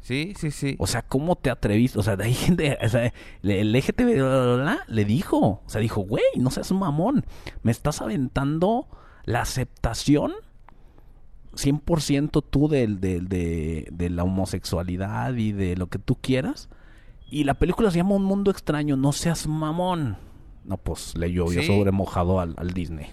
Sí, 0.00 0.34
sí, 0.38 0.50
sí. 0.50 0.76
O 0.78 0.86
sea, 0.86 1.00
¿cómo 1.02 1.36
te 1.36 1.48
atreviste? 1.50 1.98
O 1.98 2.02
sea, 2.02 2.16
de 2.16 2.24
ahí 2.24 2.34
gente, 2.34 2.76
o 2.82 2.88
sea, 2.88 3.12
le- 3.40 3.60
el 3.60 3.72
LGTB 3.72 4.14
bla, 4.16 4.42
bla, 4.42 4.56
bla, 4.62 4.78
le 4.86 5.04
dijo, 5.06 5.38
o 5.38 5.62
sea, 5.66 5.80
dijo, 5.80 6.02
güey, 6.02 6.22
no 6.36 6.50
seas 6.50 6.70
un 6.70 6.80
mamón, 6.80 7.24
me 7.62 7.70
estás 7.72 8.02
aventando 8.02 8.86
la 9.24 9.40
aceptación 9.40 10.32
100% 11.54 12.42
tú 12.48 12.68
de, 12.68 12.86
de 13.90 14.10
la 14.10 14.24
homosexualidad 14.24 15.34
y 15.34 15.52
de 15.52 15.76
lo 15.76 15.88
que 15.88 15.98
tú 15.98 16.16
quieras. 16.20 16.68
Y 17.30 17.44
la 17.44 17.54
película 17.54 17.90
se 17.90 17.98
llama 17.98 18.14
Un 18.14 18.24
Mundo 18.24 18.50
Extraño, 18.50 18.96
no 18.96 19.12
seas 19.12 19.46
mamón. 19.46 20.16
No, 20.64 20.76
pues 20.78 21.16
le 21.16 21.32
llovió 21.32 21.60
Sí. 21.60 21.66
sobre 21.66 21.90
mojado 21.90 22.40
al, 22.40 22.54
al 22.56 22.70
Disney. 22.72 23.06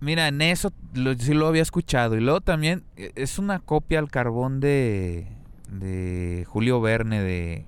Mira, 0.00 0.28
en 0.28 0.40
eso 0.40 0.72
lo- 0.94 1.14
sí 1.14 1.34
lo 1.34 1.46
había 1.46 1.62
escuchado. 1.62 2.16
Y 2.16 2.20
luego 2.20 2.40
también 2.40 2.84
eh, 2.96 3.12
es 3.16 3.38
una 3.38 3.58
copia 3.58 3.98
al 3.98 4.08
carbón 4.10 4.60
de, 4.60 5.26
de 5.70 6.44
Julio 6.48 6.80
Verne 6.80 7.22
de 7.22 7.64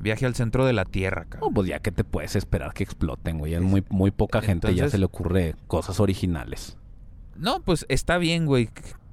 Viaje 0.00 0.26
al 0.26 0.34
Centro 0.34 0.66
de 0.66 0.72
la 0.72 0.84
Tierra, 0.84 1.26
No, 1.40 1.50
pues 1.52 1.68
ya 1.68 1.78
que 1.78 1.92
te 1.92 2.02
puedes 2.02 2.34
esperar 2.34 2.72
que 2.74 2.82
exploten, 2.82 3.38
güey. 3.38 3.54
Es- 3.54 3.60
muy, 3.62 3.84
muy 3.88 4.10
poca 4.10 4.40
gente 4.42 4.74
ya 4.74 4.88
se 4.88 4.98
le 4.98 5.04
ocurre 5.04 5.54
cosas 5.68 6.00
originales. 6.00 6.76
No, 7.42 7.60
pues 7.60 7.84
está 7.88 8.16
bien, 8.18 8.46
güey. 8.46 8.70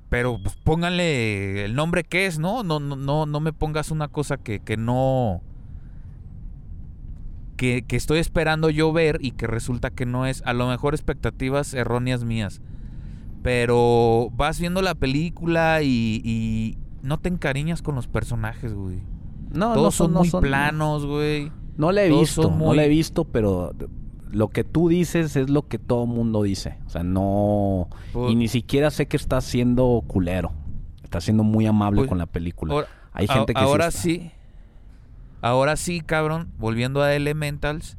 Pero 0.07 0.39
pues, 0.41 0.55
pónganle 0.63 1.65
el 1.65 1.75
nombre 1.75 2.03
que 2.03 2.25
es, 2.25 2.39
¿no? 2.39 2.63
No, 2.63 2.79
no, 2.79 2.95
no, 2.95 3.25
no 3.25 3.39
me 3.41 3.51
pongas 3.53 3.91
una 3.91 4.07
cosa 4.07 4.37
que, 4.37 4.59
que 4.59 4.77
no. 4.77 5.41
Que, 7.57 7.83
que 7.85 7.97
estoy 7.97 8.19
esperando 8.19 8.69
yo 8.69 8.93
ver 8.93 9.17
y 9.21 9.31
que 9.31 9.45
resulta 9.45 9.89
que 9.89 10.05
no 10.05 10.25
es. 10.25 10.41
A 10.45 10.53
lo 10.53 10.67
mejor 10.67 10.93
expectativas 10.93 11.73
erróneas 11.73 12.23
mías. 12.23 12.61
Pero 13.43 14.29
vas 14.33 14.59
viendo 14.59 14.81
la 14.81 14.95
película 14.95 15.81
y, 15.81 16.21
y 16.23 16.77
no 17.01 17.17
te 17.19 17.29
encariñas 17.29 17.81
con 17.81 17.95
los 17.95 18.07
personajes, 18.07 18.73
güey. 18.73 18.99
No, 19.53 19.73
Todos 19.73 19.83
no 19.83 19.91
son, 19.91 20.13
no 20.13 20.19
muy 20.19 20.29
son- 20.29 20.41
planos, 20.43 21.05
güey. 21.05 21.51
No 21.77 21.91
la 21.91 22.03
he 22.03 22.09
Todos 22.09 22.21
visto, 22.21 22.43
son 22.43 22.59
no 22.59 22.73
la 22.73 22.85
he 22.85 22.89
visto, 22.89 23.25
pero 23.25 23.73
lo 24.31 24.49
que 24.49 24.63
tú 24.63 24.89
dices 24.89 25.35
es 25.35 25.49
lo 25.49 25.67
que 25.67 25.77
todo 25.79 26.05
mundo 26.05 26.43
dice. 26.43 26.77
O 26.85 26.89
sea, 26.89 27.03
no... 27.03 27.87
Pues- 28.13 28.31
y 28.31 28.35
ni 28.35 28.47
siquiera 28.47 28.91
sé 28.91 29.07
que 29.07 29.17
estás 29.17 29.43
siendo 29.43 30.03
culero. 30.07 30.51
Estás 31.03 31.23
siendo 31.23 31.43
muy 31.43 31.65
amable 31.65 31.97
Pues, 32.01 32.09
con 32.09 32.17
la 32.19 32.27
película. 32.27 32.73
Ahora, 32.73 32.87
Hay 33.13 33.27
gente 33.27 33.53
que 33.53 33.59
sí 33.59 33.65
ahora 33.65 33.87
está- 33.87 33.99
sí. 34.01 34.31
Ahora 35.41 35.75
sí, 35.75 36.01
cabrón. 36.01 36.49
Volviendo 36.59 37.01
a 37.01 37.13
Elementals. 37.15 37.97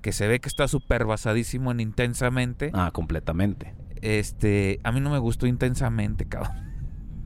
Que 0.00 0.12
se 0.12 0.26
ve 0.28 0.40
que 0.40 0.48
está 0.48 0.68
súper 0.68 1.04
basadísimo 1.04 1.70
en 1.72 1.80
intensamente. 1.80 2.70
Ah, 2.72 2.90
completamente. 2.92 3.74
Este. 4.00 4.80
A 4.84 4.92
mí 4.92 5.00
no 5.00 5.10
me 5.10 5.18
gustó 5.18 5.46
intensamente, 5.46 6.24
cabrón. 6.24 6.52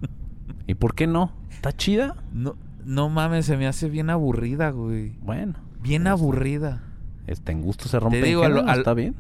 ¿Y 0.67 0.75
por 0.75 0.95
qué 0.95 1.07
no? 1.07 1.33
¿Está 1.51 1.73
chida? 1.73 2.17
No, 2.33 2.57
no 2.85 3.09
mames, 3.11 3.47
se 3.47 3.57
me 3.57 3.67
hace 3.67 3.89
bien 3.91 4.11
aburrida, 4.11 4.71
güey. 4.71 5.11
Bueno. 5.21 5.55
Bien 5.81 6.05
Pues, 6.05 6.13
aburrida. 6.13 6.83
Este, 7.27 7.53
en 7.53 7.63
gusto 7.63 7.89
se 7.89 8.01
rompe 8.01 8.23
digo, 8.23 8.43
a 8.45 8.49
lo- 8.49 8.67
al- 8.69 8.79
está 8.79 8.95
bien. 8.95 9.15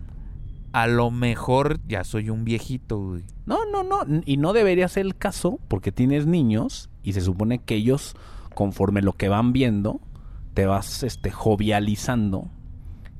A 0.72 0.86
lo 0.86 1.10
mejor 1.10 1.80
ya 1.86 2.02
soy 2.02 2.30
un 2.30 2.44
viejito, 2.44 2.98
güey. 2.98 3.24
No, 3.46 3.58
no, 3.70 3.82
no. 3.84 3.98
Y 4.24 4.38
no 4.38 4.52
debería 4.54 4.88
ser 4.88 5.04
el 5.06 5.16
caso 5.16 5.60
porque 5.68 5.92
tienes 5.92 6.26
niños 6.26 6.88
y 7.02 7.12
se 7.12 7.20
supone 7.20 7.58
que 7.58 7.74
ellos, 7.74 8.14
conforme 8.54 9.02
lo 9.02 9.12
que 9.12 9.28
van 9.28 9.52
viendo, 9.52 10.00
te 10.54 10.64
vas 10.66 11.02
este, 11.02 11.30
jovializando 11.30 12.50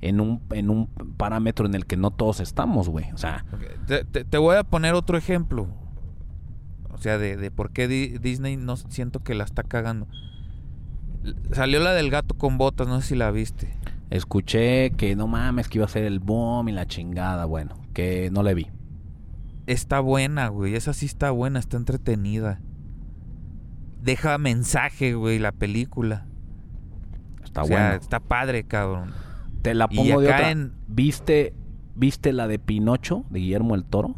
en 0.00 0.20
un, 0.20 0.40
en 0.50 0.70
un 0.70 0.86
parámetro 1.16 1.66
en 1.66 1.74
el 1.74 1.84
que 1.86 1.96
no 1.98 2.10
todos 2.10 2.40
estamos, 2.40 2.88
güey. 2.88 3.12
O 3.12 3.18
sea, 3.18 3.44
Te, 3.86 4.04
te- 4.04 4.24
te 4.24 4.38
voy 4.38 4.56
a 4.56 4.64
poner 4.64 4.94
otro 4.94 5.18
ejemplo. 5.18 5.68
O 6.90 6.98
sea, 6.98 7.18
de, 7.18 7.36
de 7.36 7.50
por 7.50 7.70
qué 7.70 7.86
Di- 7.86 8.16
Disney 8.18 8.56
no 8.56 8.76
siento 8.76 9.20
que 9.20 9.34
la 9.34 9.44
está 9.44 9.62
cagando. 9.62 10.06
Salió 11.52 11.80
la 11.80 11.92
del 11.92 12.10
gato 12.10 12.34
con 12.34 12.58
botas, 12.58 12.88
no 12.88 13.00
sé 13.00 13.08
si 13.08 13.14
la 13.16 13.30
viste. 13.30 13.74
Escuché 14.16 14.90
que 14.92 15.16
no 15.16 15.26
mames, 15.26 15.68
que 15.68 15.78
iba 15.78 15.84
a 15.86 15.88
ser 15.88 16.04
el 16.04 16.20
boom 16.20 16.68
y 16.68 16.72
la 16.72 16.86
chingada. 16.86 17.44
Bueno, 17.46 17.74
que 17.94 18.30
no 18.32 18.42
le 18.42 18.54
vi. 18.54 18.68
Está 19.66 20.00
buena, 20.00 20.48
güey. 20.48 20.74
Esa 20.74 20.92
sí 20.92 21.06
está 21.06 21.30
buena, 21.30 21.58
está 21.58 21.76
entretenida. 21.76 22.60
Deja 24.02 24.36
mensaje, 24.38 25.14
güey, 25.14 25.38
la 25.38 25.52
película. 25.52 26.26
Está 27.44 27.62
o 27.62 27.66
sea, 27.66 27.88
bueno. 27.88 27.94
está 28.02 28.20
padre, 28.20 28.64
cabrón. 28.64 29.12
Te 29.62 29.74
la 29.74 29.86
y 29.90 29.96
pongo 29.96 30.20
de 30.20 30.26
otra. 30.28 30.50
en- 30.50 30.72
¿Viste, 30.88 31.54
¿Viste 31.94 32.32
la 32.32 32.48
de 32.48 32.58
Pinocho, 32.58 33.24
de 33.30 33.38
Guillermo 33.40 33.74
el 33.74 33.84
Toro? 33.84 34.16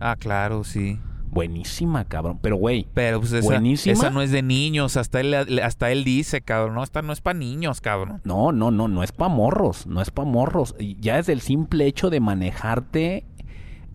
Ah, 0.00 0.16
claro, 0.18 0.64
sí. 0.64 0.98
Buenísima, 1.30 2.04
cabrón. 2.04 2.38
Pero, 2.40 2.56
güey, 2.56 2.86
Pero 2.94 3.20
pues 3.20 3.32
esa, 3.32 3.44
Buenísima. 3.46 3.92
esa 3.92 4.10
no 4.10 4.22
es 4.22 4.30
de 4.30 4.42
niños. 4.42 4.96
Hasta 4.96 5.20
él, 5.20 5.34
hasta 5.60 5.90
él 5.92 6.04
dice, 6.04 6.40
cabrón. 6.40 6.74
No, 6.76 6.82
esta 6.82 7.02
no 7.02 7.12
es 7.12 7.20
para 7.20 7.38
niños, 7.38 7.80
cabrón. 7.80 8.20
No, 8.24 8.52
no, 8.52 8.70
no, 8.70 8.88
no 8.88 9.02
es 9.02 9.12
pa' 9.12 9.28
morros, 9.28 9.86
no 9.86 10.00
es 10.00 10.10
pa' 10.10 10.24
morros. 10.24 10.74
Ya 11.00 11.18
es 11.18 11.28
el 11.28 11.40
simple 11.40 11.86
hecho 11.86 12.08
de 12.10 12.20
manejarte 12.20 13.24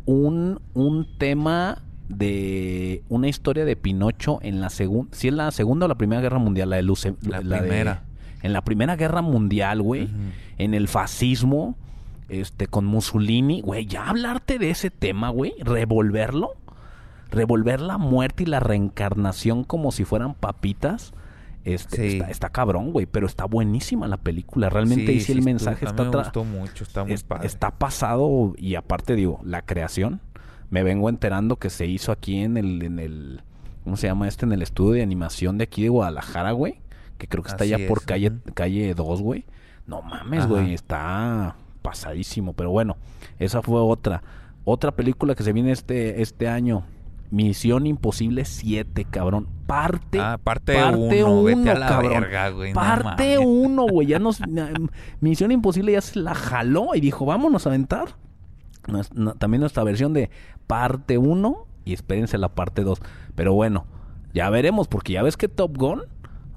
un, 0.06 0.60
un 0.74 1.08
tema 1.18 1.82
de 2.10 3.04
una 3.10 3.28
historia 3.30 3.64
de 3.66 3.76
Pinocho 3.76 4.40
en 4.42 4.60
la 4.60 4.70
segunda, 4.70 5.16
si 5.16 5.30
es 5.30 5.34
la 5.34 5.50
segunda 5.52 5.86
o 5.86 5.90
la 5.90 5.96
primera 5.96 6.22
guerra 6.22 6.40
mundial, 6.40 6.70
la 6.70 6.76
de 6.76 6.82
Luce, 6.84 7.16
La 7.22 7.40
primera. 7.40 8.04
en 8.44 8.52
la 8.54 8.62
primera 8.64 8.98
guerra 8.98 9.22
mundial, 9.22 9.82
güey, 9.82 10.10
en 10.58 10.74
el 10.74 10.90
fascismo, 10.90 11.78
este, 12.28 12.68
con 12.68 12.86
Mussolini, 12.86 13.62
güey, 13.62 13.86
ya 13.86 14.10
hablarte 14.10 14.60
de 14.60 14.72
ese 14.72 14.90
tema, 14.90 15.30
güey, 15.30 15.54
revolverlo, 15.60 16.52
revolver 17.32 17.82
la 17.82 17.98
muerte 17.98 18.44
y 18.44 18.46
la 18.46 18.60
reencarnación 18.60 19.64
como 19.64 19.92
si 19.92 20.06
fueran 20.06 20.34
papitas. 20.36 21.14
Este, 21.64 22.10
Sí. 22.10 22.18
está, 22.18 22.32
está 22.32 22.50
cabrón, 22.50 22.92
güey, 22.92 23.06
pero 23.06 23.28
está 23.28 23.46
buenísima 23.46 24.08
la 24.08 24.18
película. 24.18 24.70
Realmente 24.70 25.12
ahí 25.12 25.20
sí, 25.20 25.32
el 25.32 25.40
estuvo- 25.40 25.52
mensaje 25.52 25.86
está 25.86 26.04
me 26.04 26.10
gustó 26.18 26.44
mucho, 26.44 26.84
está 26.84 27.04
muy 27.04 27.14
es- 27.14 27.24
padre. 27.24 27.46
está 27.48 27.70
pasado 27.72 28.54
y 28.58 28.76
aparte 28.76 29.16
digo, 29.16 29.40
la 29.44 29.62
creación, 29.64 30.22
me 30.72 30.82
vengo 30.84 31.08
enterando 31.10 31.58
que 31.58 31.70
se 31.70 31.86
hizo 31.86 32.12
aquí 32.12 32.40
en 32.40 32.58
el, 32.58 32.82
en 32.82 32.98
el, 33.00 33.42
¿cómo 33.84 33.96
se 33.96 34.08
llama 34.08 34.28
este? 34.28 34.46
En 34.48 34.54
el 34.54 34.62
estudio 34.64 34.94
de 34.94 35.04
animación 35.04 35.58
de 35.60 35.66
aquí 35.66 35.84
de 35.84 35.90
Guadalajara, 35.90 36.52
güey, 36.52 36.80
que 37.20 37.28
creo 37.28 37.44
que 37.44 37.50
está 37.52 37.64
Así 37.64 37.74
allá 37.76 37.88
por 37.88 38.06
calle, 38.06 38.30
ujú. 38.30 38.54
calle 38.56 38.94
2, 38.96 39.22
güey. 39.22 39.46
No 39.86 40.02
mames, 40.02 40.40
Ajá. 40.40 40.48
güey, 40.50 40.74
está 40.74 41.56
pasadísimo, 41.84 42.54
pero 42.54 42.72
bueno, 42.72 42.98
esa 43.38 43.62
fue 43.62 43.80
otra. 43.82 44.24
Otra 44.64 44.92
película 44.96 45.36
que 45.36 45.44
se 45.44 45.54
viene 45.54 45.72
este, 45.72 46.22
este 46.24 46.48
año, 46.48 46.84
Misión 47.32 47.88
Imposible 47.88 48.46
7, 48.46 49.06
cabrón. 49.10 49.48
Parte, 49.66 50.20
Ah, 50.20 50.38
parte 50.44 50.74
parte 50.76 51.24
uno, 51.24 51.44
vete 51.44 51.70
a 51.70 51.74
uno, 51.74 51.80
la 51.80 51.88
cabrón. 51.88 52.12
verga, 52.22 52.50
güey. 52.50 52.74
no 52.74 52.76
Parte 52.76 53.36
mames. 53.38 53.48
uno, 53.48 53.86
güey. 53.88 54.08
Ya 54.08 54.20
nos. 54.20 54.42
Misión 55.22 55.52
Imposible 55.52 55.94
ya 55.94 56.02
se 56.02 56.20
la 56.20 56.36
jaló 56.36 56.94
y 56.94 57.00
dijo, 57.00 57.26
vámonos 57.26 57.66
a 57.66 57.70
aventar. 57.70 58.16
Nos- 58.88 59.14
no- 59.14 59.34
también 59.36 59.62
nuestra 59.62 59.84
versión 59.84 60.12
de 60.14 60.30
parte 60.68 61.18
1 61.18 61.66
y 61.86 61.94
espérense 61.94 62.38
la 62.38 62.50
parte 62.50 62.84
2. 62.84 63.00
Pero 63.36 63.54
bueno, 63.54 63.86
ya 64.34 64.50
veremos, 64.50 64.88
porque 64.90 65.14
ya 65.14 65.24
ves 65.24 65.38
que 65.38 65.48
Top 65.48 65.78
Gun 65.78 66.02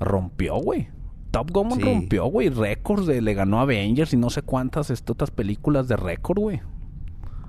rompió, 0.01 0.57
güey. 0.57 0.89
Top 1.31 1.51
Gun 1.53 1.73
Sí. 1.73 1.83
rompió, 1.83 2.25
güey. 2.27 2.49
Récords 2.49 3.07
de, 3.07 3.21
le 3.23 3.35
ganó 3.35 3.59
a 3.61 3.63
Avengers 3.63 4.13
y 4.13 4.17
no 4.17 4.29
sé 4.31 4.43
cuántas 4.43 4.91
otras 5.09 5.31
películas 5.31 5.87
de 5.87 5.97
récord, 5.97 6.39
güey. 6.41 6.61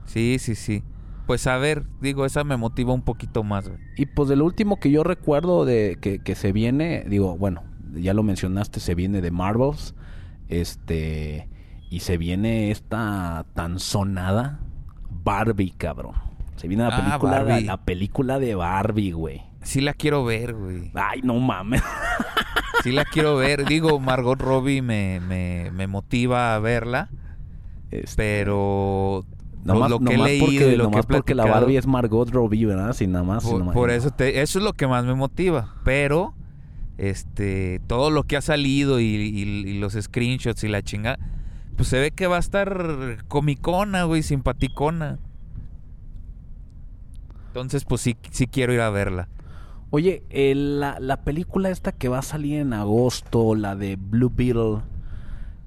Sí, 0.06 0.38
sí, 0.40 0.54
sí. 0.56 0.84
Pues 1.26 1.48
a 1.48 1.58
ver, 1.58 1.86
digo, 2.02 2.26
esa 2.26 2.44
me 2.44 2.58
motiva 2.58 2.94
un 2.94 3.02
poquito 3.02 3.44
más, 3.44 3.68
güey. 3.68 3.80
Y 3.98 4.06
pues 4.06 4.30
de 4.30 4.36
lo 4.36 4.46
último 4.46 4.80
que 4.80 4.92
yo 4.92 5.04
recuerdo 5.04 5.66
de 5.66 5.98
que, 6.00 6.20
que 6.20 6.36
se 6.36 6.52
viene, 6.52 7.04
digo, 7.08 7.38
bueno, 7.38 7.64
ya 7.94 8.14
lo 8.14 8.22
mencionaste, 8.24 8.80
se 8.80 8.94
viene 8.96 9.22
de 9.22 9.32
Marvels, 9.32 9.96
este, 10.50 11.50
y 11.90 12.02
se 12.02 12.18
viene 12.18 12.72
esta 12.72 13.46
tan 13.54 13.80
sonada 13.80 14.60
Barbie, 15.24 15.72
cabrón. 15.72 16.14
Se 16.58 16.68
viene 16.68 16.84
la 16.84 16.90
Ah, 16.96 17.04
película, 17.04 17.44
la, 17.44 17.60
la 17.62 17.78
película 17.78 18.40
de 18.40 18.56
Barbie, 18.56 19.12
güey. 19.12 19.42
Sí 19.64 19.82
la 19.82 19.94
quiero 19.94 20.24
ver, 20.24 20.54
güey. 20.54 20.92
Ay, 20.94 21.22
no 21.24 21.40
mames. 21.40 21.82
Sí 22.84 22.92
la 22.92 23.04
quiero 23.04 23.36
ver. 23.36 23.66
Digo, 23.66 24.00
Margot 24.00 24.40
Robbie 24.40 24.84
me, 24.84 25.20
me, 25.20 25.72
me 25.72 25.88
motiva 25.88 26.54
a 26.54 26.60
verla, 26.60 27.10
Este, 27.90 28.14
pero 28.16 29.26
lo- 29.66 29.74
nomás, 29.74 29.90
lo, 29.92 30.00
que 30.00 30.14
he 30.14 30.18
leído 30.18 30.46
porque, 30.46 30.56
y 30.56 30.60
lo 30.60 30.66
que 30.68 30.74
he 30.74 30.78
nomás 30.78 31.06
porque 31.08 31.36
la 31.36 31.44
Barbie 31.62 31.78
es 31.78 31.88
Margot 31.88 32.30
Robbie, 32.30 32.66
¿verdad? 32.66 32.94
Sin 32.94 33.12
nada 33.12 33.24
más. 33.26 33.44
Por, 33.44 33.60
nada- 33.60 33.74
por 33.74 33.90
eso 33.90 34.12
te- 34.12 34.42
eso 34.42 34.60
es 34.60 34.66
lo 34.66 34.74
que 34.74 34.88
más 34.88 35.06
me 35.06 35.16
motiva. 35.16 35.76
Pero, 35.84 36.34
este, 36.98 37.82
todo 37.88 38.10
lo 38.12 38.24
que 38.24 38.38
ha 38.38 38.42
salido 38.42 39.00
y, 39.00 39.04
y- 39.06 39.42
y 39.70 39.80
los 39.80 39.94
screenshots 39.94 40.64
y 40.64 40.68
la 40.70 40.82
chinga, 40.82 41.18
pues 41.76 41.90
se 41.90 42.00
ve 42.00 42.12
que 42.12 42.28
va 42.28 42.38
a 42.38 42.40
estar 42.40 43.18
comicona, 43.28 44.04
güey, 44.06 44.24
simpaticona. 44.24 45.20
Entonces, 47.48 47.86
pues 47.86 48.02
sí, 48.02 48.18
sí 48.32 48.48
quiero 48.48 48.74
ir 48.74 48.82
a 48.82 48.90
verla. 48.90 49.30
Oye, 49.90 50.24
la, 50.56 50.98
la 51.00 51.22
película 51.24 51.70
esta 51.70 51.92
que 51.94 52.10
va 52.10 52.20
a 52.20 52.24
salir 52.24 52.60
en 52.60 52.74
agosto, 52.74 53.56
la 53.56 53.76
de 53.76 53.96
Blue 53.96 54.32
Beetle, 54.34 54.82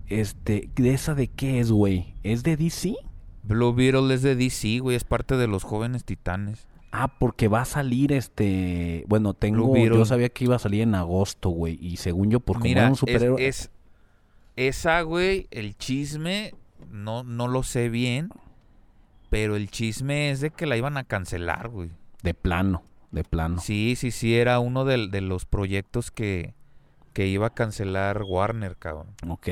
este, 0.06 0.68
¿de 0.76 0.92
esa 0.92 1.14
de 1.14 1.28
qué 1.28 1.60
es, 1.60 1.70
güey? 1.72 2.14
¿Es 2.22 2.42
de 2.42 2.56
DC? 2.56 2.94
Blue 3.48 3.72
Beetle 3.72 4.12
es 4.14 4.22
de 4.22 4.36
DC, 4.36 4.78
güey, 4.80 4.96
es 4.96 5.04
parte 5.04 5.36
de 5.36 5.46
los 5.48 5.64
jóvenes 5.64 6.04
titanes. 6.04 6.66
Ah, 6.92 7.08
porque 7.18 7.48
va 7.48 7.62
a 7.62 7.64
salir 7.64 8.12
este, 8.12 9.04
bueno, 9.08 9.34
tengo, 9.34 9.76
yo 9.76 10.04
sabía 10.04 10.28
que 10.28 10.44
iba 10.44 10.56
a 10.56 10.58
salir 10.58 10.82
en 10.82 10.94
agosto, 10.94 11.50
güey, 11.50 11.78
y 11.80 11.96
según 11.96 12.30
yo, 12.30 12.40
por 12.40 12.58
como 12.60 12.70
un 12.70 12.78
es- 12.78 12.98
superhéroe, 12.98 13.46
es, 13.46 13.70
esa, 14.56 15.02
güey, 15.02 15.48
el 15.50 15.76
chisme, 15.76 16.54
no, 16.90 17.24
no 17.24 17.46
lo 17.48 17.62
sé 17.62 17.88
bien, 17.88 18.30
pero 19.30 19.56
el 19.56 19.70
chisme 19.70 20.30
es 20.30 20.40
de 20.40 20.50
que 20.50 20.66
la 20.66 20.76
iban 20.76 20.96
a 20.96 21.04
cancelar, 21.04 21.68
güey. 21.68 21.90
de 22.22 22.34
plano, 22.34 22.82
de 23.10 23.24
plano. 23.24 23.60
Sí, 23.60 23.94
sí, 23.96 24.10
sí, 24.10 24.34
era 24.36 24.58
uno 24.58 24.84
de, 24.84 25.20
los 25.20 25.44
proyectos 25.44 26.10
que, 26.10 26.54
que 27.12 27.26
iba 27.26 27.48
a 27.48 27.54
cancelar 27.54 28.22
Warner, 28.26 28.76
cabrón. 28.76 29.08
Ok. 29.28 29.48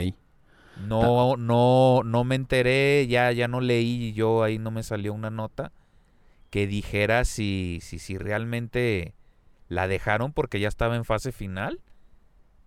No, 0.85 1.37
no, 1.37 2.03
no 2.05 2.24
me 2.24 2.35
enteré, 2.35 3.07
ya, 3.07 3.33
ya 3.33 3.49
no 3.49 3.61
leí, 3.61 4.12
yo 4.12 4.43
ahí 4.43 4.59
no 4.59 4.70
me 4.70 4.83
salió 4.83 5.14
una 5.14 5.31
nota 5.31 5.72
que 6.51 6.66
dijera 6.66 7.24
si, 7.24 7.79
si, 7.83 7.99
si 7.99 8.18
realmente 8.18 9.14
la 9.68 9.89
dejaron 9.89 10.33
porque 10.33 10.61
ya 10.61 10.68
estaba 10.68 10.97
en 10.97 11.05
fase 11.05 11.33
final 11.33 11.81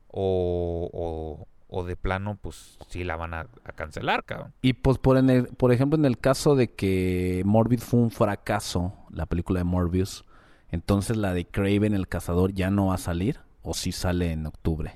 o, 0.08 0.90
o, 0.92 1.48
o 1.68 1.84
de 1.86 1.96
plano, 1.96 2.38
pues 2.42 2.78
sí 2.90 3.04
la 3.04 3.16
van 3.16 3.34
a, 3.34 3.48
a 3.64 3.72
cancelar, 3.74 4.24
cabrón. 4.26 4.54
Y 4.62 4.74
pues 4.74 4.98
por, 4.98 5.18
en 5.18 5.30
el, 5.30 5.48
por 5.48 5.72
ejemplo, 5.72 5.98
en 5.98 6.06
el 6.06 6.18
caso 6.18 6.56
de 6.56 6.74
que 6.74 7.44
Morbius 7.46 7.84
fue 7.84 8.00
un 8.00 8.12
fracaso, 8.12 8.94
la 9.12 9.28
película 9.28 9.60
de 9.60 9.66
Morbius, 9.66 10.26
entonces 10.72 11.18
la 11.18 11.34
de 11.34 11.46
Craven 11.46 11.94
el 11.94 12.08
cazador 12.08 12.54
ya 12.54 12.70
no 12.70 12.88
va 12.88 12.96
a 12.96 13.00
salir 13.00 13.40
o 13.62 13.74
sí 13.74 13.92
sale 13.92 14.32
en 14.32 14.46
octubre. 14.46 14.94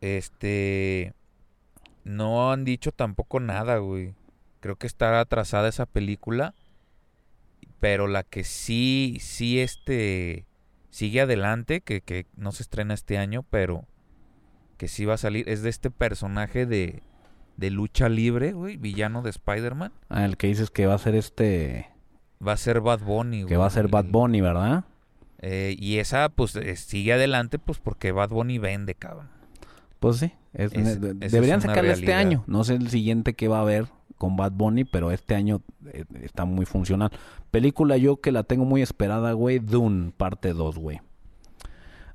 Este. 0.00 1.14
No 2.06 2.52
han 2.52 2.64
dicho 2.64 2.92
tampoco 2.92 3.40
nada, 3.40 3.78
güey. 3.78 4.14
Creo 4.60 4.76
que 4.76 4.86
está 4.86 5.18
atrasada 5.18 5.68
esa 5.68 5.86
película. 5.86 6.54
Pero 7.80 8.06
la 8.06 8.22
que 8.22 8.44
sí, 8.44 9.18
sí, 9.20 9.60
este. 9.60 10.46
Sigue 10.90 11.20
adelante, 11.20 11.80
que, 11.82 12.00
que 12.00 12.26
no 12.36 12.52
se 12.52 12.62
estrena 12.62 12.94
este 12.94 13.18
año, 13.18 13.44
pero 13.50 13.84
que 14.78 14.88
sí 14.88 15.04
va 15.04 15.14
a 15.14 15.18
salir. 15.18 15.46
Es 15.48 15.62
de 15.62 15.68
este 15.68 15.90
personaje 15.90 16.64
de, 16.64 17.02
de 17.56 17.70
lucha 17.70 18.08
libre, 18.08 18.52
güey, 18.52 18.76
villano 18.78 19.20
de 19.20 19.30
Spider-Man. 19.30 19.92
Ah, 20.08 20.24
el 20.24 20.36
que 20.36 20.46
dices 20.46 20.70
que 20.70 20.86
va 20.86 20.94
a 20.94 20.98
ser 20.98 21.14
este, 21.14 21.90
Va 22.46 22.52
a 22.52 22.56
ser 22.56 22.80
Bad 22.80 23.00
Bunny, 23.00 23.42
güey. 23.42 23.48
que 23.48 23.56
va 23.56 23.66
a 23.66 23.70
ser 23.70 23.88
Bad 23.88 24.06
Bunny, 24.06 24.40
¿verdad? 24.40 24.84
eh, 25.40 25.76
y 25.78 25.98
esa, 25.98 26.30
pues, 26.30 26.56
eh, 26.56 26.76
sigue 26.76 27.12
adelante, 27.12 27.58
pues, 27.58 27.78
porque 27.78 28.12
Bad 28.12 28.30
Bunny 28.30 28.58
vende, 28.58 28.94
cabrón. 28.94 29.28
Pues 30.00 30.16
sí, 30.18 30.32
es- 30.72 30.86
Es- 31.20 31.32
deberían 31.32 31.58
una 31.60 31.68
sacarle 31.68 31.92
este 31.92 32.14
año. 32.14 32.44
No 32.46 32.64
sé 32.64 32.74
el 32.74 32.88
siguiente 32.90 33.34
que 33.34 33.48
va 33.48 33.58
a 33.58 33.62
haber 33.62 33.86
con 34.18 34.36
Bad 34.36 34.52
Bunny, 34.52 34.84
pero 34.84 35.10
este 35.10 35.34
año 35.34 35.60
eh, 35.92 36.04
está 36.22 36.44
muy 36.46 36.64
funcional. 36.66 37.10
Película 37.50 37.96
yo 37.98 38.20
que 38.20 38.32
la 38.32 38.42
tengo 38.44 38.64
muy 38.64 38.80
esperada, 38.82 39.32
güey, 39.32 39.58
Dune 39.58 40.12
parte 40.16 40.52
2, 40.54 40.78
güey. 40.78 41.00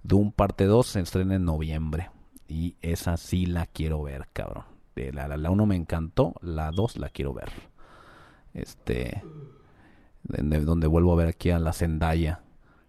Dune 0.04 0.34
parte 0.36 0.66
2 0.66 0.88
se 0.88 1.00
estrena 1.00 1.36
en 1.36 1.46
noviembre 1.46 2.10
y 2.48 2.76
esa 2.82 3.18
sí 3.18 3.46
la 3.46 3.68
quiero 3.68 4.02
ver, 4.04 4.28
cabrón. 4.34 4.66
De 4.96 5.14
la, 5.14 5.28
la, 5.28 5.38
la 5.38 5.52
1 5.52 5.66
me 5.68 5.76
encantó, 5.76 6.34
la 6.42 6.72
2 6.72 6.98
la 6.98 7.10
quiero 7.10 7.34
ver. 7.34 7.50
Este, 8.54 9.24
de- 10.24 10.44
de- 10.44 10.66
donde 10.66 10.88
vuelvo 10.88 11.14
a 11.14 11.18
ver 11.18 11.28
aquí 11.28 11.52
a 11.52 11.60
la 11.60 11.72
Zendaya. 11.74 12.42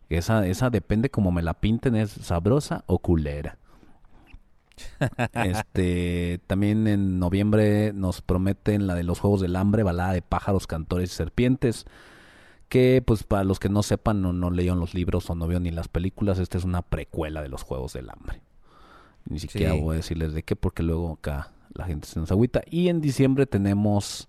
Esa, 0.09 0.47
esa 0.47 0.69
depende 0.71 1.11
como 1.11 1.31
me 1.33 1.43
la 1.43 1.55
pinten, 1.55 1.95
es 1.97 2.11
sabrosa 2.11 2.85
o 2.87 2.99
culera. 2.99 3.59
Este, 5.35 6.41
también 6.47 6.87
en 6.87 7.19
noviembre 7.19 7.93
nos 7.93 8.23
prometen 8.23 8.87
la 8.87 8.95
de 8.95 9.03
los 9.03 9.21
Juegos 9.21 9.41
del 9.41 9.57
Hambre, 9.57 9.83
balada 9.83 10.13
de 10.13 10.23
pájaros, 10.23 10.67
cantores 10.67 11.13
y 11.13 11.15
serpientes. 11.15 11.87
Que, 12.69 13.03
pues, 13.05 13.23
para 13.25 13.45
los 13.45 13.59
que 13.61 13.69
no 13.69 13.83
sepan, 13.83 14.23
no, 14.23 14.33
no 14.33 14.51
leyeron 14.51 14.81
los 14.81 14.95
libros 14.95 15.29
o 15.29 15.35
no 15.35 15.47
vieron 15.47 15.65
ni 15.65 15.71
las 15.71 15.89
películas, 15.89 16.39
esta 16.39 16.57
es 16.57 16.65
una 16.65 16.81
precuela 16.81 17.43
de 17.43 17.51
los 17.51 17.63
Juegos 17.63 17.93
del 17.93 18.09
Hambre. 18.09 18.41
Ni 19.27 19.39
siquiera 19.39 19.75
Sí. 19.75 19.81
voy 19.81 19.95
a 19.95 19.97
decirles 19.99 20.33
de 20.33 20.43
qué, 20.43 20.57
porque 20.57 20.83
luego 20.83 21.13
acá 21.13 21.53
la 21.75 21.85
gente 21.85 22.09
se 22.09 22.19
nos 22.19 22.31
agüita. 22.33 22.63
Y 22.71 22.89
en 22.89 23.01
diciembre 23.03 23.45
tenemos 23.47 24.29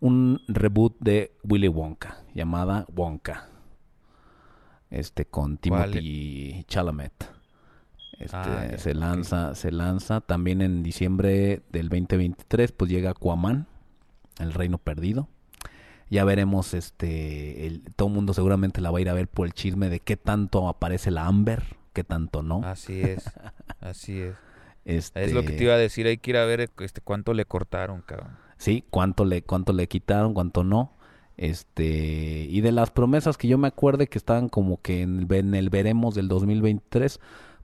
un 0.00 0.40
reboot 0.48 0.96
de 1.00 1.32
Willy 1.44 1.68
Wonka, 1.68 2.16
llamada 2.34 2.86
Wonka. 2.94 3.48
Este, 4.90 5.26
con. 5.26 5.58
Timothy 5.58 6.64
Chalamet. 6.66 7.12
Este, 8.20 8.36
Ah, 8.36 8.68
ya, 8.70 8.78
se 8.78 8.94
lanza, 8.94 9.54
se 9.56 9.72
lanza 9.72 10.20
también 10.20 10.60
en 10.62 10.82
diciembre 10.82 11.62
del 11.72 11.88
2023, 11.88 12.70
pues 12.72 12.90
llega 12.90 13.10
Aquaman, 13.10 13.66
El 14.38 14.52
Reino 14.52 14.78
Perdido. 14.78 15.26
Ya 16.10 16.24
veremos, 16.24 16.74
este, 16.74 17.66
el- 17.66 17.82
todo 17.96 18.08
el 18.08 18.14
mundo 18.14 18.34
seguramente 18.34 18.80
la 18.80 18.90
va 18.90 18.98
a 18.98 19.00
ir 19.00 19.08
a 19.08 19.14
ver 19.14 19.26
por 19.28 19.46
el 19.46 19.52
chisme 19.54 19.88
de 19.88 20.00
qué 20.00 20.16
tanto 20.16 20.68
aparece 20.68 21.10
la 21.10 21.26
Amber, 21.26 21.62
qué 21.92 22.04
tanto 22.04 22.42
no. 22.42 22.62
Así 22.64 23.00
es. 23.00 23.24
Así 23.80 24.20
es. 24.20 24.34
Este, 24.84 25.24
Es 25.24 25.32
lo 25.32 25.42
que 25.42 25.52
te 25.52 25.64
iba 25.64 25.74
a 25.74 25.78
decir. 25.78 26.06
Hay 26.06 26.18
que 26.18 26.30
ir 26.30 26.36
a 26.36 26.44
ver 26.44 26.70
este, 26.80 27.00
cuánto 27.00 27.32
le 27.32 27.44
cortaron, 27.44 28.02
cabrón. 28.02 28.36
Sí, 28.58 28.84
cuánto 28.90 29.24
le, 29.24 29.42
cuánto 29.42 29.72
le 29.72 29.86
quitaron, 29.88 30.34
cuánto 30.34 30.64
no. 30.64 30.92
Este, 31.36 32.46
y 32.50 32.60
de 32.60 32.72
las 32.72 32.90
promesas 32.90 33.38
que 33.38 33.48
yo 33.48 33.56
me 33.56 33.68
acuerde 33.68 34.06
que 34.08 34.18
estaban 34.18 34.48
como 34.48 34.80
que 34.82 35.02
en, 35.02 35.20
el- 35.20 35.32
en 35.34 35.54
el 35.54 35.70
veremos 35.70 36.14
del 36.14 36.28
2023, 36.28 37.18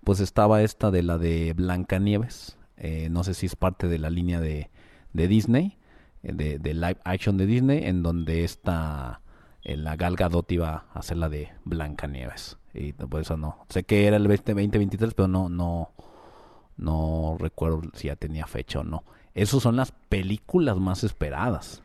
pues 0.07 0.21
estaba 0.21 0.63
esta 0.63 0.93
de 0.93 1.03
la 1.03 1.19
de 1.19 1.53
Blancanieves. 1.53 2.57
Eh, 2.77 3.09
no 3.11 3.25
sé 3.25 3.35
si 3.35 3.47
es 3.47 3.57
parte 3.57 3.89
de 3.89 3.99
la 3.99 4.09
línea 4.09 4.39
de, 4.39 4.71
de 5.13 5.27
Disney, 5.27 5.79
eh, 6.23 6.33
de, 6.33 6.61
de 6.61 6.75
live 6.75 6.99
action 7.03 7.37
de 7.37 7.45
Disney, 7.45 7.83
en 7.83 8.05
donde 8.05 8.45
esta, 8.45 9.21
eh, 9.65 9.77
la 9.77 9.97
Gal 9.97 10.15
Gadot 10.15 10.53
iba 10.53 10.85
a 10.95 11.01
hacer 11.01 11.17
la 11.17 11.29
de 11.29 11.49
Blancanieves. 11.65 12.57
Y 12.73 12.93
por 12.93 13.21
eso 13.21 13.37
no. 13.37 13.59
Sé 13.69 13.83
que 13.83 14.07
era 14.07 14.17
el 14.17 14.29
20- 14.29 14.45
2023, 14.55 15.13
pero 15.13 15.27
no, 15.27 15.49
no, 15.49 15.91
no 16.77 17.37
recuerdo 17.41 17.83
si 17.95 18.07
ya 18.07 18.15
tenía 18.15 18.47
fecha 18.47 18.79
o 18.79 18.85
no. 18.85 19.03
Esas 19.35 19.61
son 19.61 19.75
las 19.75 19.91
películas 19.91 20.77
más 20.77 21.03
esperadas. 21.03 21.83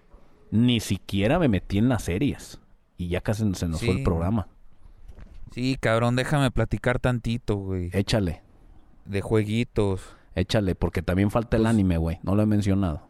Ni 0.52 0.80
siquiera 0.80 1.40
me 1.40 1.48
metí 1.48 1.80
en 1.80 1.90
las 1.90 2.04
series. 2.04 2.62
Y 2.98 3.08
ya 3.08 3.22
casi 3.22 3.52
se 3.56 3.68
nos 3.68 3.80
fue 3.80 3.98
el 3.98 4.04
programa. 4.04 4.48
Sí, 5.52 5.78
cabrón, 5.80 6.16
déjame 6.16 6.50
platicar 6.52 7.00
tantito, 7.00 7.56
güey. 7.58 7.90
Échale, 7.94 8.42
De 9.06 9.22
jueguitos. 9.22 10.02
échale, 10.36 10.76
porque 10.76 11.02
también 11.02 11.30
falta 11.32 11.58
el 11.58 11.64
Pues- 11.64 11.70
anime, 11.74 11.98
güey. 11.98 12.20
No 12.24 12.36
lo 12.36 12.42
he 12.44 12.46
mencionado. 12.46 13.08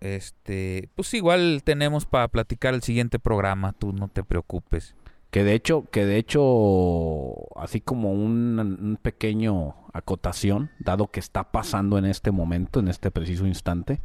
Este, 0.00 0.88
pues 0.96 1.14
igual 1.14 1.62
tenemos 1.64 2.06
para 2.06 2.26
platicar 2.28 2.74
el 2.74 2.82
siguiente 2.82 3.18
programa, 3.20 3.72
tú 3.72 3.92
no 3.92 4.08
te 4.08 4.24
preocupes. 4.24 4.96
Que 5.30 5.44
de 5.44 5.54
hecho, 5.54 5.84
que 5.90 6.04
de 6.04 6.16
hecho, 6.18 7.56
así 7.56 7.80
como 7.80 8.12
un, 8.12 8.58
un 8.58 8.98
pequeño 9.00 9.76
acotación, 9.92 10.70
dado 10.80 11.06
que 11.10 11.20
está 11.20 11.52
pasando 11.52 11.96
en 11.98 12.04
este 12.04 12.32
momento, 12.32 12.80
en 12.80 12.88
este 12.88 13.10
preciso 13.12 13.46
instante, 13.46 14.00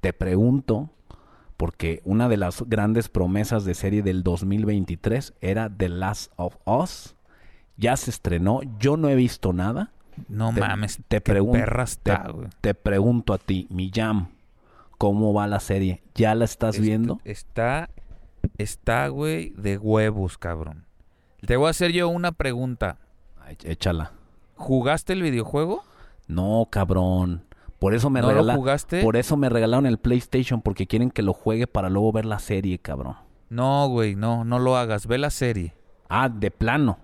te 0.00 0.12
pregunto, 0.14 0.90
porque 1.58 2.00
una 2.04 2.30
de 2.30 2.38
las 2.38 2.62
grandes 2.66 3.10
promesas 3.10 3.66
de 3.66 3.74
serie 3.74 4.02
del 4.02 4.22
2023 4.22 5.34
era 5.42 5.68
The 5.68 5.90
Last 5.90 6.32
of 6.36 6.56
Us. 6.64 7.14
Ya 7.76 7.96
se 7.98 8.10
estrenó, 8.10 8.60
yo 8.78 8.96
no 8.96 9.08
he 9.10 9.14
visto 9.14 9.52
nada. 9.52 9.92
No 10.28 10.52
Te- 10.54 10.60
mames, 10.60 10.98
te 11.08 11.20
qué 11.20 11.34
pregun- 11.34 11.52
perra 11.52 11.84
te-. 12.02 12.16
Te 12.62 12.74
pregunto 12.74 13.34
a 13.34 13.38
ti, 13.38 13.66
mi 13.70 13.90
jam, 13.94 14.28
¿cómo 14.98 15.34
va 15.34 15.46
la 15.46 15.60
serie? 15.60 16.02
¿Ya 16.14 16.34
la 16.34 16.44
estás 16.44 16.78
viendo? 16.80 17.20
Está, 17.24 17.90
está, 18.56 19.08
güey, 19.08 19.50
de 19.50 19.78
huevos, 19.78 20.38
cabrón. 20.38 20.86
Te 21.46 21.56
voy 21.56 21.66
a 21.68 21.70
hacer 21.70 21.92
yo 21.92 22.08
una 22.08 22.32
pregunta. 22.32 22.98
Ay, 23.40 23.56
Échala. 23.64 24.12
¿Jugaste 24.56 25.12
el 25.12 25.22
videojuego? 25.22 25.84
No, 26.26 26.66
cabrón. 26.70 27.44
Por 27.78 27.94
eso 27.94 28.10
me 28.10 28.20
¿No 28.20 28.32
lo 28.32 28.54
jugaste? 28.54 29.02
Por 29.02 29.16
eso 29.16 29.36
me 29.36 29.48
regalaron 29.48 29.86
el 29.86 29.98
PlayStation 29.98 30.62
porque 30.62 30.86
quieren 30.86 31.10
que 31.10 31.22
lo 31.22 31.32
juegue 31.32 31.66
para 31.66 31.88
luego 31.90 32.10
ver 32.12 32.24
la 32.24 32.38
serie, 32.40 32.78
cabrón. 32.78 33.16
No, 33.50 33.88
güey, 33.88 34.16
no, 34.16 34.44
no 34.44 34.58
lo 34.58 34.76
hagas. 34.76 35.06
Ve 35.06 35.16
la 35.18 35.30
serie. 35.30 35.74
Ah, 36.08 36.28
de 36.28 36.50
plano. 36.50 36.98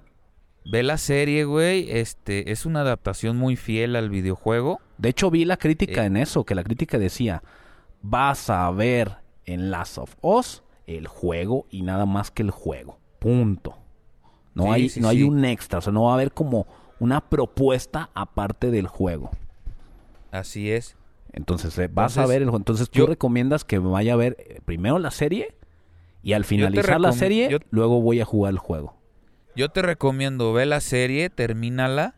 Ve 0.65 0.83
la 0.83 0.99
serie, 0.99 1.45
güey. 1.45 1.91
Este, 1.91 2.51
es 2.51 2.67
una 2.67 2.81
adaptación 2.81 3.37
muy 3.37 3.57
fiel 3.57 3.97
al 3.97 4.11
videojuego. 4.11 4.81
De 4.99 5.11
hecho 5.11 5.31
vi 5.31 5.45
la 5.45 5.57
crítica 5.57 6.03
Eh. 6.03 6.07
en 6.07 6.17
eso, 6.17 6.45
que 6.45 6.55
la 6.55 6.65
crítica 6.65 6.99
decía, 6.99 7.43
vas 8.03 8.51
a 8.51 8.69
ver 8.71 9.19
en 9.45 9.71
Last 9.71 9.99
of 9.99 10.17
Us 10.23 10.63
el 10.87 11.07
juego 11.07 11.67
y 11.71 11.83
nada 11.83 12.05
más 12.05 12.31
que 12.31 12.43
el 12.43 12.51
juego. 12.51 12.99
Punto. 13.21 13.79
No 14.55 14.65
Sí, 14.65 14.71
hay 14.71 14.89
sí, 14.89 15.01
no 15.01 15.09
hay 15.09 15.23
un 15.23 15.45
extra, 15.45 15.79
o 15.79 15.83
sea, 15.83 15.93
no 15.93 16.05
va 16.05 16.13
a 16.13 16.15
haber 16.15 16.33
como 16.33 16.67
una 17.01 17.21
propuesta 17.21 18.11
aparte 18.15 18.71
del 18.71 18.87
juego. 18.87 19.31
Así 20.35 20.71
es. 20.71 20.97
Entonces, 21.33 21.77
eh, 21.79 21.89
vas 21.93 22.19
a 22.19 22.27
ver 22.27 22.39
el 22.43 22.45
juego. 22.45 22.59
Entonces, 22.59 22.91
tú 22.91 23.01
yo- 23.01 23.07
recomiendas 23.07 23.65
que 23.65 23.79
vaya 23.79 24.13
a 24.13 24.17
ver 24.17 24.37
eh, 24.39 24.61
primero 24.65 24.99
la 24.99 25.11
serie 25.11 25.55
y 26.23 26.33
al 26.33 26.45
finalizar 26.45 27.01
la 27.01 27.13
serie, 27.13 27.49
yo- 27.51 27.59
luego 27.71 28.01
voy 28.01 28.21
a 28.21 28.25
jugar 28.25 28.53
el 28.53 28.59
juego. 28.59 28.97
Yo 29.57 29.69
te 29.69 29.83
recomiendo, 29.83 30.53
ve 30.53 30.67
la 30.67 30.81
serie, 30.81 31.31
termínala. 31.31 32.17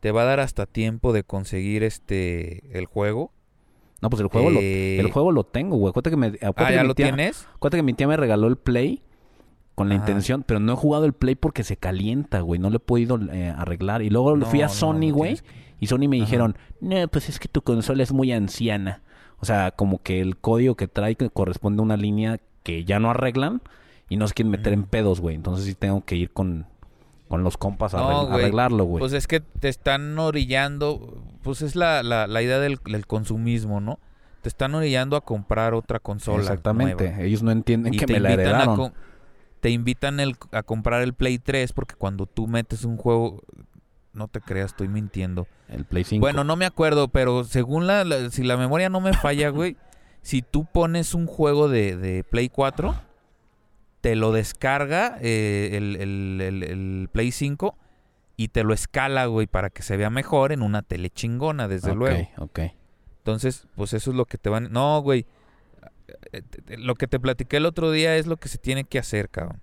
Te 0.00 0.10
va 0.12 0.22
a 0.22 0.24
dar 0.24 0.40
hasta 0.40 0.66
tiempo 0.66 1.12
de 1.12 1.22
conseguir 1.24 1.82
este 1.84 2.76
el 2.78 2.86
juego. 2.86 3.32
No, 4.00 4.10
pues 4.10 4.20
el 4.20 4.26
juego, 4.28 4.50
lo, 4.50 4.58
Eh, 4.60 4.98
el 4.98 5.10
juego 5.12 5.30
lo 5.30 5.44
tengo, 5.44 5.76
güey. 5.76 5.90
Acuérdate 5.90 6.10
que, 6.10 6.16
me, 6.16 6.26
acuérdate 6.26 6.64
Ah, 6.64 6.72
¿ya 6.74 6.82
mi 6.82 6.88
lo 6.88 6.94
tía- 6.94 7.06
tienes? 7.06 7.46
acuérdate 7.54 7.78
que 7.78 7.82
mi 7.84 7.92
tía 7.94 8.08
me 8.08 8.16
regaló 8.16 8.48
el 8.48 8.56
Play 8.56 9.02
con 9.76 9.88
la 9.88 9.94
Ajá. 9.94 10.02
intención, 10.04 10.42
pero 10.42 10.58
no 10.60 10.72
he 10.72 10.76
jugado 10.76 11.04
el 11.04 11.12
Play 11.12 11.36
porque 11.36 11.62
se 11.62 11.76
calienta, 11.76 12.40
güey. 12.40 12.58
No 12.60 12.68
lo 12.70 12.76
he 12.76 12.80
podido 12.80 13.18
eh, 13.32 13.52
arreglar. 13.56 14.02
Y 14.02 14.10
luego 14.10 14.36
No, 14.36 14.44
fui 14.46 14.62
a 14.62 14.68
Sony, 14.68 15.08
no 15.10 15.14
güey. 15.14 15.36
que- 15.36 15.42
y 15.82 15.88
Sony 15.88 16.08
me 16.08 16.16
Ajá. 16.16 16.24
dijeron, 16.26 16.56
no, 16.80 17.08
pues 17.08 17.28
es 17.28 17.38
que 17.38 17.48
tu 17.48 17.62
consola 17.62 18.02
es 18.02 18.12
muy 18.12 18.30
anciana. 18.32 19.02
O 19.40 19.44
sea, 19.44 19.72
como 19.72 20.00
que 20.02 20.20
el 20.20 20.36
código 20.36 20.76
que 20.76 20.86
trae 20.88 21.16
que 21.16 21.28
corresponde 21.28 21.80
a 21.80 21.82
una 21.82 21.96
línea 21.96 22.38
que 22.62 22.84
ya 22.84 23.00
no 23.00 23.10
arreglan 23.10 23.60
y 24.08 24.16
no 24.16 24.28
se 24.28 24.34
quieren 24.34 24.52
meter 24.52 24.72
en 24.72 24.84
pedos, 24.84 25.20
güey. 25.20 25.34
Entonces 25.34 25.64
sí 25.66 25.74
tengo 25.74 26.04
que 26.04 26.14
ir 26.14 26.30
con, 26.30 26.66
con 27.28 27.42
los 27.42 27.56
compas 27.56 27.94
a 27.94 27.98
No, 27.98 28.20
arreglarlo, 28.32 28.84
güey. 28.84 29.00
Pues 29.00 29.12
es 29.14 29.26
que 29.26 29.40
te 29.40 29.68
están 29.68 30.16
orillando, 30.18 31.20
pues 31.42 31.62
es 31.62 31.74
la, 31.74 32.02
la, 32.04 32.26
la 32.28 32.42
idea 32.42 32.60
del, 32.60 32.78
del 32.84 33.06
consumismo, 33.06 33.80
¿no? 33.80 33.98
Te 34.42 34.48
están 34.48 34.74
orillando 34.76 35.16
a 35.16 35.22
comprar 35.22 35.74
otra 35.74 35.98
consola. 35.98 36.42
Exactamente. 36.42 37.08
nueva. 37.08 37.22
Ellos 37.22 37.42
no 37.42 37.50
entienden 37.50 37.94
Y 37.94 37.96
que 37.98 38.06
te 38.06 38.12
me 38.12 38.20
la 38.20 38.28
a, 38.28 38.32
heredaron. 38.34 38.92
te 39.60 39.70
invitan 39.70 40.20
el- 40.20 40.36
a 40.52 40.62
comprar 40.62 41.02
el 41.02 41.14
Play 41.14 41.38
3 41.38 41.72
porque 41.72 41.94
cuando 41.96 42.26
tú 42.26 42.46
metes 42.46 42.84
un 42.84 42.96
juego, 42.96 43.42
no 44.12 44.28
te 44.28 44.40
creas, 44.40 44.72
estoy 44.72 44.88
mintiendo. 44.88 45.46
El 45.68 45.84
Play 45.84 46.04
5. 46.04 46.20
Bueno, 46.20 46.44
no 46.44 46.56
me 46.56 46.66
acuerdo, 46.66 47.08
pero 47.08 47.44
según 47.44 47.86
la, 47.86 48.04
la- 48.04 48.30
si 48.30 48.42
la 48.42 48.56
memoria 48.56 48.88
no 48.88 49.00
me 49.00 49.12
falla, 49.16 49.48
güey, 49.50 49.76
si 50.22 50.42
tú 50.42 50.64
pones 50.66 51.14
un 51.14 51.26
juego 51.26 51.68
de, 51.68 51.96
de 51.96 52.24
Play 52.24 52.48
4, 52.48 52.94
te 54.00 54.16
lo 54.16 54.32
descarga 54.32 55.16
eh, 55.20 55.70
el, 55.74 55.96
el- 55.96 56.40
el- 56.40 56.62
el 56.62 57.08
Play 57.12 57.30
5 57.32 57.76
y 58.36 58.48
te 58.48 58.64
lo 58.64 58.74
escala, 58.74 59.26
güey, 59.26 59.46
para 59.46 59.70
que 59.70 59.82
se 59.82 59.96
vea 59.96 60.10
mejor 60.10 60.52
en 60.52 60.62
una 60.62 60.82
tele 60.82 61.10
chingona, 61.10 61.68
desde 61.68 61.90
Ok, 61.92 61.96
luego. 61.96 62.28
ok. 62.38 62.60
Entonces, 63.18 63.66
pues 63.76 63.92
eso 63.92 64.10
es 64.10 64.16
lo 64.16 64.24
que 64.24 64.36
te 64.38 64.48
van... 64.50 64.72
No, 64.72 65.00
güey. 65.00 65.26
eh, 66.32 66.42
eh, 66.68 66.76
Lo 66.78 66.96
que 66.96 67.06
te 67.06 67.20
platiqué 67.20 67.58
el 67.58 67.66
otro 67.66 67.92
día 67.92 68.16
es 68.16 68.26
lo 68.26 68.36
que 68.36 68.48
se 68.48 68.58
tiene 68.58 68.82
que 68.84 68.98
hacer, 68.98 69.28
cabrón. 69.28 69.60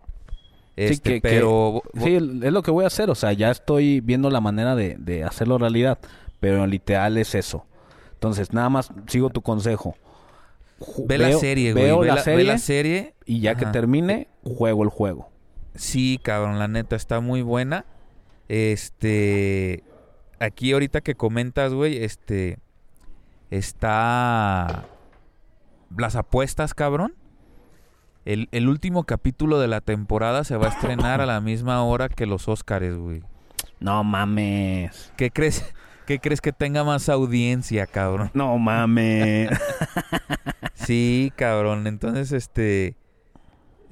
Este, 0.84 0.94
sí, 0.96 1.02
que, 1.02 1.14
que- 1.16 1.22
pero... 1.22 1.82
sí, 2.04 2.16
es 2.16 2.52
lo 2.54 2.62
que 2.64 2.72
voy 2.72 2.84
a 2.84 2.88
hacer. 2.88 3.10
O 3.10 3.16
sea, 3.16 3.34
ya 3.34 3.52
estoy 3.52 4.02
viendo 4.02 4.30
la 4.30 4.42
manera 4.42 4.76
de, 4.76 4.96
de 4.98 5.24
hacerlo 5.24 5.58
realidad. 5.58 6.00
Pero 6.40 6.66
literal 6.68 7.18
es 7.18 7.36
eso. 7.36 7.66
Entonces, 8.14 8.54
nada 8.54 8.70
más 8.70 8.92
sigo 9.08 9.30
tu 9.30 9.42
consejo. 9.42 9.96
Ve 11.06 11.18
la 11.18 11.34
serie, 11.34 11.74
güey. 11.74 11.84
Veo 11.86 12.00
Ve 12.00 12.08
la, 12.08 12.16
la, 12.16 12.20
ve 12.22 12.24
serie 12.24 12.44
la 12.46 12.58
serie. 12.58 13.14
y 13.26 13.42
ya 13.42 13.56
que 13.56 13.66
termine, 13.66 14.30
juego 14.44 14.84
el 14.84 14.90
juego. 14.90 15.30
Sí, 15.76 16.20
cabrón, 16.24 16.58
la 16.60 16.68
neta 16.70 16.96
está 16.96 17.20
muy 17.20 17.42
buena. 17.42 17.86
Este. 18.48 19.84
Aquí 20.40 20.72
ahorita 20.72 21.02
que 21.02 21.16
comentas, 21.16 21.74
güey, 21.74 22.04
este. 22.04 22.60
Está. 23.52 24.86
Las 25.98 26.16
apuestas, 26.16 26.74
cabrón. 26.74 27.14
El, 28.30 28.48
el 28.52 28.70
último 28.70 29.06
capítulo 29.06 29.60
de 29.60 29.68
la 29.68 29.82
temporada 29.82 30.44
se 30.44 30.56
va 30.56 30.68
a 30.68 30.70
estrenar 30.70 31.20
a 31.20 31.26
la 31.26 31.42
misma 31.42 31.82
hora 31.84 32.10
que 32.10 32.28
los 32.28 32.48
Óscares, 32.48 32.96
güey. 32.96 33.24
No 33.80 34.04
mames. 34.04 35.12
¿Qué 35.18 35.32
crees? 35.32 35.66
¿Qué 36.06 36.20
crees 36.20 36.40
que 36.40 36.52
tenga 36.52 36.84
más 36.84 37.10
audiencia, 37.10 37.88
cabrón? 37.88 38.30
No 38.36 38.56
mames. 38.60 39.50
Sí, 40.76 41.34
cabrón. 41.38 41.88
Entonces, 41.88 42.32
este. 42.32 42.96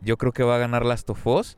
Yo 0.03 0.17
creo 0.17 0.31
que 0.31 0.43
va 0.43 0.57
a 0.57 0.59
ganar 0.59 0.85
Last 0.85 1.09
of 1.09 1.25
Us. 1.25 1.57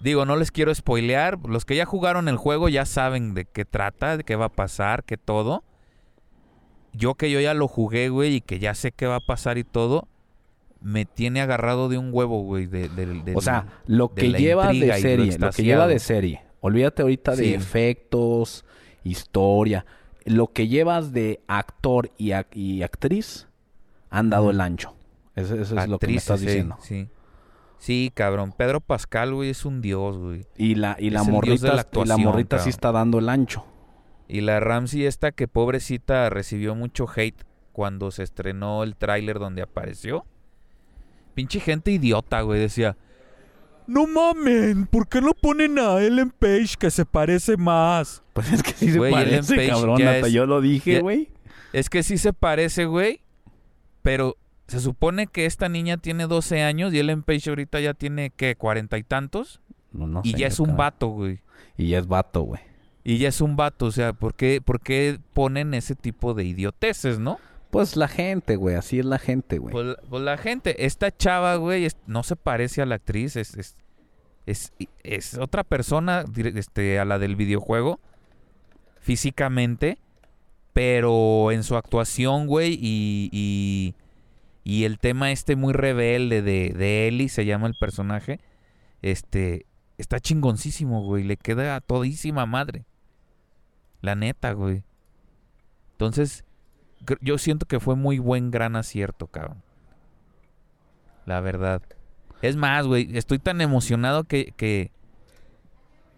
Digo, 0.00 0.24
no 0.24 0.36
les 0.36 0.50
quiero 0.50 0.74
spoilear. 0.74 1.38
Los 1.46 1.66
que 1.66 1.76
ya 1.76 1.84
jugaron 1.84 2.28
el 2.28 2.38
juego 2.38 2.70
ya 2.70 2.86
saben 2.86 3.34
de 3.34 3.44
qué 3.44 3.66
trata, 3.66 4.16
de 4.16 4.24
qué 4.24 4.34
va 4.34 4.46
a 4.46 4.52
pasar, 4.52 5.04
qué 5.04 5.18
todo. 5.18 5.62
Yo 6.94 7.16
que 7.16 7.30
yo 7.30 7.38
ya 7.40 7.52
lo 7.52 7.68
jugué, 7.68 8.08
güey, 8.08 8.36
y 8.36 8.40
que 8.40 8.60
ya 8.60 8.74
sé 8.74 8.92
qué 8.92 9.06
va 9.06 9.16
a 9.16 9.20
pasar 9.20 9.58
y 9.58 9.64
todo, 9.64 10.08
me 10.84 11.06
tiene 11.06 11.40
agarrado 11.40 11.88
de 11.88 11.98
un 11.98 12.10
huevo, 12.12 12.42
güey. 12.42 12.66
De, 12.66 12.88
del- 12.90 13.24
del- 13.24 13.36
o 13.36 13.40
sea, 13.40 13.66
lo 13.86 14.08
de 14.08 14.14
que 14.14 14.32
lleva 14.32 14.68
de 14.68 14.86
lo 14.86 14.94
serie, 14.98 15.38
lo, 15.38 15.50
que 15.50 15.64
lleva 15.64 15.86
de 15.88 15.98
serie. 15.98 16.42
Olvídate 16.60 17.02
ahorita 17.02 17.34
de 17.34 17.54
efectos, 17.54 18.64
historia. 19.02 19.84
Lo 20.24 20.48
que 20.52 20.68
llevas 20.68 21.12
de 21.12 21.40
actor 21.48 22.10
y, 22.16 22.28
ac- 22.28 22.54
y 22.54 22.82
actriz 22.82 23.48
han 24.10 24.30
dado 24.30 24.50
el 24.50 24.60
ancho. 24.60 24.94
Eso, 25.34 25.54
eso 25.56 25.78
es 25.78 25.88
lo 25.88 25.98
que 25.98 26.06
me 26.06 26.16
estás 26.16 26.40
diciendo. 26.40 26.76
Sí. 26.80 27.08
Sí, 27.78 28.10
cabrón. 28.14 28.54
Pedro 28.56 28.80
Pascal, 28.80 29.34
güey, 29.34 29.50
es 29.50 29.64
un 29.66 29.80
dios, 29.82 30.16
güey. 30.16 30.46
Y 30.56 30.76
la, 30.76 30.96
y 30.98 31.10
la 31.10 31.22
de 31.22 31.30
morrita, 31.32 31.66
la 31.66 31.72
y 31.72 31.76
la 31.76 31.80
actuación, 31.82 32.22
morrita 32.22 32.58
sí 32.58 32.70
está 32.70 32.92
dando 32.92 33.18
el 33.18 33.28
ancho. 33.28 33.64
Y 34.28 34.40
la 34.40 34.60
Ramsey 34.60 35.04
esta 35.04 35.32
que 35.32 35.48
pobrecita 35.48 36.30
recibió 36.30 36.74
mucho 36.74 37.06
hate 37.14 37.42
cuando 37.72 38.10
se 38.10 38.22
estrenó 38.22 38.82
el 38.84 38.96
tráiler 38.96 39.38
donde 39.38 39.60
apareció. 39.62 40.24
Pinche 41.34 41.60
gente 41.60 41.90
idiota, 41.90 42.40
güey, 42.42 42.60
decía. 42.60 42.96
No 43.86 44.06
mamen, 44.06 44.86
¿por 44.86 45.08
qué 45.08 45.20
no 45.20 45.34
ponen 45.34 45.78
a 45.78 46.00
Ellen 46.00 46.30
Page 46.30 46.76
que 46.78 46.90
se 46.90 47.04
parece 47.04 47.56
más? 47.58 48.22
Pues 48.32 48.50
es 48.52 48.62
que 48.62 48.72
sí 48.72 48.90
se 48.92 48.98
Güey, 48.98 49.12
Ellen 49.12 49.28
parece, 49.44 49.56
Page 49.56 49.68
cabrón. 49.68 50.02
Hasta 50.02 50.26
es- 50.26 50.32
yo 50.32 50.46
lo 50.46 50.60
dije, 50.60 50.94
ya- 50.94 51.00
güey. 51.00 51.28
Es 51.74 51.90
que 51.90 52.02
sí 52.02 52.16
se 52.18 52.32
parece, 52.32 52.86
güey, 52.86 53.20
pero 54.02 54.36
se 54.68 54.80
supone 54.80 55.26
que 55.26 55.44
esta 55.44 55.68
niña 55.68 55.96
tiene 55.98 56.26
12 56.26 56.62
años 56.62 56.94
y 56.94 56.98
Ellen 57.00 57.22
Page 57.22 57.50
ahorita 57.50 57.80
ya 57.80 57.92
tiene, 57.94 58.30
¿qué? 58.34 58.56
¿Cuarenta 58.56 58.96
y 58.96 59.02
tantos? 59.02 59.60
No, 59.92 60.06
no 60.06 60.20
y 60.24 60.32
sé, 60.32 60.38
ya 60.38 60.46
es 60.46 60.60
un 60.60 60.76
vato, 60.76 61.08
güey. 61.08 61.40
Y 61.76 61.88
ya 61.88 61.98
es 61.98 62.06
vato, 62.06 62.42
güey. 62.42 62.60
Y 63.02 63.18
ya 63.18 63.28
es 63.28 63.40
un 63.42 63.54
vato, 63.56 63.86
o 63.86 63.90
sea, 63.92 64.12
¿por 64.14 64.34
qué, 64.34 64.62
por 64.64 64.80
qué 64.80 65.18
ponen 65.34 65.74
ese 65.74 65.94
tipo 65.94 66.32
de 66.32 66.44
idioteces, 66.44 67.18
no? 67.18 67.38
Pues 67.74 67.96
la 67.96 68.06
gente, 68.06 68.54
güey. 68.54 68.76
Así 68.76 69.00
es 69.00 69.04
la 69.04 69.18
gente, 69.18 69.58
güey. 69.58 69.72
Pues, 69.72 69.96
pues 70.08 70.22
la 70.22 70.38
gente, 70.38 70.86
esta 70.86 71.10
chava, 71.10 71.56
güey, 71.56 71.88
no 72.06 72.22
se 72.22 72.36
parece 72.36 72.82
a 72.82 72.86
la 72.86 72.94
actriz, 72.94 73.34
es, 73.34 73.76
es, 74.46 74.72
es, 75.02 75.36
otra 75.38 75.64
persona 75.64 76.24
este, 76.36 77.00
a 77.00 77.04
la 77.04 77.18
del 77.18 77.34
videojuego, 77.34 77.98
físicamente, 79.00 79.98
pero 80.72 81.50
en 81.50 81.64
su 81.64 81.74
actuación, 81.74 82.46
güey, 82.46 82.78
y, 82.80 83.28
y, 83.32 83.96
y 84.62 84.84
el 84.84 85.00
tema 85.00 85.32
este 85.32 85.56
muy 85.56 85.72
rebelde 85.72 86.42
de, 86.42 86.72
de 86.78 87.08
Ellie, 87.08 87.28
se 87.28 87.44
llama 87.44 87.66
el 87.66 87.74
personaje, 87.74 88.38
este, 89.02 89.66
está 89.98 90.20
chingoncísimo, 90.20 91.02
güey, 91.02 91.24
le 91.24 91.36
queda 91.36 91.74
a 91.74 91.80
todísima 91.80 92.46
madre. 92.46 92.84
La 94.00 94.14
neta, 94.14 94.52
güey. 94.52 94.84
Entonces, 95.90 96.44
yo 97.20 97.38
siento 97.38 97.66
que 97.66 97.80
fue 97.80 97.96
muy 97.96 98.18
buen 98.18 98.50
gran 98.50 98.76
acierto, 98.76 99.26
cabrón. 99.26 99.62
La 101.26 101.40
verdad. 101.40 101.82
Es 102.42 102.56
más, 102.56 102.86
güey, 102.86 103.16
estoy 103.16 103.38
tan 103.38 103.60
emocionado 103.60 104.24
que, 104.24 104.52
que 104.56 104.92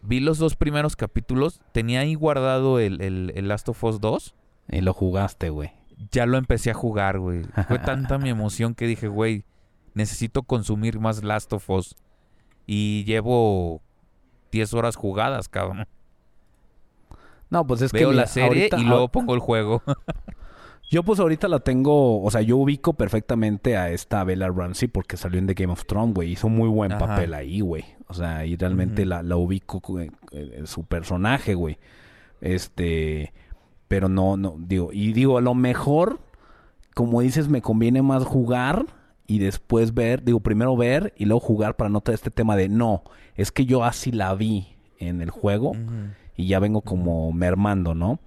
vi 0.02 0.20
los 0.20 0.38
dos 0.38 0.56
primeros 0.56 0.96
capítulos. 0.96 1.60
Tenía 1.72 2.00
ahí 2.00 2.14
guardado 2.14 2.80
el, 2.80 3.00
el, 3.00 3.32
el 3.36 3.48
Last 3.48 3.68
of 3.68 3.82
Us 3.84 4.00
2. 4.00 4.34
Y 4.70 4.80
lo 4.80 4.92
jugaste, 4.92 5.50
güey. 5.50 5.72
Ya 6.10 6.26
lo 6.26 6.36
empecé 6.36 6.70
a 6.70 6.74
jugar, 6.74 7.18
güey. 7.20 7.42
Fue 7.68 7.78
tanta 7.78 8.18
mi 8.18 8.28
emoción 8.30 8.74
que 8.74 8.86
dije, 8.86 9.08
güey, 9.08 9.44
necesito 9.94 10.42
consumir 10.42 10.98
más 10.98 11.22
Last 11.22 11.52
of 11.52 11.68
Us. 11.70 11.94
Y 12.66 13.04
llevo 13.04 13.80
10 14.50 14.74
horas 14.74 14.96
jugadas, 14.96 15.48
cabrón. 15.48 15.86
No, 17.48 17.64
pues 17.64 17.80
es 17.80 17.92
que 17.92 17.98
Veo 17.98 18.12
la 18.12 18.26
serie 18.26 18.62
ahorita- 18.64 18.78
y 18.78 18.84
luego 18.84 19.08
pongo 19.08 19.34
el 19.34 19.40
juego. 19.40 19.82
Yo 20.88 21.02
pues 21.02 21.18
ahorita 21.18 21.48
la 21.48 21.58
tengo, 21.60 22.22
o 22.22 22.30
sea, 22.30 22.42
yo 22.42 22.56
ubico 22.58 22.92
perfectamente 22.92 23.76
a 23.76 23.90
esta 23.90 24.22
Bella 24.22 24.48
Ramsey 24.48 24.86
porque 24.88 25.16
salió 25.16 25.38
en 25.40 25.46
The 25.48 25.54
Game 25.54 25.72
of 25.72 25.84
Thrones, 25.86 26.14
güey. 26.14 26.30
Hizo 26.32 26.48
muy 26.48 26.68
buen 26.68 26.92
Ajá. 26.92 27.06
papel 27.06 27.34
ahí, 27.34 27.60
güey. 27.60 27.84
O 28.08 28.14
sea, 28.14 28.46
y 28.46 28.54
realmente 28.56 29.04
la, 29.04 29.22
la 29.24 29.36
ubico 29.36 29.80
co- 29.80 29.98
en, 30.00 30.12
en 30.30 30.66
su 30.68 30.84
personaje, 30.84 31.54
güey. 31.54 31.78
Este, 32.40 33.32
pero 33.88 34.08
no, 34.08 34.36
no, 34.36 34.56
digo, 34.58 34.90
y 34.92 35.12
digo, 35.12 35.38
a 35.38 35.40
lo 35.40 35.54
mejor, 35.54 36.20
como 36.94 37.20
dices, 37.20 37.48
me 37.48 37.62
conviene 37.62 38.02
más 38.02 38.24
jugar 38.24 38.86
y 39.26 39.38
después 39.40 39.92
ver, 39.94 40.22
digo, 40.22 40.38
primero 40.40 40.76
ver 40.76 41.12
y 41.16 41.24
luego 41.24 41.40
jugar 41.40 41.76
para 41.76 41.90
no 41.90 42.00
tener 42.00 42.14
este 42.14 42.30
tema 42.30 42.54
de, 42.56 42.68
no, 42.68 43.02
es 43.34 43.50
que 43.50 43.64
yo 43.66 43.82
así 43.84 44.12
la 44.12 44.34
vi 44.34 44.68
en 44.98 45.20
el 45.20 45.30
juego 45.30 45.72
y 46.36 46.46
ya 46.46 46.58
vengo 46.60 46.80
como 46.82 47.32
mermando, 47.32 47.94
¿no? 47.94 48.20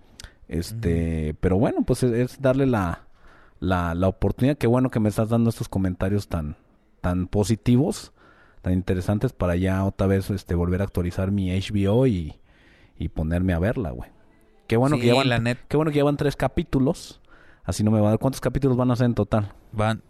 Este, 0.49 1.35
pero 1.39 1.57
bueno, 1.57 1.83
pues 1.83 2.03
es, 2.03 2.11
es 2.11 2.41
darle 2.41 2.65
la, 2.65 3.07
la, 3.59 3.95
la 3.95 4.07
oportunidad. 4.09 4.57
Qué 4.57 4.67
bueno 4.67 4.89
que 4.89 4.99
me 4.99 5.07
estás 5.07 5.29
dando 5.29 5.49
estos 5.49 5.69
comentarios 5.69 6.27
tan, 6.27 6.57
tan 7.01 7.27
positivos, 7.27 8.11
tan 8.61 8.73
interesantes 8.73 9.31
para 9.31 9.55
ya 9.55 9.85
otra 9.85 10.07
vez 10.07 10.29
este 10.31 10.55
volver 10.55 10.81
a 10.81 10.85
actualizar 10.85 11.31
mi 11.31 11.51
HBO 11.57 12.07
y, 12.07 12.35
y 12.97 13.09
ponerme 13.09 13.53
a 13.53 13.59
verla, 13.59 13.91
güey. 13.91 14.09
Qué 14.67 14.75
bueno 14.75 14.95
Sí, 14.97 15.01
que 15.03 15.07
llevan, 15.07 15.29
la 15.29 15.39
net- 15.39 15.59
qué 15.67 15.77
bueno 15.77 15.91
que 15.91 15.97
llevan 15.97 16.17
tres 16.17 16.35
capítulos. 16.35 17.21
Así 17.63 17.83
no 17.83 17.91
me 17.91 17.99
va 18.01 18.07
a 18.07 18.09
dar. 18.11 18.19
¿Cuántos 18.19 18.41
capítulos 18.41 18.75
van 18.75 18.91
a 18.91 18.95
ser 18.95 19.05
en 19.05 19.13
total? 19.15 19.53
Van, 19.71 20.01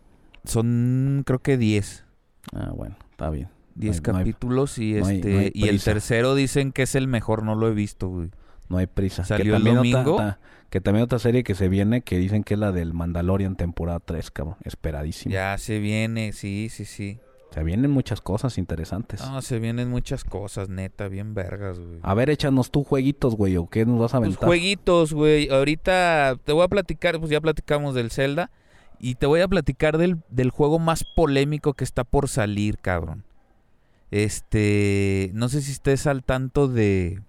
son 0.45 1.23
creo 1.25 1.39
que 1.39 1.57
10. 1.57 2.05
Ah, 2.53 2.71
bueno, 2.75 2.95
está 3.11 3.29
bien. 3.29 3.49
10 3.75 3.97
hay- 3.97 4.01
no 4.11 4.17
hay- 4.17 4.23
capítulos 4.23 4.77
y 4.77 4.93
no 4.93 5.05
hay- 5.05 5.15
este 5.17 5.33
no 5.33 5.39
hay 5.39 5.51
y 5.53 5.67
el 5.67 5.81
tercero 5.81 6.35
dicen 6.35 6.71
que 6.71 6.83
es 6.83 6.95
el 6.95 7.07
mejor, 7.07 7.43
no 7.43 7.55
lo 7.55 7.67
he 7.67 7.73
visto, 7.73 8.07
güey. 8.09 8.29
No 8.69 8.77
hay 8.77 8.87
prisa. 8.87 9.23
Salió 9.25 9.55
el 9.55 9.61
otra- 9.63 9.73
domingo. 9.75 10.15
ta- 10.17 10.39
que 10.69 10.79
también 10.81 11.03
otra 11.03 11.17
serie 11.19 11.43
que 11.43 11.55
se 11.55 11.67
viene 11.67 12.01
que 12.01 12.17
dicen 12.19 12.43
que 12.43 12.53
es 12.53 12.59
la 12.59 12.71
del 12.71 12.93
Mandalorian 12.93 13.55
temporada 13.55 13.99
3, 13.99 14.29
cabrón. 14.29 14.55
Esperadísimo. 14.63 15.33
Ya 15.33 15.57
se 15.57 15.79
viene, 15.79 16.31
sí, 16.31 16.69
sí, 16.69 16.85
sí. 16.85 17.19
Se 17.51 17.63
vienen 17.63 17.89
muchas 17.89 18.21
cosas 18.21 18.59
interesantes. 18.59 19.21
No, 19.21 19.41
se 19.41 19.57
vienen 19.57 19.89
muchas 19.89 20.23
cosas, 20.23 20.69
neta, 20.69 21.07
bien 21.07 21.33
vergas, 21.33 21.79
güey. 21.79 21.97
A 22.03 22.13
ver, 22.13 22.29
échanos 22.29 22.69
tú 22.69 22.83
jueguitos, 22.83 23.35
güey, 23.35 23.57
o 23.57 23.67
qué 23.67 23.87
nos 23.87 23.99
vas 23.99 24.13
a 24.13 24.19
Pues 24.19 24.27
aventar. 24.27 24.47
jueguitos, 24.47 25.13
güey. 25.13 25.49
Ahorita 25.49 26.37
te 26.43 26.53
voy 26.53 26.63
a 26.63 26.67
platicar, 26.67 27.17
pues 27.17 27.31
ya 27.31 27.41
platicamos 27.41 27.95
del 27.95 28.11
Zelda. 28.11 28.51
Y 28.99 29.15
te 29.15 29.25
voy 29.25 29.41
a 29.41 29.47
platicar 29.47 29.97
del, 29.97 30.17
del 30.29 30.51
juego 30.51 30.77
más 30.77 31.03
polémico 31.15 31.73
que 31.73 31.85
está 31.85 32.03
por 32.03 32.27
salir, 32.29 32.77
cabrón. 32.77 33.23
Este. 34.11 35.31
No 35.33 35.49
sé 35.49 35.61
si 35.61 35.71
estés 35.71 36.05
al 36.05 36.23
tanto 36.23 36.67
de. 36.67 37.21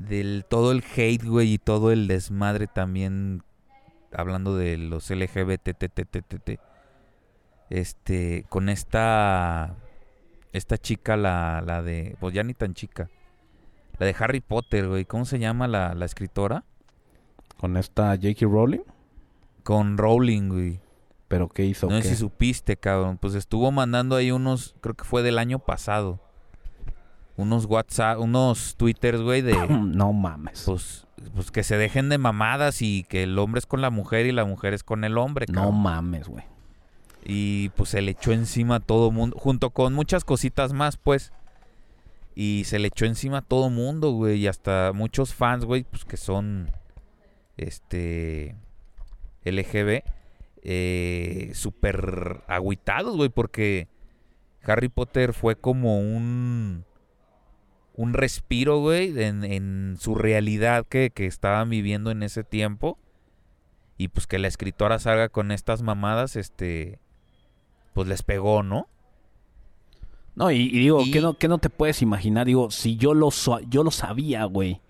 Del 0.00 0.44
todo 0.48 0.72
el 0.72 0.82
hate, 0.96 1.24
güey, 1.24 1.54
y 1.54 1.58
todo 1.58 1.92
el 1.92 2.08
desmadre 2.08 2.66
también. 2.66 3.42
Hablando 4.12 4.56
de 4.56 4.76
los 4.76 5.10
LGBTTTTT. 5.10 6.58
Este. 7.68 8.44
Con 8.48 8.68
esta. 8.68 9.76
Esta 10.52 10.78
chica, 10.78 11.16
la, 11.16 11.62
la 11.64 11.82
de. 11.82 12.16
Pues 12.18 12.34
ya 12.34 12.42
ni 12.42 12.54
tan 12.54 12.74
chica. 12.74 13.08
La 13.98 14.06
de 14.06 14.16
Harry 14.18 14.40
Potter, 14.40 14.88
güey. 14.88 15.04
¿Cómo 15.04 15.24
se 15.24 15.38
llama 15.38 15.68
la, 15.68 15.94
la 15.94 16.06
escritora? 16.06 16.64
Con 17.58 17.76
esta 17.76 18.16
J.K. 18.16 18.46
Rowling. 18.46 18.80
Con 19.62 19.98
Rowling, 19.98 20.48
güey. 20.48 20.80
¿Pero 21.28 21.48
qué 21.48 21.64
hizo? 21.64 21.88
No 21.88 22.02
sé 22.02 22.08
si 22.08 22.16
supiste, 22.16 22.76
cabrón. 22.76 23.18
Pues 23.18 23.34
estuvo 23.34 23.70
mandando 23.70 24.16
ahí 24.16 24.32
unos, 24.32 24.74
creo 24.80 24.96
que 24.96 25.04
fue 25.04 25.22
del 25.22 25.38
año 25.38 25.60
pasado. 25.60 26.18
Unos 27.40 27.66
WhatsApp, 27.66 28.18
unos 28.18 28.76
Twitters, 28.76 29.20
güey, 29.20 29.42
de 29.42 29.54
no 29.68 30.12
mames. 30.12 30.62
pues, 30.64 31.06
pues 31.34 31.50
que 31.50 31.62
se 31.62 31.76
dejen 31.76 32.08
de 32.08 32.18
mamadas 32.18 32.82
y 32.82 33.04
que 33.04 33.24
el 33.24 33.38
hombre 33.38 33.58
es 33.58 33.66
con 33.66 33.80
la 33.80 33.90
mujer 33.90 34.26
y 34.26 34.32
la 34.32 34.44
mujer 34.44 34.74
es 34.74 34.84
con 34.84 35.04
el 35.04 35.18
hombre, 35.18 35.46
no 35.50 35.72
mames, 35.72 36.28
güey. 36.28 36.44
Y 37.24 37.68
pues 37.70 37.90
se 37.90 38.00
le 38.00 38.12
echó 38.12 38.32
encima 38.32 38.76
a 38.76 38.80
todo 38.80 39.10
mundo, 39.10 39.36
junto 39.38 39.70
con 39.70 39.92
muchas 39.92 40.24
cositas 40.24 40.72
más, 40.72 40.96
pues. 40.96 41.32
Y 42.34 42.62
se 42.64 42.78
le 42.78 42.88
echó 42.88 43.04
encima 43.04 43.38
a 43.38 43.42
todo 43.42 43.68
mundo, 43.68 44.12
güey. 44.12 44.38
Y 44.38 44.46
hasta 44.46 44.92
muchos 44.94 45.34
fans, 45.34 45.64
güey, 45.64 45.84
pues 45.84 46.04
que 46.04 46.16
son, 46.16 46.70
este, 47.56 48.56
LGB, 49.44 50.02
eh, 50.62 51.50
súper 51.54 52.42
agüitados, 52.46 53.16
güey, 53.16 53.28
porque 53.28 53.88
Harry 54.64 54.88
Potter 54.88 55.32
fue 55.32 55.56
como 55.56 55.98
un, 55.98 56.84
un 58.00 58.14
respiro, 58.14 58.78
güey, 58.80 59.20
en, 59.22 59.44
en 59.44 59.96
su 59.98 60.14
realidad 60.14 60.86
que, 60.88 61.10
que 61.10 61.26
estaban 61.26 61.68
viviendo 61.68 62.10
en 62.10 62.22
ese 62.22 62.44
tiempo. 62.44 62.98
Y 63.98 64.08
pues 64.08 64.26
que 64.26 64.38
la 64.38 64.48
escritora 64.48 64.98
salga 64.98 65.28
con 65.28 65.50
estas 65.50 65.82
mamadas, 65.82 66.36
este, 66.36 66.98
pues 67.92 68.08
les 68.08 68.22
pegó, 68.22 68.62
¿no? 68.62 68.88
No, 70.34 70.50
y, 70.50 70.56
y 70.62 70.78
digo, 70.78 71.02
Y- 71.02 71.10
¿qué 71.10 71.20
no, 71.20 71.34
qué 71.34 71.48
no 71.48 71.58
te 71.58 71.68
puedes 71.68 72.00
imaginar? 72.00 72.46
Digo, 72.46 72.70
si 72.70 72.96
yo 72.96 73.12
lo, 73.12 73.30
so- 73.30 73.60
yo 73.68 73.82
lo 73.84 73.90
sabía, 73.90 74.44
güey. 74.44 74.80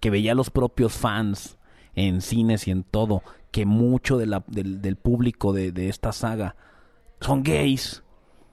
que 0.00 0.10
veía 0.10 0.32
a 0.32 0.34
los 0.34 0.50
propios 0.50 0.92
fans 0.94 1.58
en 1.94 2.20
cines 2.22 2.66
y 2.66 2.70
en 2.70 2.82
todo, 2.84 3.22
que 3.52 3.66
mucho 3.66 4.16
de 4.18 4.26
la, 4.26 4.42
del, 4.46 4.80
del 4.82 4.96
público 4.96 5.52
de, 5.52 5.72
de 5.72 5.88
esta 5.88 6.12
saga 6.12 6.56
son 7.20 7.42
gays. 7.42 8.02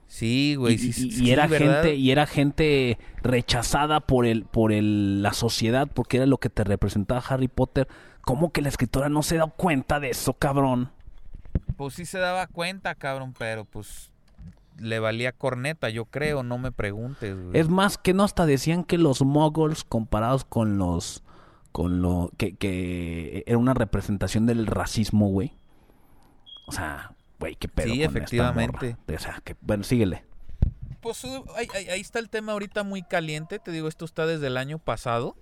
Sí, 0.08 0.56
güey. 0.56 0.76
y, 0.76 0.78
sí, 0.78 0.88
y- 0.90 1.12
sí, 1.12 1.24
y 1.26 1.32
era 1.32 1.48
¿verdad? 1.48 1.82
gente 1.84 1.96
y 1.96 2.12
era 2.12 2.26
gente 2.26 2.98
rechazada 3.24 4.00
por 4.00 4.26
el 4.26 4.46
por 4.46 4.72
el 4.72 5.22
la 5.22 5.34
sociedad 5.34 5.88
porque 5.94 6.18
era 6.18 6.26
lo 6.26 6.38
que 6.38 6.50
te 6.50 6.64
representaba 6.64 7.22
Harry 7.28 7.48
Potter 7.50 7.88
cómo 8.22 8.52
que 8.52 8.62
la 8.62 8.70
escritora 8.70 9.10
no 9.10 9.22
se 9.24 9.38
da 9.38 9.48
cuenta 9.48 10.00
de 10.00 10.10
eso 10.12 10.34
cabrón 10.34 10.92
Pues 11.76 11.94
sí 11.96 12.06
se 12.06 12.18
daba 12.20 12.48
cuenta, 12.48 12.96
cabrón, 12.96 13.34
pero 13.38 13.66
pues 13.66 14.10
le 14.80 15.00
valía 15.00 15.32
corneta, 15.34 15.90
yo 15.90 16.06
creo, 16.06 16.44
no 16.44 16.58
me 16.60 16.72
preguntes, 16.72 17.36
güey. 17.36 17.60
es 17.60 17.68
más 17.68 17.98
que 17.98 18.14
no 18.14 18.24
hasta 18.24 18.46
decían 18.46 18.84
que 18.84 18.98
los 18.98 19.22
muggles 19.24 19.84
comparados 19.84 20.46
con 20.46 20.78
los 20.78 21.24
con 21.74 22.02
lo 22.02 22.32
que, 22.38 22.56
que 22.56 23.44
era 23.46 23.58
una 23.58 23.74
representación 23.74 24.46
del 24.46 24.68
racismo 24.68 25.28
güey 25.30 25.52
o 26.66 26.72
sea 26.72 27.12
güey 27.40 27.56
qué 27.56 27.68
pedo 27.68 27.86
Sí, 27.88 27.92
con 27.92 28.00
esta 28.02 28.18
efectivamente. 28.18 28.98
morra? 29.08 29.18
o 29.18 29.20
sea 29.22 29.42
que 29.44 29.56
bueno 29.62 29.84
síguele 29.84 30.24
Pues 31.02 31.24
uh, 31.24 31.46
ahí, 31.56 31.68
ahí- 31.74 31.90
ahí 31.90 32.02
está 32.02 32.20
el 32.20 32.30
tema 32.30 32.52
ahorita 32.54 32.84
muy 32.84 33.04
caliente, 33.04 33.60
te 33.60 33.72
digo, 33.72 33.88
esto 33.88 34.04
está 34.06 34.26
desde 34.26 34.48
el 34.48 34.58
año 34.58 34.80
pasado. 34.80 35.36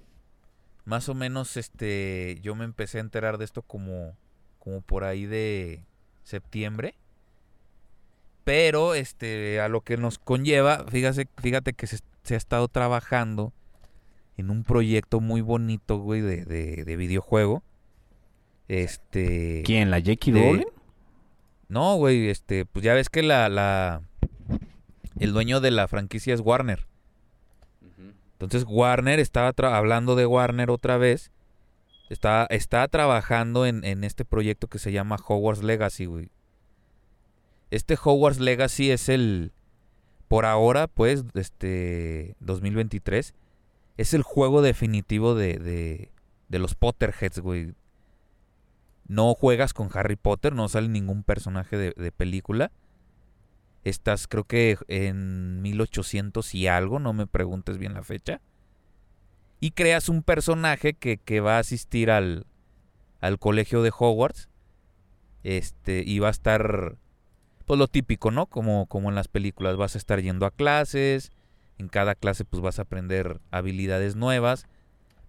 Más 0.83 1.09
o 1.09 1.15
menos, 1.15 1.57
este, 1.57 2.37
yo 2.43 2.53
me 2.55 2.65
empecé 2.65 2.99
a 2.99 3.01
enterar 3.01 3.37
de 3.39 3.45
esto 3.45 3.63
como, 3.63 4.15
como 4.59 4.81
por 4.81 5.03
ahí 5.03 5.25
de 5.25 5.83
septiembre. 6.23 6.93
Pero, 8.43 8.93
este, 8.93 9.59
a 9.59 9.69
lo 9.69 9.81
que 9.81 9.97
nos 9.97 10.19
conlleva, 10.19 10.85
fíjate, 10.87 11.27
fíjate 11.41 11.73
que 11.73 11.87
se, 11.87 11.99
se 12.23 12.35
ha 12.35 12.37
estado 12.37 12.67
trabajando 12.67 13.51
en 14.37 14.51
un 14.51 14.63
proyecto 14.63 15.19
muy 15.21 15.41
bonito, 15.41 15.97
güey, 15.97 16.21
de, 16.21 16.45
de, 16.45 16.83
de 16.83 16.95
videojuego. 16.97 17.63
Este. 18.67 19.63
quién 19.65 19.89
la 19.89 19.99
Jackie 19.99 20.31
de- 20.31 20.41
Rowling 20.41 20.65
No, 21.67 21.95
güey, 21.95 22.29
este, 22.29 22.65
pues 22.65 22.83
ya 22.83 22.93
ves 22.93 23.09
que 23.09 23.23
la, 23.23 23.49
la, 23.49 24.01
el 25.19 25.33
dueño 25.33 25.61
de 25.61 25.71
la 25.71 25.87
franquicia 25.87 26.33
es 26.33 26.41
Warner. 26.41 26.85
Entonces 28.33 28.65
Warner 28.67 29.19
estaba 29.19 29.53
hablando 29.75 30.15
de 30.15 30.25
Warner 30.25 30.69
otra 30.69 30.97
vez. 30.97 31.31
Está, 32.09 32.45
está 32.49 32.87
trabajando 32.87 33.65
en, 33.65 33.83
en 33.83 34.03
este 34.03 34.25
proyecto 34.25 34.67
que 34.67 34.77
se 34.77 34.91
llama 34.91 35.17
Hogwarts 35.25 35.63
Legacy, 35.63 36.05
güey. 36.05 36.29
Este 37.71 37.97
Hogwarts 38.01 38.39
Legacy 38.39 38.91
es 38.91 39.09
el, 39.09 39.51
por 40.27 40.45
ahora, 40.45 40.87
pues, 40.87 41.23
este, 41.33 42.35
2023, 42.41 43.33
es 43.97 44.13
el 44.13 44.21
juego 44.21 44.61
definitivo 44.61 45.33
de, 45.33 45.57
de, 45.57 46.11
de 46.47 46.59
los 46.59 46.75
Potterheads, 46.75 47.39
güey. 47.39 47.73
No 49.07 49.33
juegas 49.35 49.73
con 49.73 49.89
Harry 49.93 50.15
Potter, 50.15 50.53
no 50.53 50.67
sale 50.67 50.87
ningún 50.87 51.23
personaje 51.23 51.77
de, 51.77 52.11
película. 52.11 52.71
Estás, 53.83 54.27
creo 54.27 54.45
que 54.45 54.77
en 54.87 55.61
1800 55.61 56.55
y 56.55 56.67
algo, 56.67 56.99
no 56.99 57.13
me 57.13 57.27
preguntes 57.27 57.77
bien 57.77 57.93
la 57.93 58.01
fecha. 58.01 58.41
Y 59.59 59.71
creas 59.71 60.09
un 60.09 60.23
personaje 60.23 60.93
que, 60.93 61.17
que 61.17 61.39
va 61.39 61.57
a 61.57 61.59
asistir 61.59 62.09
al, 62.09 62.47
al 63.21 63.39
colegio 63.39 63.83
de 63.83 63.91
Hogwarts. 63.97 64.49
Este, 65.43 66.03
y 66.05 66.17
va 66.17 66.29
a 66.29 66.31
estar, 66.31 66.97
pues 67.65 67.77
lo 67.77 67.87
típico, 67.87 68.31
¿no? 68.31 68.47
Como, 68.47 68.87
como 68.87 69.09
en 69.09 69.15
las 69.15 69.27
películas, 69.27 69.77
vas 69.77 69.93
a 69.93 69.99
estar 69.99 70.19
yendo 70.19 70.47
a 70.47 70.51
clases. 70.51 71.31
En 71.77 71.87
cada 71.89 72.15
clase, 72.15 72.45
pues 72.45 72.61
vas 72.61 72.79
a 72.79 72.83
aprender 72.83 73.39
habilidades 73.51 74.15
nuevas. 74.15 74.65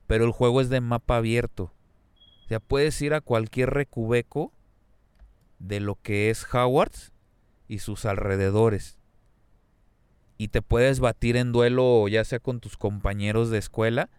Pero 0.06 0.24
el 0.24 0.30
juego 0.30 0.62
es 0.62 0.70
de 0.70 0.80
mapa 0.80 1.16
abierto. 1.16 1.72
O 2.46 2.48
sea, 2.48 2.60
puedes 2.60 3.00
ir 3.02 3.12
a 3.12 3.20
cualquier 3.20 3.70
recubeco 3.70 4.52
de 5.58 5.80
lo 5.80 5.96
que 5.96 6.30
es 6.30 6.46
Hogwarts 6.54 7.12
y 7.68 7.80
sus 7.80 8.04
alrededores. 8.04 8.98
Y 10.38 10.48
te 10.48 10.62
puedes 10.62 11.00
batir 11.00 11.36
en 11.36 11.50
duelo 11.50 12.06
ya 12.08 12.24
sea 12.24 12.38
con 12.38 12.60
tus 12.60 12.76
compañeros 12.76 13.50
de 13.50 13.58
escuela 13.58 14.10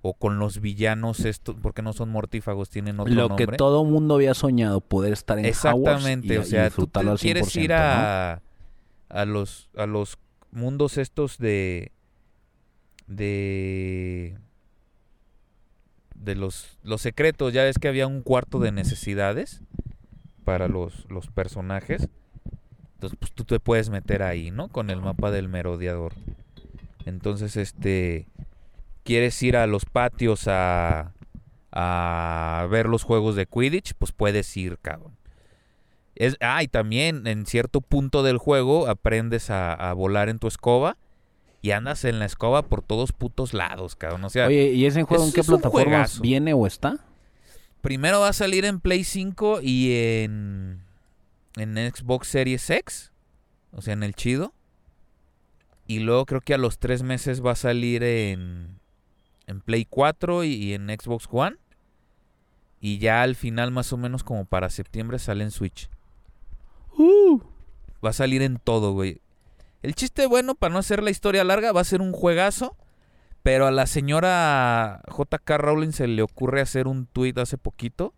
o 0.00 0.14
con 0.14 0.38
los 0.38 0.60
villanos 0.60 1.20
estos, 1.24 1.56
porque 1.60 1.82
no 1.82 1.92
son 1.92 2.08
mortífagos, 2.10 2.70
tienen 2.70 3.00
otro 3.00 3.12
lo 3.12 3.28
nombre. 3.28 3.46
que 3.46 3.56
todo 3.56 3.84
mundo 3.84 4.14
había 4.14 4.32
soñado 4.34 4.80
poder 4.80 5.12
estar 5.12 5.38
en 5.38 5.44
Exactamente, 5.46 6.28
Hogwarts 6.38 6.52
y- 6.52 6.56
o 6.56 6.58
sea, 6.58 6.66
y 6.68 6.70
tú 6.70 6.86
te 6.86 7.00
al 7.00 7.06
100%, 7.06 7.20
quieres 7.20 7.56
ir 7.56 7.70
¿no? 7.70 7.76
a, 7.76 8.42
a 9.08 9.24
los 9.24 9.68
a 9.76 9.86
los 9.86 10.18
mundos 10.52 10.96
estos 10.96 11.36
de 11.38 11.90
de 13.06 14.38
de 16.18 16.34
los 16.34 16.78
los 16.82 17.00
secretos, 17.00 17.52
ya 17.52 17.62
ves 17.64 17.78
que 17.78 17.88
había 17.88 18.06
un 18.06 18.22
cuarto 18.22 18.58
de 18.58 18.72
necesidades 18.72 19.62
para 20.44 20.68
los 20.68 21.10
los 21.10 21.28
personajes. 21.28 22.08
Entonces, 22.94 23.18
pues 23.18 23.32
tú 23.32 23.44
te 23.44 23.60
puedes 23.60 23.90
meter 23.90 24.22
ahí, 24.22 24.50
¿no? 24.50 24.68
Con 24.68 24.90
el 24.90 25.00
mapa 25.00 25.30
del 25.30 25.48
merodeador. 25.48 26.14
Entonces, 27.04 27.56
este 27.56 28.26
quieres 29.04 29.40
ir 29.42 29.56
a 29.56 29.66
los 29.66 29.84
patios 29.84 30.48
a 30.48 31.12
a 31.72 32.66
ver 32.70 32.86
los 32.86 33.02
juegos 33.02 33.36
de 33.36 33.46
Quidditch, 33.46 33.92
pues 33.98 34.12
puedes 34.12 34.56
ir, 34.56 34.78
cabrón. 34.80 35.16
Es, 36.14 36.38
ah, 36.40 36.62
y 36.62 36.68
también 36.68 37.26
en 37.26 37.44
cierto 37.44 37.82
punto 37.82 38.22
del 38.22 38.38
juego 38.38 38.88
aprendes 38.88 39.50
a, 39.50 39.74
a 39.74 39.92
volar 39.92 40.30
en 40.30 40.38
tu 40.38 40.48
escoba 40.48 40.96
y 41.66 41.72
andas 41.72 42.04
en 42.04 42.20
la 42.20 42.26
escoba 42.26 42.62
por 42.62 42.80
todos 42.80 43.10
putos 43.10 43.52
lados, 43.52 43.96
cabrón. 43.96 44.22
O 44.22 44.30
sea, 44.30 44.46
Oye, 44.46 44.70
¿y 44.70 44.86
ese 44.86 45.02
juego 45.02 45.24
en 45.24 45.32
qué 45.32 45.42
plataformas 45.42 45.82
juegazo. 46.12 46.22
viene 46.22 46.54
o 46.54 46.64
está? 46.64 47.04
primero 47.80 48.20
va 48.20 48.28
a 48.28 48.32
salir 48.32 48.64
en 48.64 48.78
Play 48.78 49.02
5 49.02 49.58
y 49.62 49.92
en, 50.22 50.80
en 51.56 51.74
Xbox 51.92 52.28
Series 52.28 52.70
X, 52.70 53.10
o 53.72 53.82
sea, 53.82 53.94
en 53.94 54.04
el 54.04 54.14
chido. 54.14 54.54
Y 55.88 55.98
luego 55.98 56.24
creo 56.24 56.40
que 56.40 56.54
a 56.54 56.58
los 56.58 56.78
tres 56.78 57.02
meses 57.02 57.44
va 57.44 57.50
a 57.50 57.56
salir 57.56 58.04
en, 58.04 58.78
en 59.48 59.60
Play 59.60 59.86
4 59.90 60.44
y, 60.44 60.52
y 60.52 60.74
en 60.74 60.86
Xbox 60.88 61.26
One. 61.32 61.56
Y 62.80 62.98
ya 62.98 63.22
al 63.22 63.34
final, 63.34 63.72
más 63.72 63.92
o 63.92 63.96
menos 63.96 64.22
como 64.22 64.44
para 64.44 64.70
septiembre, 64.70 65.18
sale 65.18 65.42
en 65.42 65.50
Switch. 65.50 65.90
Uh. 66.96 67.40
Va 68.04 68.10
a 68.10 68.12
salir 68.12 68.42
en 68.42 68.58
todo, 68.58 68.92
güey. 68.92 69.20
El 69.82 69.94
chiste 69.94 70.26
bueno, 70.26 70.54
para 70.54 70.72
no 70.72 70.78
hacer 70.78 71.02
la 71.02 71.10
historia 71.10 71.44
larga, 71.44 71.72
va 71.72 71.80
a 71.80 71.84
ser 71.84 72.00
un 72.00 72.12
juegazo. 72.12 72.76
Pero 73.42 73.66
a 73.66 73.70
la 73.70 73.86
señora 73.86 75.02
JK 75.06 75.48
Rowling 75.58 75.92
se 75.92 76.08
le 76.08 76.22
ocurre 76.22 76.60
hacer 76.60 76.88
un 76.88 77.06
tweet 77.06 77.34
hace 77.36 77.58
poquito. 77.58 78.12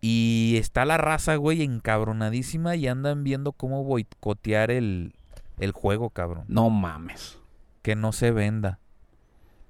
Y 0.00 0.56
está 0.58 0.84
la 0.84 0.98
raza, 0.98 1.36
güey, 1.36 1.62
encabronadísima 1.62 2.76
y 2.76 2.86
andan 2.86 3.24
viendo 3.24 3.52
cómo 3.52 3.84
boicotear 3.84 4.70
el, 4.70 5.14
el 5.58 5.72
juego, 5.72 6.10
cabrón. 6.10 6.44
No 6.48 6.70
mames. 6.70 7.38
Que 7.82 7.96
no 7.96 8.12
se 8.12 8.30
venda. 8.30 8.78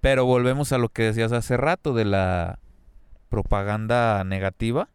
Pero 0.00 0.24
volvemos 0.24 0.72
a 0.72 0.78
lo 0.78 0.88
que 0.88 1.04
decías 1.04 1.32
hace 1.32 1.56
rato 1.56 1.94
de 1.94 2.04
la 2.04 2.58
propaganda 3.28 4.24
negativa. 4.24 4.88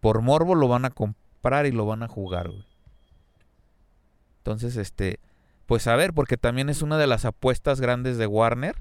Por 0.00 0.22
morbo 0.22 0.54
lo 0.54 0.68
van 0.68 0.84
a 0.84 0.90
comprar 0.90 1.66
y 1.66 1.72
lo 1.72 1.86
van 1.86 2.02
a 2.02 2.08
jugar, 2.08 2.48
güey. 2.48 2.67
Entonces, 4.48 4.78
este, 4.78 5.20
pues 5.66 5.86
a 5.88 5.96
ver, 5.96 6.14
porque 6.14 6.38
también 6.38 6.70
es 6.70 6.80
una 6.80 6.96
de 6.96 7.06
las 7.06 7.26
apuestas 7.26 7.82
grandes 7.82 8.16
de 8.16 8.26
Warner. 8.26 8.76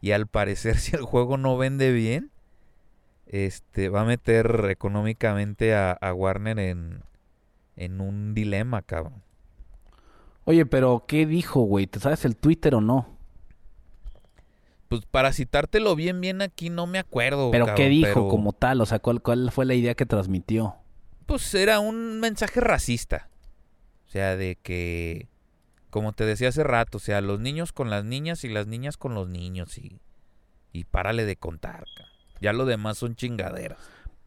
Y 0.00 0.12
al 0.12 0.26
parecer, 0.26 0.76
si 0.78 0.96
el 0.96 1.02
juego 1.02 1.36
no 1.36 1.58
vende 1.58 1.92
bien, 1.92 2.30
este, 3.26 3.90
va 3.90 4.00
a 4.00 4.04
meter 4.06 4.68
económicamente 4.70 5.74
a, 5.74 5.92
a 5.92 6.14
Warner 6.14 6.58
en, 6.58 7.02
en 7.76 8.00
un 8.00 8.32
dilema, 8.32 8.80
cabrón. 8.80 9.22
Oye, 10.44 10.64
pero 10.64 11.04
¿qué 11.06 11.26
dijo, 11.26 11.60
güey? 11.60 11.86
¿Te 11.86 12.00
sabes 12.00 12.24
el 12.24 12.36
Twitter 12.36 12.74
o 12.74 12.80
no? 12.80 13.18
Pues 14.88 15.04
para 15.04 15.34
citártelo 15.34 15.94
bien, 15.94 16.22
bien 16.22 16.40
aquí, 16.40 16.70
no 16.70 16.86
me 16.86 16.98
acuerdo. 16.98 17.50
¿Pero 17.50 17.66
cabrón, 17.66 17.76
qué 17.84 17.90
dijo 17.90 18.14
pero, 18.14 18.28
como 18.28 18.54
tal? 18.54 18.80
O 18.80 18.86
sea, 18.86 18.98
¿cuál, 18.98 19.20
¿cuál 19.20 19.50
fue 19.52 19.66
la 19.66 19.74
idea 19.74 19.94
que 19.94 20.06
transmitió? 20.06 20.76
Pues 21.26 21.54
era 21.54 21.80
un 21.80 22.18
mensaje 22.18 22.60
racista. 22.60 23.29
O 24.10 24.12
sea, 24.12 24.36
de 24.36 24.56
que, 24.60 25.28
como 25.88 26.12
te 26.12 26.24
decía 26.24 26.48
hace 26.48 26.64
rato, 26.64 26.98
o 26.98 27.00
sea, 27.00 27.20
los 27.20 27.38
niños 27.38 27.72
con 27.72 27.90
las 27.90 28.04
niñas 28.04 28.42
y 28.42 28.48
las 28.48 28.66
niñas 28.66 28.96
con 28.96 29.14
los 29.14 29.28
niños 29.28 29.78
y, 29.78 30.00
y 30.72 30.82
párale 30.82 31.24
de 31.26 31.36
contar. 31.36 31.84
Ya 32.40 32.52
lo 32.52 32.64
demás 32.64 32.98
son 32.98 33.14
chingaderas. 33.14 33.78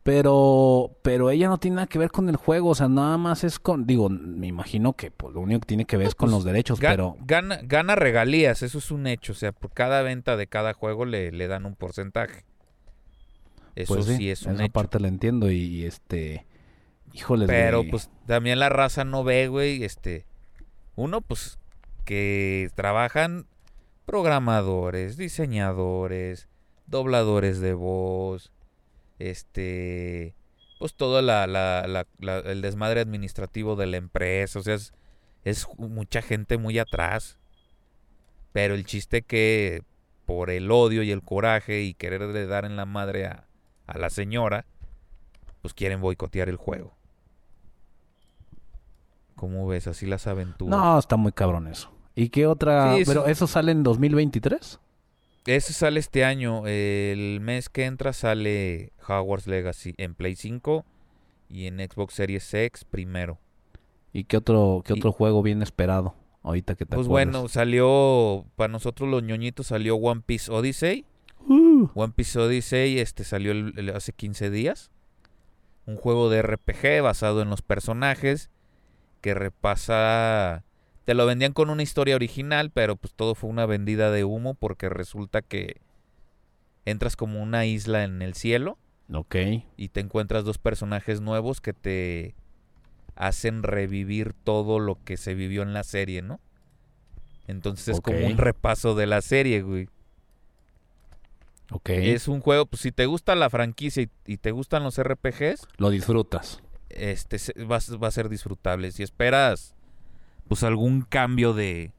Pero, 0.03 0.95
pero 1.01 1.29
ella 1.31 1.49
no 1.49 1.57
tiene 1.57 1.75
nada 1.75 1.87
que 1.87 1.99
ver 1.99 2.11
con 2.11 2.29
el 2.29 2.37
juego, 2.37 2.69
o 2.69 2.75
sea, 2.75 2.87
nada 2.87 3.17
más 3.17 3.43
es 3.43 3.59
con, 3.59 3.85
digo, 3.85 4.07
me 4.07 4.47
imagino 4.47 4.93
que 4.93 5.11
pues, 5.11 5.33
lo 5.33 5.41
único 5.41 5.59
que 5.59 5.65
tiene 5.67 5.83
que 5.83 5.97
ver 5.97 6.07
es 6.07 6.15
con 6.15 6.27
pues, 6.27 6.35
los 6.37 6.45
derechos, 6.45 6.79
Ga- 6.79 6.91
pero 6.91 7.17
gana, 7.25 7.59
gana 7.63 7.95
regalías, 7.95 8.61
eso 8.63 8.77
es 8.77 8.89
un 8.89 9.05
hecho. 9.05 9.33
O 9.33 9.35
sea, 9.35 9.51
por 9.51 9.71
cada 9.73 10.01
venta 10.01 10.37
de 10.37 10.47
cada 10.47 10.73
juego 10.73 11.03
le, 11.03 11.33
le 11.33 11.47
dan 11.47 11.65
un 11.65 11.75
porcentaje. 11.75 12.45
Eso 13.75 13.95
pues 13.95 14.05
sí, 14.05 14.29
es 14.29 14.43
un 14.43 14.53
esa 14.55 14.63
hecho. 14.63 14.71
parte 14.73 14.99
la 15.01 15.09
entiendo 15.09 15.51
y, 15.51 15.57
y, 15.57 15.85
este, 15.85 16.45
híjole, 17.13 17.47
Pero 17.47 17.83
pues 17.89 18.09
también 18.27 18.59
la 18.59 18.69
raza 18.69 19.03
no 19.05 19.23
ve, 19.23 19.47
güey, 19.47 19.83
este, 19.83 20.25
uno 20.95 21.21
pues 21.21 21.57
que 22.05 22.69
trabajan 22.75 23.45
programadores, 24.05 25.15
diseñadores, 25.17 26.49
dobladores 26.87 27.59
de 27.61 27.73
voz, 27.73 28.51
este, 29.19 30.35
pues 30.79 30.93
todo 30.95 31.21
la, 31.21 31.47
la- 31.47 31.85
la- 31.87 32.07
la- 32.19 32.39
el 32.39 32.61
desmadre 32.61 32.99
administrativo 33.01 33.75
de 33.75 33.85
la 33.87 33.97
empresa, 33.97 34.59
o 34.59 34.63
sea, 34.63 34.75
es, 34.75 34.93
es 35.45 35.67
mucha 35.77 36.21
gente 36.21 36.57
muy 36.57 36.77
atrás. 36.79 37.37
Pero 38.51 38.75
el 38.75 38.85
chiste 38.85 39.21
que 39.23 39.81
por 40.25 40.49
el 40.49 40.69
odio 40.71 41.01
y 41.03 41.11
el 41.11 41.21
coraje 41.23 41.81
y 41.81 41.93
quererle 41.93 42.45
dar 42.45 42.65
en 42.65 42.75
la 42.75 42.85
madre 42.85 43.25
a, 43.25 43.47
a 43.87 43.97
la 43.97 44.09
señora, 44.09 44.65
pues 45.61 45.73
quieren 45.73 46.01
boicotear 46.01 46.49
el 46.49 46.57
juego. 46.57 46.95
¿Cómo 49.43 49.67
ves? 49.67 49.87
Así 49.87 50.05
las 50.05 50.25
aventuras. 50.25 50.71
No, 50.79 50.97
está 50.97 51.17
muy 51.17 51.33
cabrón 51.33 51.67
eso. 51.67 51.91
¿Y 52.15 52.29
qué 52.29 52.47
otra? 52.47 52.95
Sí, 52.95 53.01
eso- 53.01 53.11
Pero 53.11 53.27
eso 53.27 53.45
sale 53.45 53.73
en 53.73 53.83
2023. 53.83 54.79
Ese 55.45 55.73
sale 55.73 55.99
este 55.99 56.23
año. 56.23 56.65
El 56.65 57.39
mes 57.41 57.67
que 57.67 57.83
entra 57.83 58.13
sale 58.13 58.93
Hogwarts 59.05 59.47
Legacy 59.47 59.95
en 59.97 60.15
Play 60.15 60.37
5 60.37 60.85
y 61.49 61.67
en 61.67 61.79
Xbox 61.79 62.13
Series 62.13 62.53
X 62.53 62.85
primero. 62.85 63.37
¿Y 64.13 64.23
qué 64.23 64.37
otro 64.37 64.81
qué 64.85 64.93
Y- 64.93 64.99
otro 64.99 65.11
juego 65.11 65.43
bien 65.43 65.61
esperado? 65.61 66.15
Ahorita 66.41 66.75
que 66.75 66.85
te 66.85 66.95
Pues 66.95 67.09
bueno, 67.09 67.49
salió 67.49 68.45
para 68.55 68.71
nosotros 68.71 69.09
los 69.09 69.23
ñoñitos 69.23 69.67
salió 69.67 69.97
One 69.97 70.21
Piece 70.25 70.49
Odyssey. 70.49 71.05
Uh, 71.49 71.89
One 71.95 72.13
Piece 72.15 72.39
Odyssey 72.39 72.97
este 72.99 73.25
salió 73.25 73.51
el- 73.51 73.73
el- 73.75 73.89
hace 73.89 74.13
15 74.13 74.49
días. 74.49 74.89
Un 75.85 75.97
juego 75.97 76.29
de 76.29 76.41
RPG 76.43 77.01
basado 77.01 77.41
en 77.41 77.49
los 77.49 77.61
personajes 77.61 78.49
que 79.23 79.33
repasa 79.33 80.65
te 81.05 81.13
lo 81.13 81.25
vendían 81.25 81.53
con 81.53 81.69
una 81.69 81.81
historia 81.81 82.15
original, 82.15 82.71
pero 82.71 82.97
pues 82.97 83.13
todo 83.13 83.35
fue 83.35 83.49
una 83.49 83.65
vendida 83.65 84.11
de 84.11 84.25
humo 84.25 84.53
porque 84.53 84.89
resulta 84.89 85.41
que 85.41 85.81
entras 86.85 87.15
como 87.15 87.41
una 87.41 87.65
isla 87.65 88.03
en 88.03 88.21
el 88.21 88.33
cielo 88.33 88.77
ok. 89.11 89.35
y 89.77 89.89
te 89.89 90.01
encuentras 90.01 90.43
dos 90.43 90.57
personajes 90.57 91.21
nuevos 91.21 91.61
que 91.61 91.71
te 91.71 92.35
hacen 93.15 93.63
revivir 93.63 94.33
todo 94.33 94.79
lo 94.79 95.01
que 95.03 95.15
se 95.15 95.35
vivió 95.35 95.61
en 95.61 95.73
la 95.73 95.83
serie, 95.83 96.21
¿no? 96.21 96.41
Entonces 97.47 97.95
es 97.95 98.01
como 98.01 98.25
un 98.25 98.37
repaso 98.37 98.93
de 98.93 99.07
la 99.07 99.21
serie, 99.21 99.61
güey. 99.61 99.87
Ok. 101.71 101.89
Es 101.89 102.27
un 102.27 102.41
juego, 102.41 102.65
pues 102.65 102.81
si 102.81 102.91
te 102.91 103.05
gusta 103.05 103.35
la 103.35 103.49
franquicia 103.49 104.03
y, 104.03 104.09
y 104.25 104.37
te 104.37 104.51
gustan 104.51 104.83
los 104.83 105.01
RPGs, 105.01 105.67
Lo 105.77 105.89
disfrutas. 105.89 106.62
Este 106.97 107.37
va, 107.65 107.77
a- 107.77 107.97
va 107.97 108.07
a 108.07 108.11
ser 108.11 108.29
disfrutable. 108.29 108.91
Si 108.91 109.03
esperas 109.03 109.75
pues 110.47 110.63
algún 110.63 111.01
cambio 111.03 111.53
de, 111.53 111.91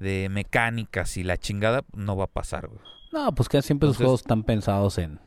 de 0.00 0.28
mecánicas 0.30 1.16
y 1.16 1.22
la 1.24 1.36
chingada, 1.38 1.84
no 1.94 2.16
va 2.16 2.24
a 2.24 2.28
pasar, 2.32 2.68
güey. 2.68 2.80
No, 3.12 3.34
pues 3.34 3.48
que 3.48 3.62
siempre 3.62 3.86
los 3.88 3.96
juegos 3.96 4.20
están 4.22 4.42
pensados 4.42 4.98
en, 4.98 5.20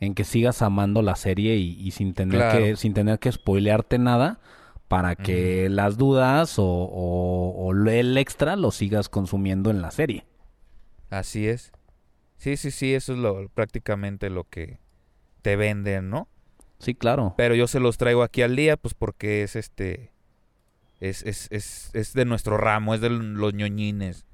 en 0.00 0.14
que 0.14 0.24
sigas 0.24 0.62
amando 0.62 1.02
la 1.02 1.14
serie 1.16 1.56
y, 1.56 1.78
y 1.80 1.90
sin 1.92 2.14
tener 2.14 2.38
Claro. 2.40 2.58
que 2.58 2.76
sin 2.76 2.94
tener 2.94 3.18
que 3.18 3.30
spoilearte 3.30 3.98
nada 3.98 4.40
para 4.88 5.14
que 5.14 5.68
las 5.68 5.96
dudas 5.98 6.58
o, 6.58 6.64
o- 6.66 7.50
o 7.68 7.72
el 7.88 8.16
extra 8.18 8.56
lo 8.56 8.70
sigas 8.72 9.08
consumiendo 9.08 9.70
en 9.70 9.82
la 9.82 9.90
serie. 9.92 10.24
Así 11.10 11.46
es. 11.46 11.70
Sí, 12.38 12.56
sí, 12.56 12.70
sí, 12.70 12.94
eso 12.94 13.12
es 13.12 13.18
lo, 13.18 13.48
prácticamente 13.50 14.30
lo 14.30 14.44
que 14.44 14.78
te 15.42 15.56
venden, 15.56 16.08
¿no? 16.10 16.26
Sí, 16.80 16.94
claro. 16.94 17.34
Pero 17.36 17.54
yo 17.54 17.68
se 17.68 17.78
los 17.78 17.96
traigo 17.98 18.22
aquí 18.24 18.42
al 18.42 18.56
día, 18.56 18.76
pues 18.76 18.94
porque 18.94 19.42
es 19.44 19.54
este. 19.54 20.10
Es, 20.98 21.22
es, 21.22 21.46
es, 21.52 21.90
es 21.94 22.12
de 22.14 22.24
nuestro 22.24 22.56
ramo, 22.58 22.94
es 22.94 23.00
de 23.00 23.08
los 23.10 23.54
ñoñines. 23.54 24.26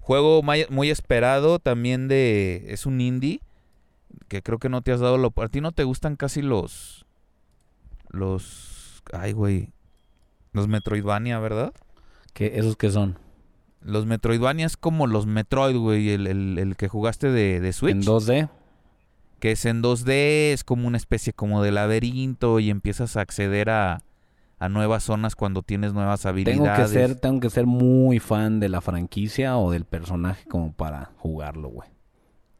Juego 0.00 0.42
muy 0.42 0.90
esperado 0.90 1.58
también 1.58 2.08
de. 2.08 2.66
Es 2.68 2.86
un 2.86 3.00
indie. 3.00 3.40
Que 4.28 4.42
creo 4.42 4.58
que 4.58 4.68
no 4.68 4.82
te 4.82 4.92
has 4.92 5.00
dado 5.00 5.18
la. 5.18 5.30
A 5.42 5.48
ti 5.48 5.60
no 5.60 5.72
te 5.72 5.84
gustan 5.84 6.16
casi 6.16 6.42
los. 6.42 7.04
Los. 8.10 9.02
Ay, 9.12 9.32
güey. 9.32 9.70
Los 10.52 10.68
Metroidvania, 10.68 11.38
¿verdad? 11.40 11.72
que 12.32 12.58
¿Esos 12.58 12.76
que 12.76 12.90
son? 12.90 13.18
Los 13.80 14.06
Metroidvania 14.06 14.66
es 14.66 14.76
como 14.76 15.06
los 15.06 15.26
Metroid, 15.26 15.76
güey. 15.76 16.10
El, 16.10 16.26
el- 16.26 16.58
el 16.58 16.76
que 16.76 16.88
jugaste 16.88 17.30
de, 17.30 17.60
de 17.60 17.72
Switch. 17.72 17.92
En 17.94 18.02
2D. 18.02 18.48
Que 19.44 19.50
es 19.50 19.66
en 19.66 19.82
2D, 19.82 20.52
es 20.54 20.64
como 20.64 20.88
una 20.88 20.96
especie 20.96 21.34
como 21.34 21.62
de 21.62 21.70
laberinto 21.70 22.60
y 22.60 22.70
empiezas 22.70 23.18
a 23.18 23.20
acceder 23.20 23.68
a, 23.68 24.00
a 24.58 24.68
nuevas 24.70 25.02
zonas 25.02 25.36
cuando 25.36 25.60
tienes 25.60 25.92
nuevas 25.92 26.24
habilidades. 26.24 26.62
Tengo 26.62 26.74
que 26.74 26.88
ser 26.88 27.20
tengo 27.20 27.40
que 27.40 27.50
ser 27.50 27.66
muy 27.66 28.20
fan 28.20 28.58
de 28.58 28.70
la 28.70 28.80
franquicia 28.80 29.58
o 29.58 29.70
del 29.70 29.84
personaje 29.84 30.48
como 30.48 30.72
para 30.72 31.10
jugarlo, 31.18 31.68
güey. 31.68 31.90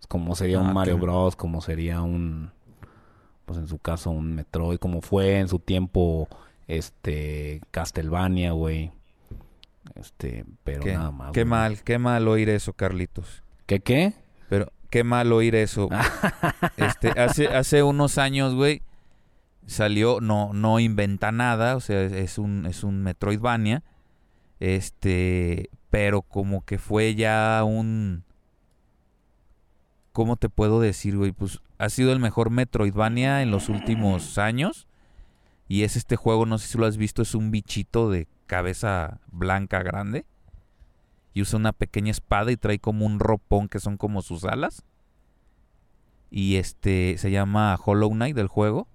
Como 0.09 0.35
sería 0.35 0.59
Ah, 0.59 0.61
un 0.61 0.75
Mario 0.75 0.97
que- 0.97 1.01
Bros, 1.01 1.37
como 1.37 1.63
sería 1.63 2.03
un 2.03 2.51
pues 3.47 3.59
en 3.59 3.67
su 3.67 3.79
caso 3.79 4.11
un 4.11 4.35
Metroid, 4.35 4.77
como 4.77 5.01
fue 5.01 5.39
en 5.39 5.49
su 5.49 5.61
tiempo 5.61 6.29
este 6.69 7.63
Castlevania, 7.71 8.53
güey. 8.53 8.93
Este, 9.95 10.45
pero 10.65 10.83
Qué, 10.83 10.93
nada 10.93 11.11
más. 11.13 11.33
qué 11.33 11.45
güey. 11.45 11.51
mal, 11.51 11.83
qué 11.83 11.97
mal 11.99 12.29
oír 12.29 12.51
eso, 12.51 12.75
Carlitos. 12.75 13.43
¿Qué 13.65 13.81
qué? 13.81 14.13
Pero 14.51 14.71
qué 14.95 15.03
mal 15.03 15.33
oír 15.33 15.57
eso. 15.57 15.89
este, 16.77 17.21
hace, 17.21 17.49
hace 17.49 17.83
unos 17.83 18.17
años, 18.17 18.55
güey, 18.55 18.81
salió, 19.67 20.21
no, 20.21 20.53
no 20.53 20.79
inventa 20.79 21.33
nada, 21.33 21.75
o 21.75 21.81
sea, 21.81 22.01
es- 22.03 22.39
un, 22.39 22.65
es 22.67 22.85
un 22.85 23.03
Metroidvania. 23.03 23.83
Este, 24.61 25.69
pero 25.91 26.23
como 26.23 26.65
que 26.65 26.79
fue 26.79 27.17
ya 27.17 27.65
un. 27.67 28.23
¿Cómo 30.13 30.37
te 30.37 30.49
puedo 30.49 30.79
decir, 30.81 31.17
güey? 31.17 31.33
Pues 31.33 31.59
ha 31.79 31.89
sido 31.89 32.13
el 32.13 32.21
mejor 32.21 32.51
Metroidvania 32.51 33.43
en 33.43 33.51
los 33.51 33.69
últimos 33.69 34.39
años. 34.39 34.87
Y 35.67 35.83
es 35.83 35.97
este 35.97 36.15
juego, 36.15 36.47
no 36.47 36.59
sé 36.59 36.69
si 36.69 36.79
lo 36.79 36.87
has 36.87 36.99
visto, 36.99 37.21
es 37.23 37.35
un 37.35 37.51
bichito 37.51 38.11
de 38.11 38.29
cabeza 38.47 39.19
blanca 39.33 39.83
grande. 39.83 40.25
Y 41.35 41.43
usa 41.43 41.59
una 41.59 41.73
pequeña 41.73 42.13
espada 42.13 42.53
y 42.53 42.57
trae 42.57 42.79
como 42.79 43.05
un 43.05 43.19
ropón 43.19 43.69
que 43.69 43.81
son 43.81 43.97
como 43.97 44.23
sus 44.23 44.45
alas. 44.45 44.85
Y 46.31 46.57
este 46.57 47.17
se 47.19 47.31
llama 47.31 47.79
Hollow 47.85 48.11
Knight 48.11 48.37
del 48.37 48.49
juego. 48.49 48.89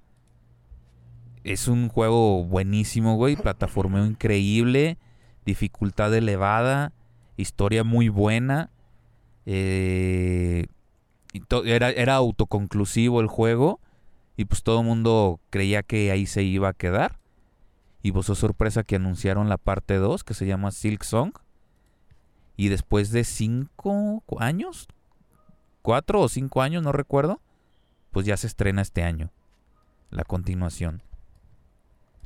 Es 1.43 1.67
un 1.67 1.89
juego 1.89 2.43
buenísimo, 2.45 3.15
güey. 3.15 3.35
Plataformeo 3.41 4.05
increíble. 4.05 4.97
Dificultad 5.45 6.13
elevada. 6.13 6.93
Historia 7.37 7.83
muy 7.83 8.09
buena. 8.09 8.71
eh, 9.45 10.67
era, 11.65 11.91
era 11.91 12.15
autoconclusivo 12.15 13.21
el 13.21 13.27
juego. 13.27 13.79
Y 14.37 14.45
pues 14.45 14.63
todo 14.63 14.79
el 14.79 14.85
mundo 14.85 15.41
creía 15.49 15.83
que 15.83 16.11
ahí 16.11 16.25
se 16.25 16.43
iba 16.43 16.69
a 16.69 16.73
quedar. 16.73 17.19
Y 18.01 18.13
pues 18.13 18.27
sorpresa 18.27 18.83
que 18.83 18.95
anunciaron 18.95 19.49
la 19.49 19.57
parte 19.57 19.95
2 19.97 20.23
que 20.23 20.33
se 20.33 20.45
llama 20.45 20.71
Silk 20.71 21.03
Song. 21.03 21.33
Y 22.59 22.67
después 22.67 23.11
de 23.11 23.23
cinco 23.23 24.21
años, 24.37 24.89
cuatro 25.81 26.19
o 26.19 26.27
cinco 26.27 26.61
años, 26.61 26.83
no 26.83 26.91
recuerdo, 26.91 27.39
pues 28.11 28.25
ya 28.25 28.35
se 28.35 28.47
estrena 28.47 28.81
este 28.81 29.01
año 29.01 29.31
la 30.09 30.25
continuación. 30.25 31.01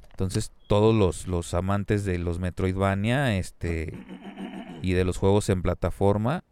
Entonces 0.10 0.52
todos 0.68 0.96
los, 0.96 1.28
los 1.28 1.54
amantes 1.54 2.04
de 2.04 2.18
los 2.18 2.40
Metroidvania 2.40 3.38
este, 3.38 3.94
y 4.82 4.94
de 4.94 5.06
los 5.06 5.18
juegos 5.18 5.50
en 5.50 5.62
plataforma 5.62 6.44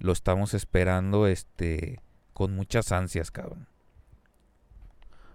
lo 0.00 0.10
estamos 0.10 0.52
esperando 0.52 1.28
este, 1.28 2.00
con 2.32 2.56
muchas 2.56 2.90
ansias, 2.90 3.30
cabrón. 3.30 3.68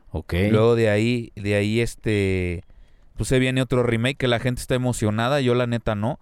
Ok. 0.10 0.34
Luego 0.50 0.76
de 0.76 0.90
ahí, 0.90 1.32
de 1.36 1.56
ahí 1.56 1.80
este, 1.80 2.66
pues 3.16 3.30
se 3.30 3.40
viene 3.40 3.62
otro 3.62 3.82
remake 3.82 4.18
que 4.18 4.28
la 4.28 4.40
gente 4.40 4.60
está 4.60 4.76
emocionada, 4.76 5.40
yo 5.40 5.56
la 5.56 5.68
neta 5.68 5.96
no, 5.96 6.20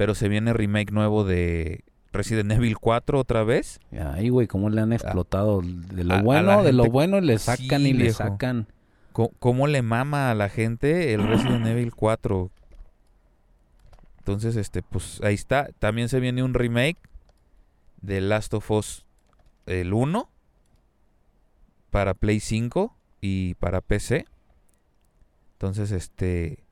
pero 0.00 0.14
se 0.14 0.30
viene 0.30 0.54
remake 0.54 0.92
nuevo 0.92 1.24
de 1.24 1.84
Resident 2.10 2.50
Evil 2.52 2.78
4 2.78 3.18
otra 3.20 3.44
vez. 3.44 3.80
Ay, 3.92 4.30
güey, 4.30 4.46
cómo 4.46 4.70
le 4.70 4.80
han 4.80 4.94
explotado 4.94 5.60
de 5.60 6.04
lo 6.04 6.14
a- 6.14 6.22
bueno, 6.22 6.62
de 6.62 6.72
lo 6.72 6.86
bueno 6.86 7.20
le 7.20 7.36
Sí, 7.38 7.44
sacan 7.44 7.82
y 7.82 7.92
le 7.92 8.04
viejo. 8.04 8.16
sacan. 8.16 8.66
Co- 9.12 9.30
¿Cómo 9.38 9.66
le 9.66 9.82
mama 9.82 10.30
a 10.30 10.34
la 10.34 10.48
gente 10.48 11.12
el 11.12 11.28
Resident 11.28 11.66
Evil 11.66 11.94
4? 11.94 12.50
Entonces, 14.20 14.56
este, 14.56 14.80
pues 14.82 15.20
ahí 15.22 15.34
está. 15.34 15.68
También 15.78 16.08
se 16.08 16.18
viene 16.18 16.42
un 16.42 16.54
remake 16.54 16.96
de 18.00 18.22
Last 18.22 18.54
of 18.54 18.70
Us 18.70 19.04
el 19.66 19.92
1 19.92 20.30
para 21.90 22.14
Play 22.14 22.40
5 22.40 22.96
y 23.20 23.52
para 23.56 23.82
PC. 23.82 24.24
Entonces, 25.52 25.90
este, 25.92 26.64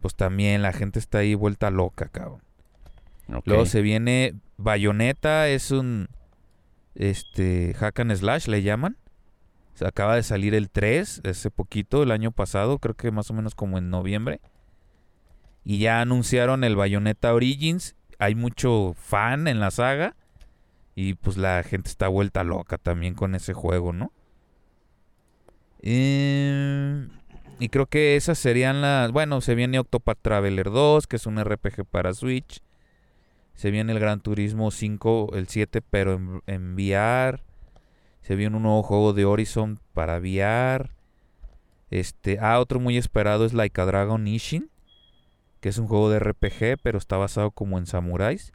pues 0.00 0.14
también 0.14 0.62
la 0.62 0.72
gente 0.72 0.98
está 0.98 1.18
ahí 1.18 1.34
vuelta 1.34 1.70
loca, 1.70 2.08
cabrón. 2.08 2.45
Luego 3.44 3.66
se 3.66 3.82
viene 3.82 4.34
Bayonetta, 4.56 5.48
es 5.48 5.70
un 5.70 6.08
este 6.94 7.74
hack 7.74 8.00
and 8.00 8.14
slash 8.14 8.46
le 8.46 8.62
llaman. 8.62 8.96
Acaba 9.84 10.16
de 10.16 10.22
salir 10.22 10.54
el 10.54 10.70
3 10.70 11.22
hace 11.24 11.50
poquito, 11.50 12.02
el 12.02 12.10
año 12.10 12.30
pasado, 12.30 12.78
creo 12.78 12.94
que 12.94 13.10
más 13.10 13.30
o 13.30 13.34
menos 13.34 13.54
como 13.54 13.76
en 13.76 13.90
noviembre. 13.90 14.40
Y 15.64 15.78
ya 15.78 16.00
anunciaron 16.00 16.64
el 16.64 16.76
Bayonetta 16.76 17.34
Origins. 17.34 17.96
Hay 18.18 18.34
mucho 18.34 18.94
fan 18.96 19.48
en 19.48 19.60
la 19.60 19.70
saga. 19.70 20.14
Y 20.94 21.14
pues 21.14 21.36
la 21.36 21.62
gente 21.62 21.90
está 21.90 22.08
vuelta 22.08 22.44
loca 22.44 22.78
también 22.78 23.14
con 23.14 23.34
ese 23.34 23.52
juego, 23.52 23.92
¿no? 23.92 24.12
Eh, 25.82 27.06
y 27.58 27.68
creo 27.68 27.86
que 27.86 28.16
esas 28.16 28.38
serían 28.38 28.80
las... 28.80 29.12
Bueno, 29.12 29.40
se 29.40 29.54
viene 29.54 29.78
Octopath 29.78 30.20
Traveler 30.22 30.70
2, 30.70 31.06
que 31.06 31.16
es 31.16 31.26
un 31.26 31.42
RPG 31.42 31.84
para 31.84 32.14
Switch. 32.14 32.62
Se 33.56 33.70
viene 33.70 33.92
el 33.92 33.98
Gran 33.98 34.20
Turismo 34.20 34.70
5, 34.70 35.30
el 35.34 35.48
7, 35.48 35.82
pero 35.82 36.14
en, 36.14 36.42
en 36.46 36.74
VR. 36.74 37.42
Se 38.20 38.36
viene 38.36 38.56
un 38.56 38.62
nuevo 38.62 38.82
juego 38.82 39.12
de 39.12 39.24
Horizon 39.24 39.80
para 39.94 40.18
VR. 40.18 40.90
Este, 41.90 42.38
ah, 42.40 42.60
otro 42.60 42.80
muy 42.80 42.96
esperado 42.96 43.46
es 43.46 43.54
Like 43.54 43.80
a 43.80 43.86
Dragon 43.86 44.26
Ishin, 44.26 44.70
que 45.60 45.70
es 45.70 45.78
un 45.78 45.86
juego 45.86 46.10
de 46.10 46.18
RPG, 46.18 46.78
pero 46.82 46.98
está 46.98 47.16
basado 47.16 47.50
como 47.50 47.78
en 47.78 47.86
samuráis. 47.86 48.52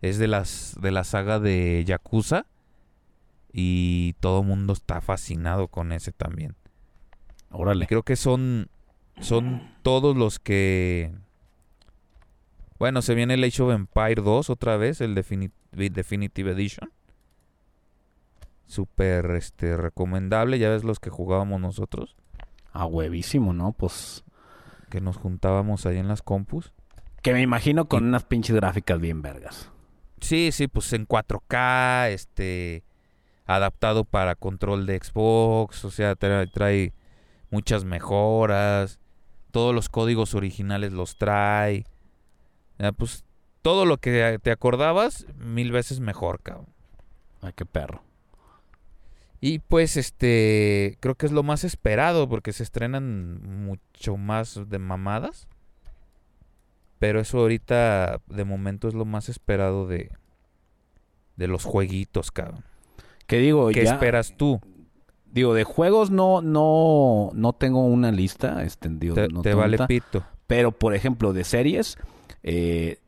Es 0.00 0.18
de 0.18 0.28
las 0.28 0.76
de 0.80 0.90
la 0.90 1.04
saga 1.04 1.40
de 1.40 1.84
Yakuza 1.86 2.46
y 3.52 4.14
todo 4.20 4.40
el 4.40 4.46
mundo 4.46 4.72
está 4.72 5.00
fascinado 5.00 5.68
con 5.68 5.92
ese 5.92 6.12
también. 6.12 6.54
Órale. 7.50 7.86
Creo 7.86 8.04
que 8.04 8.16
son 8.16 8.68
son 9.20 9.74
todos 9.82 10.16
los 10.16 10.38
que 10.38 11.12
bueno, 12.78 13.02
se 13.02 13.14
viene 13.14 13.34
el 13.34 13.44
Age 13.44 13.62
of 13.62 13.72
Empire 13.72 14.22
2 14.22 14.50
otra 14.50 14.76
vez, 14.76 15.00
el 15.00 15.14
Defini- 15.14 15.52
Definitive 15.72 16.52
Edition. 16.52 16.90
Súper 18.66 19.30
este, 19.32 19.76
recomendable, 19.76 20.58
ya 20.58 20.68
ves 20.68 20.84
los 20.84 21.00
que 21.00 21.10
jugábamos 21.10 21.60
nosotros, 21.60 22.16
A 22.72 22.84
huevísimo, 22.84 23.52
¿no? 23.52 23.72
Pues. 23.72 24.24
que 24.90 25.00
nos 25.00 25.16
juntábamos 25.16 25.84
ahí 25.86 25.96
en 25.98 26.08
las 26.08 26.22
compus. 26.22 26.72
Que 27.22 27.32
me 27.32 27.42
imagino 27.42 27.88
con 27.88 28.04
unas 28.04 28.24
pinches 28.24 28.54
gráficas 28.56 29.00
bien 29.00 29.20
vergas. 29.22 29.70
Sí, 30.20 30.50
sí, 30.52 30.66
pues 30.68 30.92
en 30.92 31.06
4K, 31.06 32.08
este, 32.10 32.84
adaptado 33.46 34.04
para 34.04 34.34
control 34.34 34.86
de 34.86 34.98
Xbox, 34.98 35.84
o 35.84 35.90
sea, 35.90 36.14
trae, 36.16 36.46
trae 36.46 36.92
muchas 37.50 37.84
mejoras, 37.84 38.98
todos 39.50 39.74
los 39.74 39.88
códigos 39.88 40.34
originales 40.34 40.92
los 40.92 41.16
trae, 41.16 41.84
Ya, 42.78 42.92
pues 42.92 43.24
todo 43.62 43.84
lo 43.84 43.98
que 43.98 44.38
te 44.42 44.50
acordabas, 44.50 45.26
mil 45.36 45.72
veces 45.72 46.00
mejor, 46.00 46.40
cabrón. 46.42 46.66
Ay, 47.40 47.52
qué 47.54 47.66
perro. 47.66 48.02
Y 49.40 49.60
pues 49.60 49.96
este, 49.96 50.96
creo 51.00 51.14
que 51.14 51.26
es 51.26 51.32
lo 51.32 51.42
más 51.42 51.62
esperado 51.64 52.28
porque 52.28 52.52
se 52.52 52.62
estrenan 52.62 53.40
mucho 53.64 54.16
más 54.16 54.68
de 54.68 54.78
mamadas. 54.78 55.48
Pero 56.98 57.20
eso 57.20 57.38
ahorita 57.38 58.20
de 58.26 58.44
momento 58.44 58.88
es 58.88 58.94
lo 58.94 59.04
más 59.04 59.28
esperado 59.28 59.86
de 59.86 60.10
de 61.38 61.46
los 61.46 61.64
jueguitos, 61.64 62.30
cabrón. 62.30 62.64
Que 63.26 63.38
digo, 63.38 63.68
¿Qué 63.68 63.84
ya. 63.84 63.92
esperas 63.92 64.36
tú? 64.36 64.60
Digo, 65.26 65.54
de 65.54 65.64
juegos 65.64 66.10
no, 66.10 66.42
no, 66.42 67.30
no 67.32 67.52
tengo 67.52 67.84
una 67.84 68.10
lista. 68.10 68.62
Digo, 68.82 69.14
Te, 69.14 69.28
no 69.28 69.42
te 69.42 69.54
vale 69.54 69.78
pito. 69.86 70.24
Pero, 70.46 70.72
por 70.72 70.94
ejemplo, 70.94 71.32
de 71.32 71.44
series, 71.44 71.96
eh, 72.50 72.98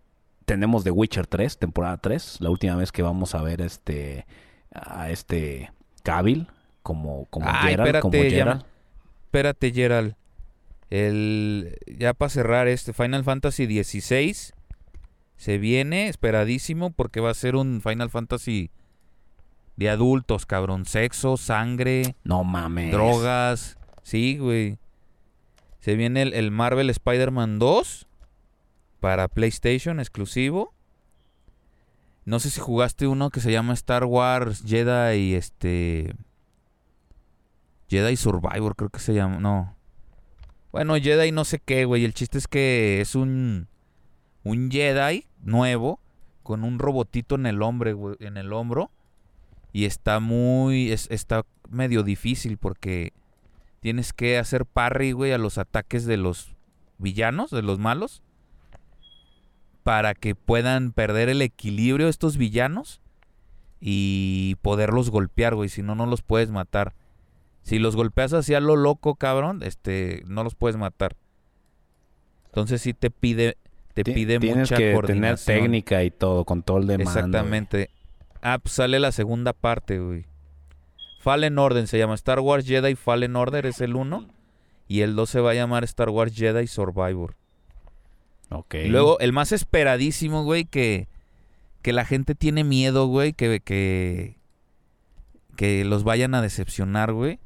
tenemos 0.44 0.84
The 0.84 0.90
Witcher 0.90 1.26
3, 1.26 1.58
temporada 1.58 1.96
3. 1.96 2.38
La 2.40 2.50
última 2.50 2.76
vez 2.76 2.92
que 2.92 3.02
vamos 3.02 3.34
a 3.34 3.42
ver 3.42 3.60
este 3.62 4.26
a 4.72 5.10
este 5.10 5.72
Cavill 6.02 6.46
como, 6.82 7.24
como 7.30 7.46
Ay, 7.48 7.70
Geralt, 7.70 8.00
como 8.00 8.14
espérate, 8.14 8.30
ya 8.30 8.36
Geralt. 8.44 8.62
me- 8.62 8.68
Espérate, 9.24 9.72
Gerald. 9.72 10.14
El, 10.90 11.76
ya 11.86 12.14
para 12.14 12.28
cerrar 12.30 12.66
este 12.68 12.92
Final 12.92 13.22
Fantasy 13.24 13.66
XVI 13.66 14.34
se 15.36 15.58
viene 15.58 16.08
esperadísimo 16.08 16.90
porque 16.90 17.20
va 17.20 17.30
a 17.30 17.34
ser 17.34 17.54
un 17.56 17.80
Final 17.80 18.10
Fantasy 18.10 18.70
de 19.76 19.88
adultos, 19.88 20.46
cabrón. 20.46 20.84
Sexo, 20.84 21.36
sangre, 21.36 22.16
No 22.24 22.42
mames. 22.44 22.90
drogas. 22.92 23.78
Sí, 24.02 24.36
güey. 24.38 24.78
Se 25.78 25.94
viene 25.94 26.22
el, 26.22 26.34
el 26.34 26.50
Marvel 26.50 26.90
Spider-Man 26.90 27.58
2 27.58 28.06
para 29.00 29.28
PlayStation 29.28 29.98
exclusivo. 29.98 30.74
No 32.24 32.38
sé 32.38 32.50
si 32.50 32.60
jugaste 32.60 33.06
uno 33.06 33.30
que 33.30 33.40
se 33.40 33.50
llama 33.50 33.72
Star 33.72 34.04
Wars 34.04 34.62
Jedi 34.64 35.34
este 35.34 36.14
Jedi 37.88 38.16
Survivor, 38.16 38.76
creo 38.76 38.90
que 38.90 39.00
se 39.00 39.14
llama, 39.14 39.38
no. 39.40 39.74
Bueno, 40.70 40.94
Jedi 40.96 41.32
no 41.32 41.44
sé 41.44 41.58
qué, 41.58 41.84
güey. 41.84 42.04
El 42.04 42.14
chiste 42.14 42.38
es 42.38 42.46
que 42.46 43.00
es 43.00 43.14
un 43.14 43.68
un 44.44 44.70
Jedi 44.70 45.26
nuevo 45.42 46.00
con 46.42 46.64
un 46.64 46.78
robotito 46.78 47.34
en 47.34 47.46
el 47.46 47.62
hombre, 47.62 47.94
en 48.20 48.36
el 48.36 48.52
hombro 48.52 48.90
y 49.72 49.84
está 49.84 50.18
muy 50.20 50.92
es- 50.92 51.08
está 51.10 51.44
medio 51.68 52.02
difícil 52.02 52.56
porque 52.58 53.12
tienes 53.80 54.12
que 54.12 54.38
hacer 54.38 54.66
parry, 54.66 55.12
güey, 55.12 55.32
a 55.32 55.38
los 55.38 55.58
ataques 55.58 56.04
de 56.06 56.16
los 56.16 56.54
villanos, 56.98 57.50
de 57.50 57.62
los 57.62 57.78
malos 57.78 58.22
para 59.82 60.14
que 60.14 60.34
puedan 60.34 60.92
perder 60.92 61.28
el 61.28 61.42
equilibrio 61.42 62.08
estos 62.08 62.36
villanos 62.36 63.00
y 63.80 64.56
poderlos 64.62 65.10
golpear, 65.10 65.54
güey, 65.54 65.68
si 65.68 65.82
no 65.82 65.94
no 65.94 66.06
los 66.06 66.22
puedes 66.22 66.50
matar. 66.50 66.94
Si 67.62 67.78
los 67.78 67.96
golpeas 67.96 68.32
así 68.32 68.54
a 68.54 68.60
lo 68.60 68.76
loco, 68.76 69.14
cabrón, 69.14 69.62
este 69.62 70.22
no 70.26 70.44
los 70.44 70.54
puedes 70.54 70.76
matar. 70.76 71.16
Entonces 72.46 72.82
sí 72.82 72.94
te 72.94 73.10
pide 73.10 73.56
te 73.94 74.04
pide 74.04 74.38
mucha 74.38 74.76
que 74.76 74.82
tener 74.82 74.94
coordinación. 74.94 75.58
técnica 75.58 76.04
y 76.04 76.10
todo, 76.10 76.44
control 76.44 76.86
de 76.86 76.98
mando. 76.98 77.10
Exactamente. 77.10 77.90
Ah, 78.42 78.58
pues 78.58 78.74
sale 78.74 78.98
la 79.00 79.12
segunda 79.12 79.52
parte, 79.52 79.98
güey. 79.98 80.26
Fallen 81.20 81.58
Order 81.58 81.86
se 81.86 81.98
llama 81.98 82.14
Star 82.14 82.40
Wars 82.40 82.66
Jedi 82.66 82.94
Fallen 82.94 83.36
Order, 83.36 83.66
es 83.66 83.80
el 83.80 83.94
1. 83.94 84.26
Y 84.88 85.02
el 85.02 85.14
2 85.14 85.30
se 85.30 85.40
va 85.40 85.50
a 85.50 85.54
llamar 85.54 85.84
Star 85.84 86.08
Wars 86.08 86.34
Jedi 86.34 86.66
Survivor. 86.66 87.36
Y 88.72 88.88
luego, 88.88 89.18
el 89.20 89.32
más 89.32 89.52
esperadísimo, 89.52 90.42
güey, 90.44 90.64
que, 90.64 91.08
que 91.82 91.92
la 91.92 92.04
gente 92.04 92.34
tiene 92.34 92.64
miedo, 92.64 93.06
güey, 93.06 93.32
que, 93.32 93.60
que, 93.60 94.38
que 95.56 95.84
los 95.84 96.04
vayan 96.04 96.34
a 96.34 96.42
decepcionar, 96.42 97.12
güey. 97.12 97.38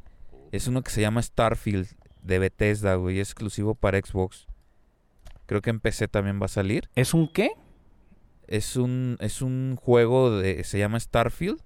Es 0.52 0.66
uno 0.68 0.82
que 0.82 0.90
se 0.90 1.00
llama 1.00 1.20
Starfield 1.22 1.88
de 2.22 2.38
Bethesda, 2.38 2.94
güey. 2.94 3.20
Es 3.20 3.28
exclusivo 3.28 3.74
para 3.74 3.98
Xbox. 3.98 4.46
Creo 5.46 5.60
que 5.60 5.70
en 5.70 5.80
PC 5.80 6.08
también 6.08 6.40
va 6.40 6.46
a 6.46 6.48
salir. 6.48 6.88
¿Es 6.94 7.12
un 7.12 7.28
qué? 7.28 7.50
Es 8.46 8.76
un, 8.76 9.16
es 9.20 9.42
un 9.42 9.76
juego 9.76 10.38
de. 10.38 10.64
Se 10.64 10.78
llama 10.78 10.98
Starfield. 11.00 11.60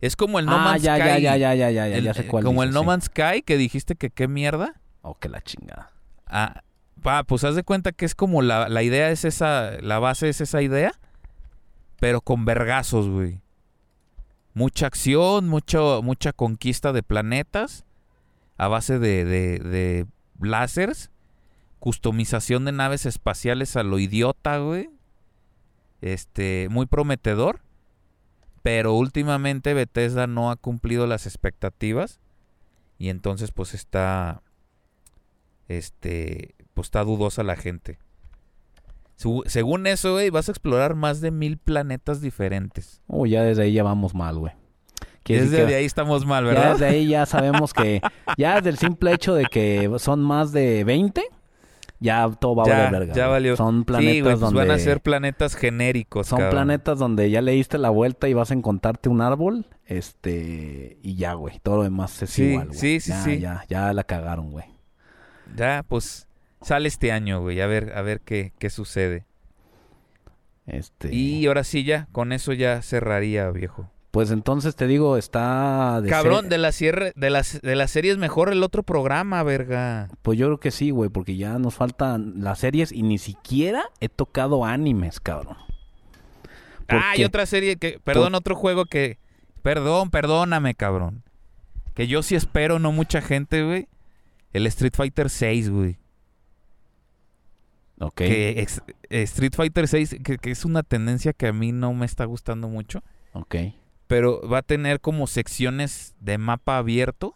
Es 0.00 0.14
como 0.16 0.38
el 0.38 0.46
No 0.46 0.56
ah, 0.56 0.64
Man's 0.64 0.82
ya, 0.82 0.96
Sky. 0.96 1.06
ya, 1.06 1.18
ya, 1.18 1.36
ya, 1.36 1.54
ya, 1.54 1.70
ya, 1.70 1.88
ya, 1.88 1.96
el- 1.96 2.04
ya 2.04 2.12
sé 2.14 2.26
cuál 2.26 2.44
como 2.44 2.62
el 2.62 2.70
No 2.70 2.80
sí. 2.80 2.86
Man's 2.86 3.04
Sky 3.04 3.42
que 3.42 3.56
dijiste 3.56 3.94
que 3.94 4.10
qué 4.10 4.28
mierda. 4.28 4.74
Oh, 5.00 5.14
que 5.14 5.28
la 5.28 5.40
chingada. 5.40 5.92
Ah, 6.26 6.62
pa, 7.02 7.24
pues 7.24 7.44
haz 7.44 7.54
de 7.54 7.62
cuenta 7.62 7.92
que 7.92 8.04
es 8.04 8.14
como 8.14 8.42
la, 8.42 8.68
la 8.68 8.82
idea 8.82 9.10
es 9.10 9.24
esa. 9.24 9.72
La 9.80 9.98
base 9.98 10.28
es 10.28 10.40
esa 10.40 10.62
idea. 10.62 10.92
Pero 12.00 12.20
con 12.20 12.44
vergazos, 12.44 13.08
güey. 13.08 13.40
Mucha 14.52 14.86
acción, 14.86 15.48
mucha 15.48 16.32
conquista 16.34 16.92
de 16.92 17.02
planetas. 17.02 17.84
A 18.58 18.68
base 18.68 18.98
de, 18.98 19.24
de, 19.24 19.58
de 19.60 20.06
láseres. 20.40 21.10
Customización 21.78 22.64
de 22.64 22.72
naves 22.72 23.06
espaciales 23.06 23.76
a 23.76 23.82
lo 23.82 23.98
idiota, 23.98 24.58
güey. 24.58 24.90
Este, 26.00 26.68
muy 26.70 26.86
prometedor. 26.86 27.60
Pero 28.62 28.94
últimamente 28.94 29.74
Bethesda 29.74 30.26
no 30.26 30.50
ha 30.50 30.56
cumplido 30.56 31.06
las 31.06 31.26
expectativas. 31.26 32.18
Y 32.98 33.10
entonces 33.10 33.52
pues 33.52 33.74
está... 33.74 34.42
Este... 35.68 36.55
Pues 36.76 36.88
está 36.88 37.02
dudosa 37.04 37.42
la 37.42 37.56
gente. 37.56 37.98
Según 39.46 39.86
eso, 39.86 40.12
güey, 40.12 40.28
vas 40.28 40.48
a 40.50 40.52
explorar 40.52 40.94
más 40.94 41.22
de 41.22 41.30
mil 41.30 41.56
planetas 41.56 42.20
diferentes. 42.20 43.00
Oh, 43.06 43.24
ya 43.24 43.42
desde 43.42 43.62
ahí 43.62 43.72
ya 43.72 43.82
vamos 43.82 44.14
mal, 44.14 44.38
güey. 44.38 44.52
Desde 45.24 45.64
que- 45.66 45.74
ahí 45.74 45.86
estamos 45.86 46.26
mal, 46.26 46.44
Ya 46.44 46.50
¿verdad? 46.50 46.72
desde 46.72 46.86
ahí 46.86 47.06
ya 47.08 47.24
sabemos 47.26 47.72
que, 47.72 48.02
ya 48.36 48.56
desde 48.56 48.68
el 48.68 48.76
simple 48.78 49.12
hecho 49.14 49.34
de 49.34 49.46
que 49.46 49.90
son 49.98 50.20
más 50.22 50.52
de 50.52 50.84
20, 50.84 51.24
ya 51.98 52.28
todo 52.38 52.56
va 52.56 52.64
a 52.64 52.66
Ya, 52.66 52.74
valer 52.84 52.90
verga. 53.00 53.14
ya 53.14 53.26
valió. 53.28 53.56
Son 53.56 53.84
planetas 53.84 54.12
sí, 54.14 54.20
güey, 54.20 54.32
pues 54.34 54.40
donde... 54.40 54.58
van 54.60 54.70
a 54.70 54.78
ser 54.78 55.00
planetas 55.00 55.56
genéricos, 55.56 56.26
Son 56.26 56.38
cabrón. 56.38 56.52
planetas 56.54 56.98
donde 56.98 57.30
ya 57.30 57.40
le 57.40 57.52
diste 57.52 57.78
la 57.78 57.88
vuelta 57.88 58.28
y 58.28 58.34
vas 58.34 58.50
a 58.50 58.54
encontrarte 58.54 59.08
un 59.08 59.22
árbol, 59.22 59.64
este, 59.86 60.98
y 61.02 61.16
ya, 61.16 61.32
güey. 61.32 61.58
Todo 61.62 61.78
lo 61.78 61.82
demás 61.84 62.22
es 62.22 62.28
Sí, 62.30 62.42
igual, 62.50 62.68
güey. 62.68 62.78
sí, 62.78 63.00
sí, 63.00 63.10
ya, 63.12 63.22
sí. 63.24 63.38
Ya, 63.40 63.64
ya 63.68 63.92
la 63.94 64.04
cagaron, 64.04 64.50
güey. 64.50 64.66
Ya, 65.56 65.82
pues 65.88 66.25
sale 66.66 66.88
este 66.88 67.12
año, 67.12 67.40
güey, 67.40 67.60
a 67.60 67.66
ver, 67.66 67.92
a 67.96 68.02
ver 68.02 68.20
qué, 68.20 68.52
qué 68.58 68.70
sucede. 68.70 69.24
Este, 70.66 71.14
Y 71.14 71.46
ahora 71.46 71.62
sí 71.64 71.84
ya, 71.84 72.08
con 72.12 72.32
eso 72.32 72.52
ya 72.52 72.82
cerraría, 72.82 73.48
viejo. 73.50 73.88
pues 74.10 74.30
entonces 74.32 74.74
te 74.74 74.86
digo, 74.88 75.16
está 75.16 76.00
de 76.00 76.08
Cabrón, 76.10 76.42
ser- 76.42 76.50
de 76.50 76.58
la 76.58 76.72
cierre, 76.72 77.12
de 77.14 77.30
las 77.30 77.60
de 77.60 77.76
la 77.76 77.86
serie 77.86 78.10
es 78.10 78.18
mejor 78.18 78.50
el 78.50 78.62
otro 78.64 78.82
programa, 78.82 79.42
verga. 79.44 80.08
Pues 80.22 80.38
yo 80.38 80.46
creo 80.46 80.58
que 80.58 80.70
sí, 80.72 80.90
güey, 80.90 81.08
porque 81.08 81.36
ya 81.36 81.58
nos 81.58 81.74
faltan 81.74 82.34
las 82.42 82.58
series 82.58 82.90
y 82.90 83.02
ni 83.02 83.18
siquiera 83.18 83.84
he 84.00 84.08
tocado 84.08 84.64
animes, 84.64 85.20
cabrón. 85.20 85.56
Ah, 86.88 87.12
y 87.16 87.24
otra 87.24 87.46
serie 87.46 87.76
que. 87.76 88.00
Perdón, 88.02 88.34
otro 88.34 88.56
juego 88.56 88.86
que. 88.86 89.18
Perdón, 89.62 90.10
perdóname, 90.10 90.74
cabrón. 90.74 91.22
Que 91.94 92.06
yo 92.08 92.22
sí 92.22 92.34
espero, 92.36 92.78
no 92.78 92.90
mucha 92.92 93.20
gente, 93.20 93.64
güey. 93.64 93.88
El 94.52 94.66
Street 94.68 94.94
Fighter 94.96 95.28
6, 95.30 95.70
güey. 95.70 95.98
Ok. 97.98 98.14
Que 98.16 98.66
eh, 99.10 99.22
Street 99.22 99.52
Fighter 99.54 99.88
6, 99.88 100.16
que, 100.22 100.38
que 100.38 100.50
es 100.50 100.64
una 100.64 100.82
tendencia 100.82 101.32
que 101.32 101.46
a 101.48 101.52
mí 101.52 101.72
no 101.72 101.92
me 101.94 102.06
está 102.06 102.24
gustando 102.24 102.68
mucho. 102.68 103.02
Ok. 103.32 103.56
Pero 104.06 104.40
va 104.48 104.58
a 104.58 104.62
tener 104.62 105.00
como 105.00 105.26
secciones 105.26 106.14
de 106.20 106.38
mapa 106.38 106.78
abierto. 106.78 107.34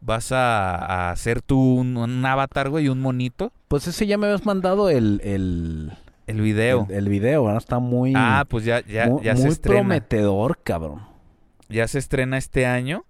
Vas 0.00 0.30
a, 0.30 0.76
a 0.76 1.10
hacer 1.10 1.42
tú 1.42 1.58
un, 1.58 1.96
un 1.96 2.24
avatar, 2.24 2.70
güey, 2.70 2.84
y 2.84 2.88
un 2.88 3.00
monito. 3.00 3.52
Pues 3.66 3.86
ese 3.88 4.06
ya 4.06 4.16
me 4.16 4.26
habías 4.26 4.46
mandado 4.46 4.90
el, 4.90 5.20
el, 5.24 5.92
El 6.26 6.40
video. 6.40 6.86
el, 6.88 6.94
el 6.96 7.08
video, 7.08 7.44
¿verdad? 7.44 7.58
Está 7.58 7.80
muy, 7.80 8.12
ah, 8.14 8.44
pues 8.48 8.64
ya, 8.64 8.84
ya, 8.86 9.08
muy, 9.08 9.24
ya 9.24 9.34
se 9.34 9.42
muy 9.42 9.50
estrena. 9.50 9.80
prometedor, 9.80 10.58
cabrón. 10.62 11.02
ya 11.68 11.88
se 11.88 11.98
estrena 11.98 12.38
este 12.38 12.64
año. 12.66 13.04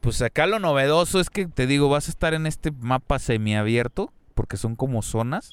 Pues 0.00 0.22
acá 0.22 0.46
lo 0.46 0.58
novedoso 0.58 1.20
es 1.20 1.28
que 1.28 1.46
te 1.46 1.66
digo, 1.66 1.90
vas 1.90 2.08
a 2.08 2.10
estar 2.12 2.32
en 2.32 2.46
este 2.46 2.70
mapa 2.70 3.18
semiabierto, 3.18 4.10
porque 4.40 4.56
son 4.56 4.74
como 4.74 5.02
zonas. 5.02 5.50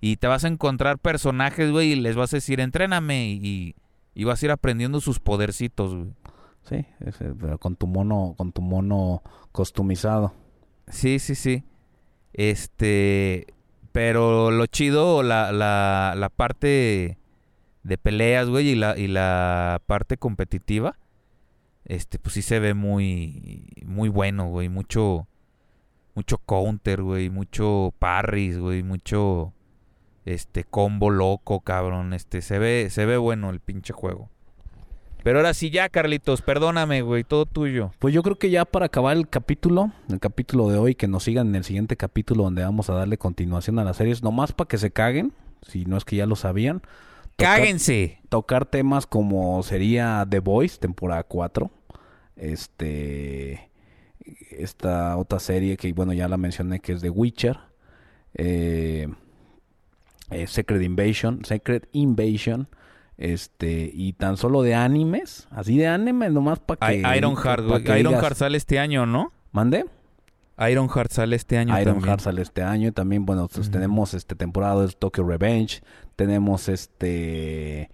Y 0.00 0.16
te 0.16 0.26
vas 0.26 0.42
a 0.44 0.48
encontrar 0.48 0.98
personajes, 0.98 1.70
güey, 1.70 1.92
y 1.92 1.96
les 1.96 2.16
vas 2.16 2.32
a 2.32 2.38
decir, 2.38 2.60
entréname. 2.60 3.28
Y, 3.28 3.74
y 4.14 4.24
vas 4.24 4.42
a 4.42 4.46
ir 4.46 4.52
aprendiendo 4.52 5.02
sus 5.02 5.20
podercitos, 5.20 5.94
güey. 5.94 6.14
Sí, 6.62 6.86
ese, 7.00 7.34
pero 7.34 7.58
con 7.58 7.76
tu 7.76 7.86
mono, 7.86 8.32
con 8.38 8.52
tu 8.52 8.62
mono 8.62 9.22
costumizado. 9.52 10.32
Sí, 10.86 11.18
sí, 11.18 11.34
sí. 11.34 11.62
Este. 12.32 13.48
Pero 13.92 14.50
lo 14.50 14.64
chido, 14.64 15.22
la, 15.22 15.52
la, 15.52 16.14
la 16.16 16.30
parte 16.30 17.18
de 17.82 17.98
peleas, 17.98 18.48
güey, 18.48 18.68
y 18.70 18.74
la, 18.76 18.98
y 18.98 19.08
la 19.08 19.82
parte 19.84 20.16
competitiva. 20.16 20.96
Este, 21.84 22.18
pues 22.18 22.32
sí 22.32 22.40
se 22.40 22.60
ve 22.60 22.72
muy, 22.72 23.74
muy 23.84 24.08
bueno, 24.08 24.48
güey. 24.48 24.70
Mucho, 24.70 25.28
mucho 26.18 26.38
counter, 26.38 27.02
güey. 27.02 27.30
Mucho 27.30 27.94
parries, 27.98 28.58
güey. 28.58 28.82
Mucho, 28.82 29.52
este, 30.24 30.64
combo 30.64 31.10
loco, 31.10 31.60
cabrón. 31.60 32.12
Este, 32.12 32.42
se 32.42 32.58
ve, 32.58 32.88
se 32.90 33.06
ve 33.06 33.16
bueno 33.16 33.50
el 33.50 33.60
pinche 33.60 33.92
juego. 33.92 34.28
Pero 35.22 35.38
ahora 35.40 35.52
sí 35.54 35.70
ya, 35.70 35.88
Carlitos, 35.88 36.42
perdóname, 36.42 37.02
güey. 37.02 37.22
Todo 37.24 37.46
tuyo. 37.46 37.90
Pues 37.98 38.12
yo 38.14 38.22
creo 38.22 38.36
que 38.38 38.50
ya 38.50 38.64
para 38.64 38.86
acabar 38.86 39.16
el 39.16 39.28
capítulo, 39.28 39.90
el 40.08 40.20
capítulo 40.20 40.68
de 40.68 40.78
hoy, 40.78 40.94
que 40.94 41.08
nos 41.08 41.24
sigan 41.24 41.48
en 41.48 41.54
el 41.56 41.64
siguiente 41.64 41.96
capítulo 41.96 42.44
donde 42.44 42.62
vamos 42.62 42.88
a 42.90 42.94
darle 42.94 43.18
continuación 43.18 43.78
a 43.78 43.84
las 43.84 43.96
series, 43.96 44.22
nomás 44.22 44.52
para 44.52 44.68
que 44.68 44.78
se 44.78 44.90
caguen, 44.90 45.32
si 45.62 45.84
no 45.84 45.96
es 45.96 46.04
que 46.04 46.16
ya 46.16 46.26
lo 46.26 46.36
sabían. 46.36 46.80
Tocar- 47.36 47.58
¡Cáguense! 47.58 48.20
tocar 48.28 48.64
temas 48.66 49.06
como 49.06 49.62
sería 49.62 50.26
The 50.28 50.40
Voice, 50.40 50.78
temporada 50.78 51.22
4. 51.24 51.70
Este. 52.36 53.67
Esta 54.50 55.16
otra 55.16 55.38
serie 55.38 55.76
que, 55.76 55.92
bueno, 55.92 56.12
ya 56.12 56.28
la 56.28 56.36
mencioné, 56.36 56.80
que 56.80 56.92
es 56.92 57.00
The 57.00 57.10
Witcher. 57.10 57.58
eh, 58.34 59.08
eh, 60.30 60.46
Secret 60.46 60.82
Invasion. 60.82 61.44
Secret 61.44 61.88
Invasion. 61.92 62.68
Este. 63.16 63.90
Y 63.92 64.12
tan 64.12 64.36
solo 64.36 64.62
de 64.62 64.74
animes. 64.74 65.48
Así 65.50 65.76
de 65.78 65.86
anime, 65.88 66.30
nomás 66.30 66.58
para 66.60 66.88
que. 66.90 66.98
I- 66.98 67.16
Ironheart, 67.18 67.66
pa' 67.68 67.78
que 67.78 67.84
digas- 67.94 68.00
Ironheart 68.00 68.36
sale 68.36 68.56
este 68.58 68.78
año, 68.78 69.06
¿no? 69.06 69.32
¿Mande? 69.52 69.86
Ironheart 70.58 71.10
sale 71.12 71.36
este 71.36 71.56
año 71.56 71.72
Ironheart 71.80 72.00
también. 72.00 72.18
sale 72.20 72.42
este 72.42 72.62
año. 72.62 72.92
También, 72.92 73.24
bueno, 73.24 73.48
pues 73.52 73.70
tenemos 73.70 74.12
este 74.14 74.34
temporada 74.34 74.84
de 74.86 74.92
Tokyo 74.92 75.24
Revenge. 75.26 75.82
Tenemos 76.16 76.68
este 76.68 77.90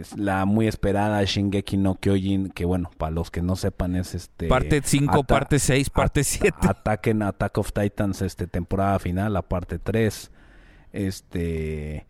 es 0.00 0.16
la 0.16 0.44
muy 0.44 0.66
esperada 0.66 1.22
Shingeki 1.24 1.76
no 1.76 1.94
Kyojin, 1.96 2.50
que 2.50 2.64
bueno, 2.64 2.90
para 2.98 3.10
los 3.12 3.30
que 3.30 3.42
no 3.42 3.56
sepan 3.56 3.96
es 3.96 4.14
este 4.14 4.48
Parte 4.48 4.80
5, 4.84 5.12
ata- 5.20 5.22
parte 5.26 5.58
6, 5.58 5.90
parte 5.90 6.20
at- 6.20 6.24
7. 6.26 6.56
Attack 6.62 7.06
en 7.08 7.22
Attack 7.22 7.58
of 7.58 7.72
Titans 7.72 8.22
este 8.22 8.46
temporada 8.46 8.98
final, 8.98 9.32
la 9.32 9.42
parte 9.42 9.78
3. 9.78 10.30
Este 10.92 12.06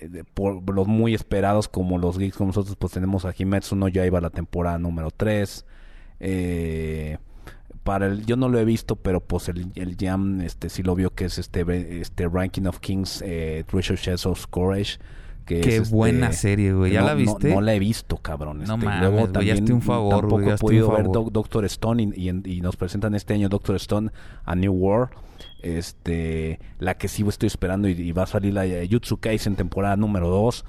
de- 0.00 0.24
por 0.24 0.74
los 0.74 0.86
muy 0.86 1.14
esperados 1.14 1.68
como 1.68 1.98
los 1.98 2.18
geeks 2.18 2.36
como 2.36 2.48
nosotros 2.48 2.76
pues 2.76 2.92
tenemos 2.92 3.24
a 3.24 3.32
Himetsu 3.36 3.74
no 3.76 3.88
Yaiba 3.88 4.20
la 4.20 4.30
temporada 4.30 4.78
número 4.78 5.10
3. 5.10 5.64
Eh, 6.20 7.18
para 7.84 8.06
el, 8.06 8.24
yo 8.24 8.36
no 8.36 8.48
lo 8.48 8.58
he 8.58 8.64
visto, 8.64 8.96
pero 8.96 9.20
pues 9.20 9.48
el, 9.48 9.70
el 9.74 9.96
Jam 9.98 10.40
este 10.40 10.68
sí 10.70 10.82
lo 10.82 10.94
vio 10.94 11.10
que 11.14 11.26
es 11.26 11.38
este 11.38 11.64
este 12.00 12.28
Ranking 12.28 12.62
of 12.66 12.80
Kings 12.80 13.22
eh, 13.24 13.64
Treasure 13.66 13.98
Chest 13.98 14.26
of 14.26 14.46
Courage 14.48 14.98
que 15.44 15.60
Qué 15.60 15.76
es, 15.76 15.82
este, 15.82 15.94
buena 15.94 16.32
serie, 16.32 16.72
güey. 16.72 16.92
¿Ya 16.92 17.00
no, 17.00 17.06
la 17.06 17.12
no- 17.12 17.18
viste? 17.18 17.54
No, 17.54 17.60
la 17.60 17.74
he 17.74 17.78
visto, 17.78 18.16
cabrón. 18.18 18.58
No 18.58 18.74
Este, 18.74 18.86
mames, 18.86 19.00
luego 19.00 19.18
güey, 19.20 19.32
también 19.32 19.72
un 19.72 19.82
favor, 19.82 20.26
güey, 20.28 20.44
tampoco 20.46 20.50
he 20.54 20.58
podido 20.58 20.90
ver 20.92 21.06
Doctor 21.32 21.64
Stone 21.66 22.02
y, 22.16 22.28
y 22.30 22.60
nos 22.60 22.76
presentan 22.76 23.14
este 23.14 23.34
año 23.34 23.48
Doctor 23.48 23.76
Stone 23.76 24.10
a 24.44 24.54
New 24.54 24.72
World. 24.72 25.10
Este, 25.62 26.60
la 26.78 26.94
que 26.98 27.08
sí 27.08 27.24
estoy 27.26 27.46
esperando 27.46 27.88
y, 27.88 27.92
y 27.92 28.12
va 28.12 28.24
a 28.24 28.26
salir 28.26 28.52
la 28.52 28.64
Jutsu 28.90 29.16
Kaisen 29.18 29.56
temporada 29.56 29.96
número 29.96 30.28
2. 30.28 30.64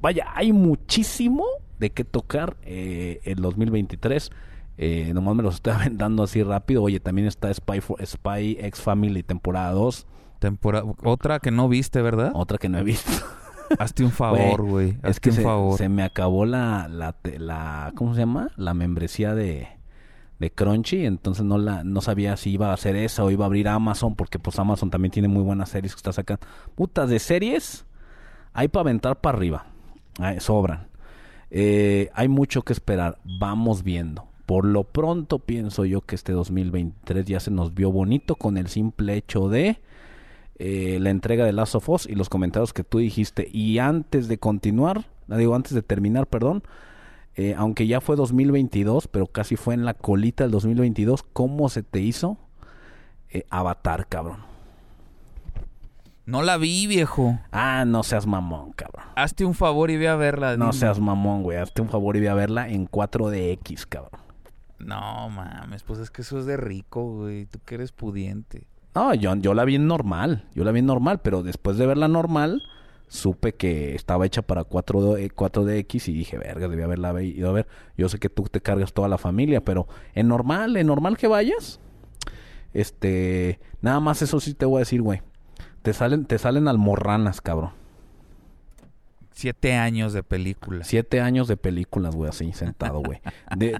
vaya, 0.00 0.26
hay 0.34 0.52
muchísimo 0.52 1.44
de 1.78 1.90
qué 1.90 2.04
tocar 2.04 2.56
eh, 2.62 3.20
en 3.24 3.40
2023. 3.40 4.30
Eh, 4.78 5.12
nomás 5.14 5.34
me 5.36 5.42
los 5.42 5.54
estoy 5.56 5.72
aventando 5.76 6.22
así 6.24 6.42
rápido. 6.42 6.82
Oye, 6.82 7.00
también 7.00 7.28
está 7.28 7.52
Spy, 7.54 7.80
for- 7.80 8.04
Spy 8.04 8.58
X 8.60 8.80
Family 8.80 9.22
temporada 9.22 9.70
2. 9.72 10.06
Tempora- 10.40 10.82
Otra 11.02 11.38
que 11.38 11.50
no 11.50 11.68
viste, 11.68 12.02
¿verdad? 12.02 12.32
Otra 12.34 12.58
que 12.58 12.68
no 12.68 12.78
he 12.78 12.82
visto. 12.82 13.10
Hazte 13.78 14.04
un 14.04 14.10
favor, 14.10 14.62
güey. 14.62 14.96
Es 15.02 15.20
que 15.20 15.30
un 15.30 15.36
se, 15.36 15.42
favor. 15.42 15.78
se 15.78 15.88
me 15.88 16.02
acabó 16.02 16.44
la, 16.44 16.88
la, 16.88 17.92
¿cómo 17.94 18.14
se 18.14 18.20
llama? 18.20 18.50
La 18.56 18.74
membresía 18.74 19.34
de, 19.34 19.68
de 20.38 20.50
Crunchy, 20.50 21.06
entonces 21.06 21.44
no 21.44 21.58
la, 21.58 21.84
no 21.84 22.00
sabía 22.00 22.36
si 22.36 22.50
iba 22.50 22.70
a 22.70 22.74
hacer 22.74 22.96
esa 22.96 23.24
o 23.24 23.30
iba 23.30 23.44
a 23.44 23.46
abrir 23.46 23.68
Amazon, 23.68 24.14
porque 24.14 24.38
pues 24.38 24.58
Amazon 24.58 24.90
también 24.90 25.12
tiene 25.12 25.28
muy 25.28 25.42
buenas 25.42 25.70
series 25.70 25.94
que 25.94 25.98
está 25.98 26.12
sacando. 26.12 26.46
Putas 26.74 27.08
de 27.08 27.18
series, 27.18 27.86
hay 28.52 28.68
para 28.68 28.82
aventar 28.82 29.20
para 29.20 29.36
arriba, 29.36 29.66
Ay, 30.18 30.40
sobran. 30.40 30.88
Eh, 31.50 32.10
hay 32.14 32.28
mucho 32.28 32.62
que 32.62 32.72
esperar, 32.72 33.18
vamos 33.24 33.82
viendo. 33.82 34.26
Por 34.46 34.64
lo 34.64 34.84
pronto 34.84 35.38
pienso 35.40 35.84
yo 35.84 36.02
que 36.02 36.14
este 36.14 36.32
2023 36.32 37.26
ya 37.26 37.40
se 37.40 37.50
nos 37.50 37.74
vio 37.74 37.90
bonito 37.90 38.36
con 38.36 38.56
el 38.56 38.68
simple 38.68 39.14
hecho 39.14 39.48
de 39.48 39.80
eh, 40.58 40.98
la 41.00 41.10
entrega 41.10 41.44
de 41.44 41.52
Last 41.52 41.74
of 41.74 41.88
Us 41.88 42.06
y 42.06 42.14
los 42.14 42.28
comentarios 42.28 42.72
que 42.72 42.84
tú 42.84 42.98
dijiste. 42.98 43.48
Y 43.52 43.78
antes 43.78 44.28
de 44.28 44.38
continuar, 44.38 45.06
la 45.26 45.36
digo 45.36 45.54
antes 45.54 45.74
de 45.74 45.82
terminar, 45.82 46.26
perdón, 46.26 46.62
eh, 47.34 47.54
aunque 47.58 47.86
ya 47.86 48.00
fue 48.00 48.16
2022, 48.16 49.08
pero 49.08 49.26
casi 49.26 49.56
fue 49.56 49.74
en 49.74 49.84
la 49.84 49.92
colita 49.92 50.44
del 50.44 50.52
2022, 50.52 51.22
¿cómo 51.22 51.68
se 51.68 51.82
te 51.82 52.00
hizo 52.00 52.38
eh, 53.28 53.44
Avatar, 53.50 54.06
cabrón? 54.08 54.38
No 56.24 56.42
la 56.42 56.56
vi, 56.56 56.86
viejo. 56.86 57.38
Ah, 57.52 57.84
no 57.86 58.02
seas 58.02 58.26
mamón, 58.26 58.72
cabrón. 58.72 59.04
Hazte 59.14 59.44
un 59.44 59.54
favor 59.54 59.90
y 59.90 59.96
ve 59.96 60.08
a 60.08 60.16
verla. 60.16 60.56
No 60.56 60.72
seas 60.72 60.98
mamón, 60.98 61.42
güey. 61.44 61.58
Hazte 61.58 61.82
un 61.82 61.88
favor 61.88 62.16
y 62.16 62.20
ve 62.20 62.28
a 62.28 62.34
verla 62.34 62.68
en 62.68 62.88
4DX, 62.88 63.86
cabrón. 63.86 64.20
No 64.78 65.28
mames, 65.28 65.84
pues 65.84 66.00
es 66.00 66.10
que 66.10 66.22
eso 66.22 66.38
es 66.38 66.46
de 66.46 66.56
rico, 66.56 67.18
güey. 67.18 67.46
Tú 67.46 67.60
que 67.64 67.76
eres 67.76 67.92
pudiente. 67.92 68.66
No, 68.96 69.12
yo, 69.12 69.52
la 69.52 69.66
vi 69.66 69.76
normal. 69.76 70.46
Yo 70.54 70.64
la 70.64 70.72
vi 70.72 70.80
normal, 70.80 71.20
pero 71.20 71.42
después 71.42 71.76
de 71.76 71.84
verla 71.84 72.08
normal, 72.08 72.62
supe 73.08 73.54
que 73.54 73.94
estaba 73.94 74.24
hecha 74.24 74.40
para 74.40 74.64
4, 74.64 75.16
d 75.16 75.30
4DX 75.30 76.08
y 76.08 76.12
dije, 76.14 76.38
verga, 76.38 76.66
debí 76.66 76.82
haberla 76.82 77.22
ido 77.22 77.50
a 77.50 77.52
ver. 77.52 77.66
Yo 77.98 78.08
sé 78.08 78.18
que 78.18 78.30
tú 78.30 78.44
te 78.44 78.62
cargas 78.62 78.94
toda 78.94 79.08
la 79.08 79.18
familia, 79.18 79.62
pero 79.62 79.86
en 80.14 80.28
normal, 80.28 80.78
en 80.78 80.86
normal 80.86 81.18
que 81.18 81.28
vayas, 81.28 81.78
este, 82.72 83.60
nada 83.82 84.00
más 84.00 84.22
eso 84.22 84.40
sí 84.40 84.54
te 84.54 84.64
voy 84.64 84.76
a 84.76 84.78
decir, 84.78 85.02
güey. 85.02 85.20
Te 85.82 85.92
salen, 85.92 86.24
te 86.24 86.38
salen 86.38 86.66
almorranas, 86.66 87.42
cabrón. 87.42 87.72
Siete 89.38 89.74
años 89.74 90.14
de 90.14 90.22
película. 90.22 90.82
Siete 90.82 91.20
años 91.20 91.46
de 91.46 91.58
películas, 91.58 92.14
güey, 92.14 92.30
así 92.30 92.52
sentado, 92.54 93.00
güey. 93.00 93.20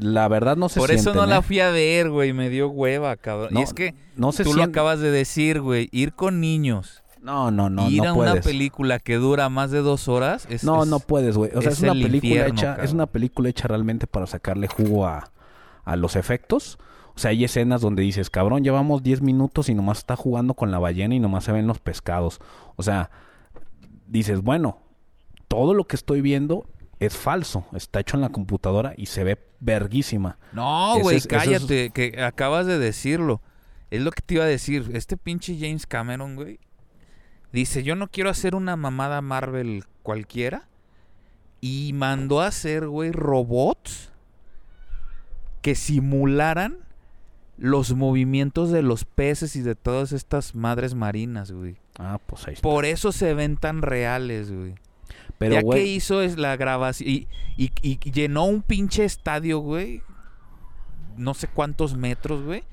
La 0.00 0.28
verdad 0.28 0.54
no 0.54 0.68
se 0.68 0.78
Por 0.78 0.90
eso 0.90 1.14
no 1.14 1.24
la 1.24 1.38
¿eh? 1.38 1.42
fui 1.42 1.60
a 1.60 1.70
ver, 1.70 2.10
güey. 2.10 2.34
Me 2.34 2.50
dio 2.50 2.68
hueva, 2.68 3.16
cabrón. 3.16 3.48
No, 3.54 3.60
y 3.60 3.62
es 3.62 3.72
que 3.72 3.94
no 4.16 4.32
se 4.32 4.44
tú 4.44 4.52
lo 4.52 4.62
acabas 4.62 5.00
de 5.00 5.10
decir, 5.10 5.62
güey. 5.62 5.88
Ir 5.92 6.12
con 6.12 6.40
niños. 6.42 7.02
No, 7.22 7.50
no, 7.50 7.70
no, 7.70 7.88
ir 7.88 8.02
no 8.02 8.10
a 8.10 8.14
puedes. 8.14 8.32
una 8.34 8.40
película 8.42 8.98
que 8.98 9.16
dura 9.16 9.48
más 9.48 9.70
de 9.70 9.78
dos 9.80 10.08
horas. 10.08 10.46
Es, 10.50 10.62
No, 10.62 10.82
es- 10.82 10.88
no 10.90 11.00
puedes, 11.00 11.38
güey. 11.38 11.50
O 11.54 11.62
sea, 11.62 11.70
es, 11.72 11.78
es 11.78 11.82
una 11.84 11.92
el 11.92 12.02
película 12.02 12.28
infierno, 12.32 12.52
hecha, 12.60 12.76
es 12.84 12.92
una 12.92 13.06
película 13.06 13.48
hecha 13.48 13.66
realmente 13.66 14.06
para 14.06 14.26
sacarle 14.26 14.68
jugo 14.68 15.06
a, 15.06 15.32
a 15.84 15.96
los 15.96 16.16
efectos. 16.16 16.78
O 17.14 17.18
sea, 17.18 17.30
hay 17.30 17.42
escenas 17.44 17.80
donde 17.80 18.02
dices, 18.02 18.28
cabrón, 18.28 18.62
llevamos 18.62 19.02
10 19.02 19.22
minutos 19.22 19.70
y 19.70 19.74
nomás 19.74 19.96
está 19.98 20.16
jugando 20.16 20.52
con 20.52 20.70
la 20.70 20.78
ballena 20.78 21.14
y 21.14 21.18
nomás 21.18 21.44
se 21.44 21.52
ven 21.52 21.66
los 21.66 21.78
pescados. 21.78 22.40
O 22.76 22.82
sea, 22.82 23.10
dices, 24.06 24.42
bueno, 24.42 24.78
todo 25.48 25.74
lo 25.74 25.84
que 25.86 25.96
estoy 25.96 26.20
viendo 26.20 26.66
es 26.98 27.16
falso. 27.16 27.66
Está 27.72 28.00
hecho 28.00 28.16
en 28.16 28.20
la 28.22 28.30
computadora 28.30 28.94
y 28.96 29.06
se 29.06 29.24
ve 29.24 29.38
verguísima. 29.60 30.38
No, 30.52 30.98
güey, 31.00 31.16
es- 31.16 31.26
ese 31.26 31.36
es- 31.36 31.42
cállate, 31.44 31.90
que 31.90 32.22
acabas 32.22 32.66
de 32.66 32.78
decirlo. 32.78 33.40
Es 33.90 34.00
lo 34.02 34.10
que 34.10 34.22
te 34.22 34.34
iba 34.34 34.44
a 34.44 34.48
decir. 34.48 34.90
Este 34.94 35.16
pinche 35.16 35.56
James 35.58 35.86
Cameron, 35.86 36.34
güey, 36.36 36.58
dice, 37.52 37.82
yo 37.82 37.94
no 37.96 38.08
quiero 38.08 38.30
hacer 38.30 38.54
una 38.54 38.76
mamada 38.76 39.20
Marvel 39.22 39.84
cualquiera. 40.02 40.68
Y 41.60 41.92
mandó 41.94 42.40
a 42.42 42.48
hacer, 42.48 42.86
güey, 42.86 43.12
robots 43.12 44.10
que 45.62 45.74
simularan 45.74 46.78
los 47.58 47.94
movimientos 47.94 48.70
de 48.70 48.82
los 48.82 49.04
peces 49.04 49.56
y 49.56 49.62
de 49.62 49.74
todas 49.74 50.12
estas 50.12 50.54
madres 50.54 50.94
marinas, 50.94 51.50
güey. 51.50 51.76
Ah, 51.98 52.20
pues 52.24 52.46
ahí 52.46 52.54
está. 52.54 52.62
Por 52.62 52.84
eso 52.84 53.10
se 53.12 53.32
ven 53.34 53.56
tan 53.56 53.80
reales, 53.82 54.52
güey. 54.52 54.74
Pero, 55.38 55.54
ya 55.56 55.62
que 55.62 55.84
hizo 55.84 56.22
es 56.22 56.38
la 56.38 56.56
grabación 56.56 57.08
y, 57.10 57.28
y- 57.56 57.72
y 57.82 57.98
llenó 58.10 58.44
un 58.44 58.62
pinche 58.62 59.04
estadio, 59.04 59.58
güey. 59.60 60.02
No 61.16 61.34
sé 61.34 61.48
cuántos 61.48 61.96
metros, 61.96 62.42
güey. 62.42 62.64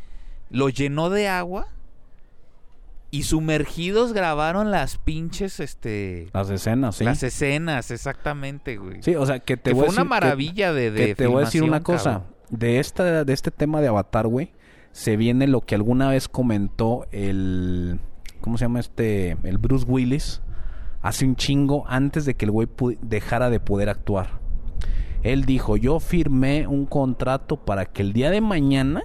Lo 0.50 0.70
llenó 0.70 1.10
de 1.10 1.28
agua. 1.28 1.68
Y 3.12 3.24
sumergidos 3.24 4.12
grabaron 4.12 4.72
las 4.72 4.98
pinches, 4.98 5.60
este... 5.60 6.30
las 6.34 6.50
escenas, 6.50 6.96
sí. 6.96 7.04
Las 7.04 7.22
escenas, 7.22 7.92
exactamente, 7.92 8.78
güey. 8.78 9.04
Sí, 9.04 9.16
o 9.16 9.24
sea, 9.28 9.38
que 9.40 9.56
te 9.56 9.70
que 9.70 9.74
voy 9.76 9.86
fue 9.86 9.90
a 9.90 9.92
una 9.92 10.04
decir 10.04 10.04
que- 10.06 10.10
maravilla 10.10 10.74
de, 10.74 10.90
de 10.92 11.06
que 11.08 11.16
te 11.16 11.28
voy 11.28 11.44
a 11.44 11.46
decir 11.46 11.62
una 11.62 11.84
cosa. 11.84 12.04
cabrón. 12.14 12.28
De, 12.50 12.80
esta, 12.80 13.24
de 13.24 13.34
este 13.34 13.52
tema 13.52 13.82
de 13.82 13.88
Avatar, 13.90 14.26
güey, 14.26 14.52
se 14.94 15.16
viene 15.16 15.46
lo 15.48 15.62
que 15.62 15.76
alguna 15.76 16.10
vez 16.10 16.28
comentó 16.28 17.06
el... 17.12 18.00
¿Cómo 18.42 18.58
se 18.58 18.66
llama 18.66 18.80
este? 18.80 19.38
El 19.44 19.60
Bruce 19.60 19.86
Willis. 19.88 20.42
Hace 21.04 21.26
un 21.26 21.36
chingo 21.36 21.86
antes 21.88 22.26
de 22.26 22.34
que 22.34 22.46
el 22.46 22.52
güey 22.52 22.68
dejara 23.02 23.52
de 23.52 23.60
poder 23.60 23.90
actuar. 23.90 24.40
Él 25.22 25.46
dijo, 25.46 25.78
yo 25.78 26.00
firmé 26.00 26.66
un 26.66 26.88
contrato 26.88 27.58
para 27.58 27.86
que 27.86 28.02
el 28.02 28.14
día 28.14 28.32
de 28.32 28.42
mañana 28.42 29.04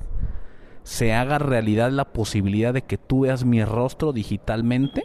se 0.83 1.13
haga 1.13 1.39
realidad 1.39 1.91
la 1.91 2.07
posibilidad 2.07 2.73
de 2.73 2.83
que 2.83 2.97
tú 2.97 3.21
veas 3.21 3.45
mi 3.45 3.63
rostro 3.63 4.15
digitalmente 4.15 5.05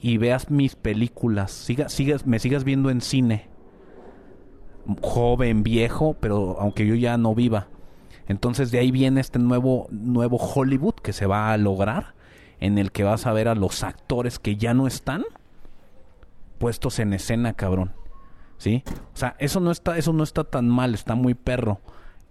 y 0.00 0.18
veas 0.18 0.50
mis 0.50 0.76
películas, 0.76 1.50
siga, 1.50 1.88
sigas, 1.88 2.24
me 2.24 2.38
sigas 2.38 2.62
viendo 2.62 2.90
en 2.90 3.00
cine 3.00 3.48
joven, 5.02 5.62
viejo, 5.62 6.16
pero 6.20 6.56
aunque 6.60 6.86
yo 6.86 6.94
ya 6.94 7.16
no 7.16 7.34
viva. 7.34 7.68
Entonces 8.28 8.70
de 8.70 8.78
ahí 8.78 8.90
viene 8.90 9.20
este 9.20 9.38
nuevo, 9.38 9.86
nuevo 9.90 10.36
Hollywood 10.36 10.94
que 10.94 11.12
se 11.12 11.26
va 11.26 11.52
a 11.52 11.56
lograr, 11.56 12.14
en 12.60 12.78
el 12.78 12.92
que 12.92 13.04
vas 13.04 13.26
a 13.26 13.32
ver 13.32 13.48
a 13.48 13.54
los 13.54 13.82
actores 13.82 14.38
que 14.38 14.56
ya 14.56 14.74
no 14.74 14.86
están 14.86 15.24
puestos 16.58 16.98
en 16.98 17.12
escena, 17.12 17.54
cabrón. 17.54 17.94
¿Sí? 18.58 18.82
O 19.14 19.16
sea, 19.16 19.36
eso 19.38 19.60
no 19.60 19.70
está, 19.70 19.98
eso 19.98 20.12
no 20.12 20.22
está 20.24 20.44
tan 20.44 20.68
mal, 20.68 20.94
está 20.94 21.14
muy 21.14 21.34
perro. 21.34 21.80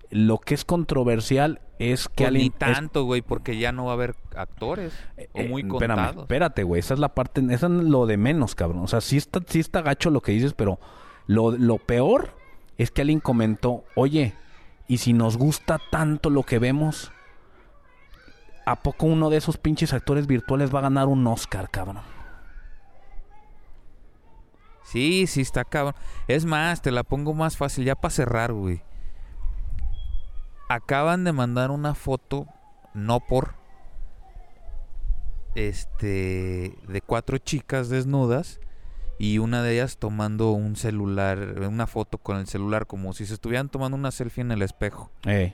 Lo 0.09 0.39
que 0.39 0.53
es 0.55 0.65
controversial 0.65 1.61
es 1.77 2.07
que 2.07 2.23
Pues 2.23 2.31
ni 2.33 2.37
alguien 2.45 2.53
es- 2.53 2.57
tanto, 2.75 3.03
güey, 3.03 3.21
porque 3.21 3.57
ya 3.57 3.71
no 3.71 3.85
va 3.85 3.91
a 3.91 3.93
haber 3.95 4.15
actores. 4.35 4.93
o 5.33 5.39
eh, 5.39 5.47
muy 5.49 5.61
espérame, 5.63 5.95
contados. 5.97 6.23
espérate, 6.23 6.63
güey. 6.63 6.79
Esa 6.79 6.93
es 6.95 6.99
la 6.99 7.13
parte, 7.13 7.41
esa 7.51 7.65
es 7.67 7.71
lo 7.71 8.05
de 8.07 8.17
menos, 8.17 8.55
cabrón. 8.55 8.83
O 8.83 8.87
sea, 8.87 9.01
sí 9.01 9.17
está, 9.17 9.39
sí 9.45 9.59
está 9.59 9.81
gacho 9.81 10.09
lo 10.09 10.21
que 10.21 10.31
dices, 10.31 10.53
pero 10.53 10.79
lo, 11.27 11.51
lo 11.51 11.77
peor 11.77 12.29
es 12.77 12.91
que 12.91 13.01
alguien 13.01 13.19
comentó, 13.19 13.83
oye, 13.95 14.33
¿y 14.87 14.97
si 14.99 15.13
nos 15.13 15.37
gusta 15.37 15.79
tanto 15.91 16.29
lo 16.29 16.43
que 16.43 16.59
vemos? 16.59 17.11
¿A 18.65 18.77
poco 18.81 19.05
uno 19.05 19.29
de 19.29 19.37
esos 19.37 19.57
pinches 19.57 19.93
actores 19.93 20.25
virtuales 20.27 20.73
va 20.73 20.79
a 20.79 20.83
ganar 20.83 21.07
un 21.07 21.25
Oscar, 21.27 21.69
cabrón? 21.69 21.99
Sí, 24.85 25.27
sí, 25.27 25.41
está 25.41 25.65
cabrón. 25.65 25.95
Es 26.27 26.45
más, 26.45 26.81
te 26.81 26.91
la 26.91 27.03
pongo 27.03 27.33
más 27.33 27.57
fácil 27.57 27.85
ya 27.85 27.95
para 27.95 28.11
cerrar, 28.13 28.53
güey. 28.53 28.81
Acaban 30.69 31.23
de 31.23 31.31
mandar 31.33 31.71
una 31.71 31.93
foto, 31.95 32.47
no 32.93 33.19
por. 33.19 33.55
Este. 35.55 36.75
de 36.87 37.01
cuatro 37.05 37.37
chicas 37.37 37.89
desnudas. 37.89 38.59
Y 39.17 39.37
una 39.37 39.63
de 39.63 39.73
ellas 39.75 39.97
tomando 39.97 40.51
un 40.51 40.75
celular, 40.75 41.39
una 41.61 41.87
foto 41.87 42.17
con 42.17 42.35
el 42.37 42.47
celular, 42.47 42.85
como 42.85 43.13
si 43.13 43.25
se 43.25 43.33
estuvieran 43.33 43.69
tomando 43.69 43.95
una 43.97 44.11
selfie 44.11 44.41
en 44.41 44.51
el 44.51 44.61
espejo. 44.61 45.09
Eh, 45.25 45.53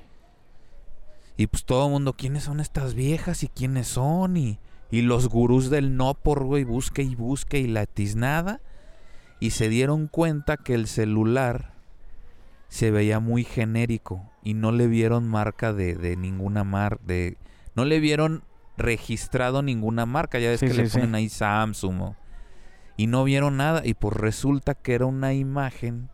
Y 1.37 1.45
pues 1.45 1.63
todo 1.65 1.85
el 1.85 1.91
mundo, 1.91 2.13
¿quiénes 2.13 2.43
son 2.45 2.59
estas 2.59 2.95
viejas 2.95 3.43
y 3.43 3.49
quiénes 3.49 3.87
son? 3.87 4.35
Y, 4.35 4.59
y 4.89 5.03
los 5.03 5.29
gurús 5.29 5.69
del 5.69 5.95
no 5.95 6.15
por, 6.15 6.43
güey, 6.43 6.63
busque 6.63 7.03
y 7.03 7.13
busque 7.13 7.59
y 7.59 7.67
la 7.67 7.85
tiznada. 7.85 8.61
Y 9.41 9.49
se 9.49 9.67
dieron 9.67 10.07
cuenta 10.07 10.55
que 10.55 10.73
el 10.75 10.87
celular 10.87 11.73
se 12.69 12.91
veía 12.91 13.19
muy 13.19 13.43
genérico 13.43 14.29
y 14.43 14.53
no 14.53 14.71
le 14.71 14.87
vieron 14.87 15.27
marca 15.27 15.73
de, 15.73 15.95
de 15.95 16.15
ninguna 16.15 16.63
marca, 16.63 17.01
de, 17.05 17.37
no 17.75 17.83
le 17.83 17.99
vieron 17.99 18.43
registrado 18.77 19.61
ninguna 19.61 20.05
marca, 20.05 20.39
ya 20.39 20.49
ves 20.49 20.61
Sí, 20.61 20.67
que 20.67 20.73
sí, 20.73 20.81
le 20.83 20.89
sí. 20.89 20.97
ponen 20.99 21.15
ahí 21.15 21.27
Samsung 21.27 22.01
o- 22.01 22.15
y 22.97 23.07
no 23.07 23.23
vieron 23.23 23.57
nada 23.57 23.81
y 23.83 23.93
pues 23.95 24.15
resulta 24.15 24.75
que 24.75 24.93
era 24.93 25.05
una 25.07 25.33
imagen 25.33 26.09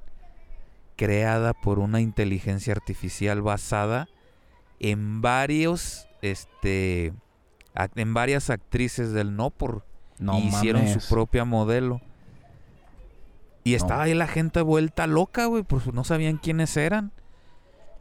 creada 0.95 1.53
por 1.53 1.79
una 1.79 2.01
inteligencia 2.01 2.73
artificial 2.73 3.41
basada 3.41 4.07
en 4.79 5.21
varios 5.21 6.07
este 6.21 7.13
en 7.95 8.13
varias 8.13 8.49
actrices 8.49 9.11
del 9.11 9.35
no 9.35 9.49
por 9.51 9.85
no 10.19 10.39
hicieron 10.39 10.83
mames. 10.87 11.03
su 11.03 11.13
propia 11.13 11.45
modelo. 11.45 12.01
Y 13.67 13.71
No. 13.71 13.77
estaba 13.77 14.03
ahí 14.03 14.13
la 14.13 14.27
gente 14.27 14.61
vuelta 14.61 15.07
loca, 15.07 15.45
güey, 15.45 15.63
pues 15.63 15.91
no 15.93 16.03
sabían 16.03 16.37
quiénes 16.37 16.77
eran. 16.77 17.11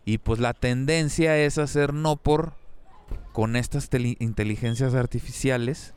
Y 0.04 0.18
pues 0.18 0.38
la 0.38 0.54
tendencia 0.54 1.36
es 1.36 1.58
hacer 1.58 1.92
no 1.92 2.16
por 2.16 2.52
con 3.32 3.56
estas 3.56 3.90
teli- 3.90 4.16
inteligencias 4.20 4.94
artificiales. 4.94 5.94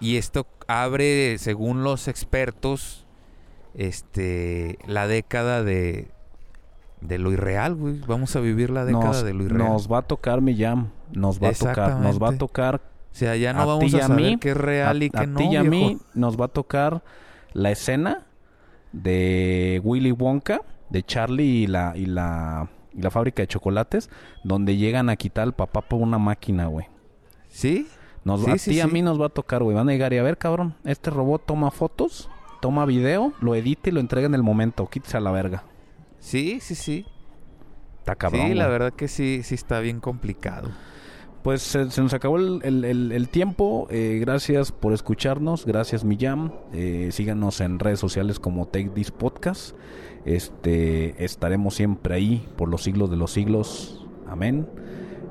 Y 0.00 0.16
esto 0.16 0.46
abre, 0.68 1.38
según 1.38 1.82
los 1.82 2.08
expertos, 2.08 3.06
este 3.74 4.78
la 4.86 5.06
década 5.06 5.62
de 5.62 6.10
de 7.00 7.18
lo 7.18 7.32
irreal, 7.32 7.74
güey. 7.74 8.00
Vamos 8.06 8.34
a 8.36 8.40
vivir 8.40 8.70
la 8.70 8.84
década 8.84 9.04
nos, 9.06 9.24
de 9.24 9.34
lo 9.34 9.44
irreal. 9.44 9.68
nos 9.68 9.90
va 9.92 9.98
a 9.98 10.02
tocar 10.02 10.40
mi 10.40 10.56
jam, 10.56 10.90
nos 11.12 11.42
va 11.42 11.48
a 11.48 11.52
tocar, 11.52 11.96
nos 12.00 12.22
va 12.22 12.28
a 12.30 12.38
tocar 12.38 12.76
o 12.76 13.16
sea, 13.16 13.36
ya 13.36 13.52
no 13.52 13.62
a 13.62 13.64
vamos 13.66 13.94
a 13.94 13.98
a 13.98 14.00
saber 14.08 14.16
mí, 14.24 14.38
qué 14.38 14.50
es 14.50 14.56
real 14.56 15.02
y 15.02 15.06
a, 15.06 15.10
qué 15.10 15.18
a 15.18 15.26
no. 15.26 15.38
ti 15.38 15.44
y 15.44 15.56
a 15.56 15.62
viejo. 15.62 15.70
mí 15.88 15.98
nos 16.14 16.40
va 16.40 16.46
a 16.46 16.48
tocar 16.48 17.02
la 17.52 17.70
escena 17.70 18.26
de 18.94 19.80
Willy 19.84 20.12
Wonka, 20.12 20.60
de 20.88 21.02
Charlie 21.02 21.62
y 21.64 21.66
la, 21.66 21.92
y 21.96 22.06
la, 22.06 22.70
y 22.92 23.02
la 23.02 23.10
fábrica 23.10 23.42
de 23.42 23.48
chocolates, 23.48 24.08
donde 24.44 24.76
llegan 24.76 25.10
a 25.10 25.16
quitar 25.16 25.42
al 25.44 25.52
papá 25.54 25.82
por 25.82 26.00
una 26.00 26.18
máquina, 26.18 26.66
güey. 26.66 26.86
¿Sí? 27.48 27.88
Nos 28.24 28.40
Sí, 28.40 28.46
va, 28.78 28.84
a 28.84 28.86
ti 28.86 28.92
mí 28.92 29.02
nos 29.02 29.20
va 29.20 29.26
a 29.26 29.30
tocar, 29.30 29.62
güey. 29.62 29.76
Van 29.76 29.88
a 29.88 29.92
llegar 29.92 30.12
y 30.12 30.18
a 30.18 30.22
ver, 30.22 30.38
cabrón, 30.38 30.74
este 30.84 31.10
robot 31.10 31.44
toma 31.44 31.70
fotos, 31.70 32.30
toma 32.60 32.86
video, 32.86 33.32
lo 33.40 33.54
edita 33.54 33.90
y 33.90 33.92
lo 33.92 34.00
entrega 34.00 34.26
en 34.26 34.34
el 34.34 34.42
momento. 34.42 34.86
Quítese 34.88 35.16
a 35.16 35.20
la 35.20 35.30
verga. 35.32 35.64
Sí, 36.20 36.58
sí, 36.60 36.74
sí. 36.74 37.04
Está 37.98 38.14
cabrón. 38.14 38.48
sí, 38.48 38.54
la 38.54 38.64
güey. 38.66 38.72
verdad 38.78 38.92
que 38.94 39.08
sí, 39.08 39.42
sí 39.42 39.54
está 39.54 39.80
bien 39.80 40.00
complicado. 40.00 40.70
Pues 41.44 41.60
se, 41.62 41.90
se 41.90 42.00
nos 42.00 42.12
acabó 42.14 42.38
el, 42.38 42.60
el- 42.64 42.84
el- 42.84 43.12
el 43.12 43.28
tiempo. 43.28 43.86
Eh, 43.90 44.16
gracias 44.20 44.72
por 44.72 44.92
escucharnos. 44.94 45.66
Gracias, 45.66 46.02
Millam. 46.02 46.50
Eh, 46.72 47.10
síganos 47.12 47.60
en 47.60 47.78
redes 47.78 48.00
sociales 48.00 48.40
como 48.40 48.66
Take 48.66 48.88
This 48.88 49.10
Podcast. 49.12 49.76
Este, 50.24 51.22
estaremos 51.22 51.74
siempre 51.74 52.14
ahí 52.14 52.48
por 52.56 52.68
los 52.70 52.82
siglos 52.82 53.10
de 53.10 53.16
los 53.16 53.30
siglos. 53.30 54.06
Amén. 54.26 54.66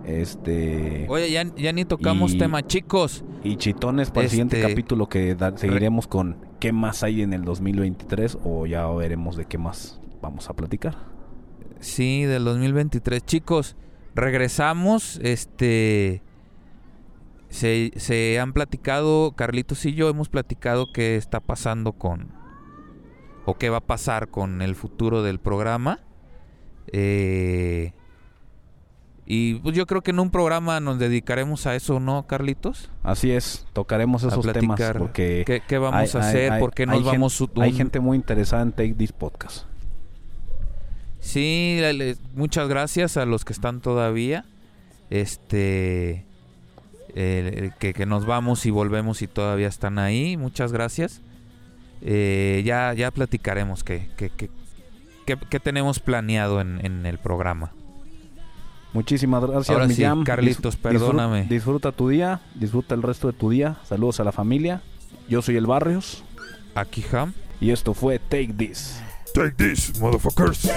Este. 0.06 1.08
Oye, 1.10 1.32
ya, 1.32 1.44
ya 1.56 1.72
ni 1.74 1.84
tocamos 1.84 2.34
Y- 2.34 2.38
tema, 2.38 2.62
chicos. 2.66 3.24
Y 3.44 3.56
chitones 3.58 4.12
para 4.12 4.26
el 4.26 4.30
siguiente 4.30 4.58
este- 4.60 4.70
capítulo 4.70 5.10
que 5.10 5.34
da- 5.36 5.58
seguiremos 5.58 6.06
con 6.08 6.38
qué 6.60 6.72
más 6.72 7.04
hay 7.04 7.24
en 7.24 7.34
el 7.34 7.44
2023 7.44 8.38
o 8.44 8.66
ya 8.68 8.88
veremos 8.88 9.36
de 9.36 9.46
qué 9.46 9.58
más 9.58 10.00
vamos 10.22 10.50
a 10.50 10.54
platicar. 10.54 10.96
Sí, 11.80 12.24
del 12.24 12.44
2023. 12.46 13.26
Chicos, 13.26 13.76
regresamos. 14.16 15.20
Este. 15.24 16.22
Se, 17.50 17.92
se 17.98 18.40
han 18.40 18.52
platicado, 18.54 19.34
Carlitos 19.36 19.86
y 19.86 19.94
yo 19.94 20.10
hemos 20.10 20.28
platicado 20.30 20.92
qué 20.92 21.16
está 21.18 21.40
pasando 21.40 21.94
con. 21.94 22.30
O 23.46 23.56
qué 23.58 23.70
va 23.70 23.78
a 23.78 23.82
pasar 23.82 24.30
con 24.30 24.62
el 24.62 24.76
futuro 24.76 25.22
del 25.22 25.40
programa. 25.40 26.00
Eh, 26.92 27.94
y 29.26 29.56
pues 29.56 29.76
yo 29.76 29.86
creo 29.86 30.02
que 30.02 30.12
en 30.12 30.20
un 30.20 30.32
programa 30.32 30.80
nos 30.80 31.00
dedicaremos 31.00 31.66
a 31.68 31.76
eso, 31.76 32.00
¿no, 32.00 32.26
Carlitos? 32.28 32.90
Así 33.04 33.32
es, 33.32 33.66
tocaremos 33.74 34.24
esos 34.24 34.46
temas 34.52 34.80
porque 34.98 35.44
¿Qué, 35.46 35.62
qué 35.66 35.78
vamos 35.78 36.14
hay- 36.16 36.22
a 36.22 36.26
hacer? 36.28 36.52
hay- 36.54 36.60
¿Por 36.60 36.74
qué 36.74 36.86
nos 36.86 37.04
vamos 37.04 37.40
un- 37.40 37.52
Hay 37.62 37.72
gente 37.74 38.00
muy 38.00 38.18
interesada 38.18 38.64
en 38.64 38.72
Take 38.72 38.94
This 38.96 39.14
Podcast. 39.14 39.66
Sí, 41.24 41.80
muchas 42.36 42.68
gracias 42.68 43.16
a 43.18 43.26
los 43.26 43.46
que 43.46 43.54
están 43.54 43.80
todavía. 43.80 44.46
Este. 45.10 46.26
eh, 47.16 47.72
que, 47.80 47.94
que 47.94 48.06
nos 48.06 48.26
vamos 48.26 48.66
y 48.66 48.72
volvemos 48.72 49.22
y 49.22 49.28
todavía 49.28 49.68
están 49.68 50.00
ahí. 50.00 50.36
Muchas 50.38 50.72
gracias. 50.74 51.22
Eh, 52.02 52.62
ya, 52.66 52.94
ya 52.94 53.10
platicaremos 53.12 53.84
qué, 53.84 54.10
qué, 54.18 54.30
qué- 54.30 54.50
qué- 55.50 55.60
tenemos 55.62 56.00
planeado 56.00 56.60
en, 56.60 56.86
en 56.86 57.06
el 57.06 57.18
programa. 57.20 57.72
Muchísimas 58.92 59.42
gracias, 59.44 59.70
Ahora 59.70 59.88
sí. 59.90 60.04
Carlitos, 60.26 60.76
perdóname. 60.76 61.44
disfrut- 61.46 61.50
Disfruta 61.50 61.92
tu 61.94 62.10
día, 62.10 62.42
disfruta 62.56 62.94
el 62.96 63.02
resto 63.02 63.28
de 63.32 63.34
tu 63.38 63.50
día. 63.50 63.78
Saludos 63.86 64.20
a 64.20 64.24
la 64.26 64.32
familia. 64.34 64.82
Yo 65.30 65.42
soy 65.42 65.56
el 65.56 65.66
Barrios 65.66 66.24
Aquí, 66.76 67.04
Ham. 67.14 67.34
y 67.62 67.70
esto 67.72 67.94
fue 67.94 68.20
Take 68.20 68.54
This. 68.58 69.02
Take 69.34 69.58
this, 69.58 69.90
motherfuckers. 69.94 70.70